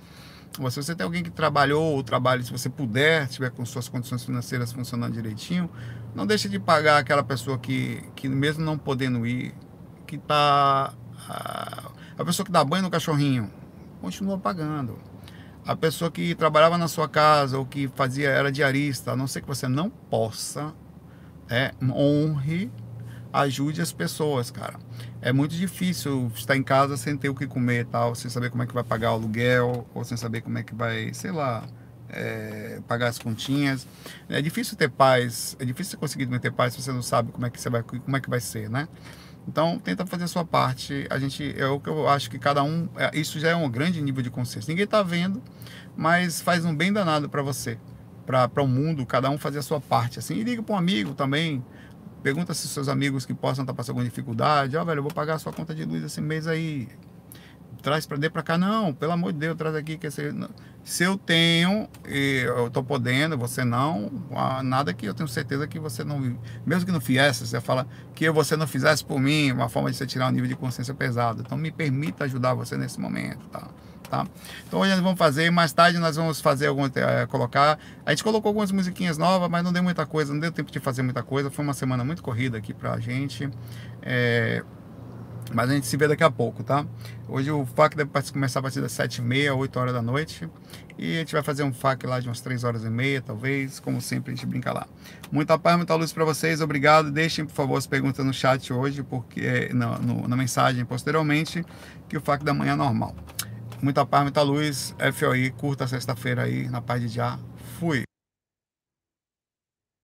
ou 0.59 0.71
se 0.71 0.83
você 0.83 0.95
tem 0.95 1.05
alguém 1.05 1.23
que 1.23 1.31
trabalhou 1.31 1.95
ou 1.95 2.03
trabalha, 2.03 2.43
se 2.43 2.53
você 2.53 2.69
puder, 2.69 3.27
tiver 3.29 3.51
com 3.51 3.65
suas 3.65 3.89
condições 3.89 4.25
financeiras 4.25 4.73
funcionando 4.73 5.13
direitinho, 5.13 5.69
não 6.15 6.27
deixe 6.27 6.49
de 6.49 6.59
pagar 6.59 6.99
aquela 6.99 7.23
pessoa 7.23 7.59
que, 7.59 8.03
que 8.15 8.29
mesmo 8.29 8.65
não 8.65 8.79
podendo 8.79 9.27
ir, 9.27 9.53
que. 10.19 10.25
A, 10.29 10.93
a 12.19 12.25
pessoa 12.25 12.45
que 12.45 12.53
dá 12.53 12.65
banho 12.65 12.83
no 12.83 12.91
cachorrinho 12.91 13.51
continua 14.01 14.39
pagando. 14.39 14.99
A 15.67 15.75
pessoa 15.75 16.11
que 16.11 16.35
trabalhava 16.35 16.77
na 16.77 16.89
sua 16.89 17.09
casa 17.09 17.59
ou 17.59 17.65
que 17.65 17.89
fazia 17.89 18.29
era 18.29 18.53
diarista, 18.53 19.13
a 19.13 19.17
não 19.17 19.27
ser 19.27 19.41
que 19.41 19.49
você 19.49 19.67
não 19.67 19.89
possa, 19.89 20.75
é, 21.49 21.73
honre, 21.83 22.71
ajude 23.33 23.81
as 23.81 23.93
pessoas, 23.93 24.51
cara. 24.51 24.79
É 25.23 25.33
muito 25.33 25.55
difícil 25.55 26.31
estar 26.35 26.55
em 26.57 26.63
casa 26.63 26.97
sem 26.97 27.17
ter 27.17 27.31
o 27.31 27.35
que 27.35 27.47
comer 27.47 27.87
tal, 27.87 28.15
sem 28.15 28.31
saber 28.31 28.51
como 28.51 28.63
é 28.63 28.67
que 28.67 28.75
vai 28.75 28.85
pagar 28.85 29.13
o 29.13 29.15
aluguel, 29.15 29.87
ou 29.95 30.05
sem 30.05 30.17
saber 30.17 30.43
como 30.43 30.59
é 30.59 30.63
que 30.63 30.75
vai, 30.75 31.13
sei 31.15 31.33
lá, 31.33 31.65
é, 32.11 32.81
pagar 32.87 33.09
as 33.09 33.19
continhas. 33.19 33.89
É 34.29 34.41
difícil 34.43 34.77
ter 34.77 34.91
paz, 34.91 35.57
é 35.59 35.65
difícil 35.65 35.99
conseguir 35.99 36.27
ter 36.39 36.53
paz 36.53 36.75
se 36.75 36.83
você 36.83 36.93
não 36.93 37.03
sabe 37.03 37.33
como 37.33 37.47
é 37.47 37.51
que 37.51 37.61
você 37.61 37.71
vai, 37.71 37.83
como 37.83 38.17
é 38.17 38.21
que 38.21 38.29
vai 38.31 38.41
ser, 38.41 38.69
né? 38.69 38.87
Então, 39.47 39.79
tenta 39.79 40.07
fazer 40.07 40.25
a 40.25 40.29
sua 40.29 40.45
parte. 40.45 41.07
A 41.11 41.19
gente, 41.19 41.55
é 41.59 41.67
o 41.67 41.79
que 41.79 41.89
eu 41.89 42.09
acho 42.09 42.31
que 42.31 42.39
cada 42.39 42.63
um, 42.63 42.89
é, 42.97 43.11
isso 43.19 43.39
já 43.39 43.51
é 43.51 43.57
um 43.57 43.69
grande 43.71 44.01
nível 44.01 44.23
de 44.23 44.31
consciência. 44.31 44.71
Ninguém 44.71 44.85
está 44.85 45.03
vendo, 45.03 45.43
mas 45.97 46.41
faz 46.41 46.65
um 46.65 46.75
bem 46.75 46.93
danado 46.93 47.29
para 47.29 47.43
você, 47.43 47.79
para 48.27 48.63
o 48.63 48.67
mundo, 48.67 49.05
cada 49.05 49.29
um 49.31 49.39
fazer 49.39 49.59
a 49.59 49.63
sua 49.63 49.81
parte. 49.81 50.19
Assim, 50.19 50.35
e 50.35 50.43
liga 50.43 50.63
para 50.63 50.75
um 50.75 50.79
amigo 50.79 51.15
também. 51.15 51.65
Pergunta 52.23 52.55
se 52.55 52.67
seus 52.69 52.89
amigos 52.89 53.27
que 53.27 53.35
possam 53.35 53.65
estar 53.65 53.73
tá 53.73 53.77
passando 53.77 53.97
alguma 53.97 54.09
dificuldade. 54.09 54.77
Ó, 54.77 54.83
oh, 54.83 54.85
velho, 54.85 54.99
eu 55.01 55.03
vou 55.03 55.13
pagar 55.13 55.35
a 55.35 55.39
sua 55.39 55.53
conta 55.53 55.75
de 55.75 55.85
luz 55.85 56.03
esse 56.03 56.23
mês 56.23 56.47
aí 56.47 56.89
traz 57.85 58.07
para 58.07 58.17
dentro 58.17 58.33
para 58.33 58.43
cá. 58.43 58.59
Não, 58.59 58.93
pelo 58.95 59.13
amor 59.13 59.33
de 59.33 59.39
Deus, 59.39 59.57
traz 59.57 59.75
aqui. 59.77 59.99
Que 59.99 60.11
se, 60.11 60.33
se 60.85 61.03
eu 61.03 61.17
tenho, 61.17 61.89
eu 62.05 62.67
estou 62.67 62.85
podendo, 62.85 63.39
você 63.39 63.65
não, 63.65 64.13
nada 64.63 64.93
que 64.93 65.07
eu 65.07 65.15
tenho 65.15 65.27
certeza 65.27 65.67
que 65.67 65.79
você 65.79 66.05
não. 66.05 66.37
Mesmo 66.67 66.85
que 66.85 66.93
não 66.93 67.01
fizesse, 67.01 67.47
você 67.47 67.59
fala 67.59 67.87
que 68.15 68.31
você 68.31 68.55
não 68.55 68.67
fizesse 68.67 69.03
por 69.03 69.19
mim, 69.19 69.51
uma 69.51 69.71
forma 69.71 69.91
de 69.91 69.97
você 69.97 70.07
tirar 70.07 70.29
um 70.29 70.31
nível 70.31 70.49
de 70.49 70.55
consciência 70.55 70.93
pesado. 70.93 71.41
Então 71.41 71.57
me 71.57 71.73
permita 71.73 72.25
ajudar 72.25 72.53
você 72.53 72.77
nesse 72.77 73.01
momento, 73.01 73.49
tá? 73.49 73.67
Tá? 74.11 74.27
Então 74.69 74.81
hoje 74.81 74.93
nós 74.93 75.01
vamos 75.01 75.19
fazer, 75.19 75.51
mais 75.51 75.73
tarde 75.73 75.99
nós 75.99 76.17
vamos 76.17 76.41
fazer 76.41 76.67
algum, 76.67 76.85
é, 76.85 77.27
colocar. 77.27 77.79
A 78.05 78.11
gente 78.11 78.23
colocou 78.23 78.51
algumas 78.51 78.71
musiquinhas 78.71 79.17
novas, 79.17 79.49
mas 79.49 79.65
não 79.65 79.73
deu 79.73 79.83
muita 79.83 80.05
coisa, 80.05 80.33
não 80.35 80.41
deu 80.41 80.53
tempo 80.53 80.71
de 80.71 80.79
fazer 80.79 81.03
muita 81.03 81.23
coisa. 81.23 81.51
Foi 81.51 81.65
uma 81.65 81.75
semana 81.75 82.05
muito 82.05 82.23
corrida 82.23 82.59
aqui 82.59 82.75
pra 82.75 83.01
gente. 83.01 83.49
É, 84.03 84.63
mas 85.53 85.71
a 85.71 85.75
gente 85.75 85.87
se 85.87 85.97
vê 85.97 86.09
daqui 86.09 86.25
a 86.25 86.31
pouco, 86.31 86.63
tá? 86.63 86.87
Hoje 87.29 87.51
o 87.51 87.67
FAC 87.67 87.97
deve 87.97 88.11
começar 88.33 88.61
a 88.61 88.63
partir 88.63 88.81
das 88.81 88.93
7h30, 88.93 89.57
8 89.57 89.79
horas 89.79 89.95
da 89.95 90.03
noite. 90.03 90.49
E 90.97 91.17
a 91.17 91.19
gente 91.19 91.33
vai 91.33 91.43
fazer 91.43 91.65
um 91.65 91.73
FAC 91.73 92.07
lá 92.07 92.21
de 92.21 92.29
umas 92.29 92.41
3 92.41 92.65
horas 92.65 92.85
e 92.85 92.91
meia, 92.91 93.21
talvez. 93.21 93.81
Como 93.81 94.01
sempre, 94.01 94.33
a 94.33 94.35
gente 94.35 94.47
brinca 94.47 94.73
lá. 94.73 94.87
Muita 95.31 95.59
paz, 95.59 95.77
muita 95.77 95.95
luz 95.95 96.13
para 96.13 96.25
vocês. 96.25 96.61
Obrigado. 96.61 97.11
Deixem, 97.11 97.45
por 97.45 97.53
favor, 97.53 97.77
as 97.77 97.87
perguntas 97.87 98.25
no 98.25 98.33
chat 98.33 98.73
hoje, 98.73 99.03
porque 99.03 99.71
na, 99.75 99.99
no, 99.99 100.29
na 100.29 100.37
mensagem 100.37 100.85
posteriormente, 100.85 101.65
que 102.09 102.17
o 102.17 102.21
FAC 102.21 102.45
da 102.45 102.55
manhã 102.55 102.73
é 102.73 102.77
normal. 102.77 103.15
Muita 103.83 104.07
paz, 104.07 104.23
muita 104.23 104.43
luz. 104.43 104.95
FOI, 105.13 105.51
curta 105.51 105.87
sexta-feira 105.87 106.43
aí, 106.45 106.69
na 106.69 106.81
paz 106.81 107.03
de 107.03 107.09
já. 107.09 107.39
Fui. 107.79 108.05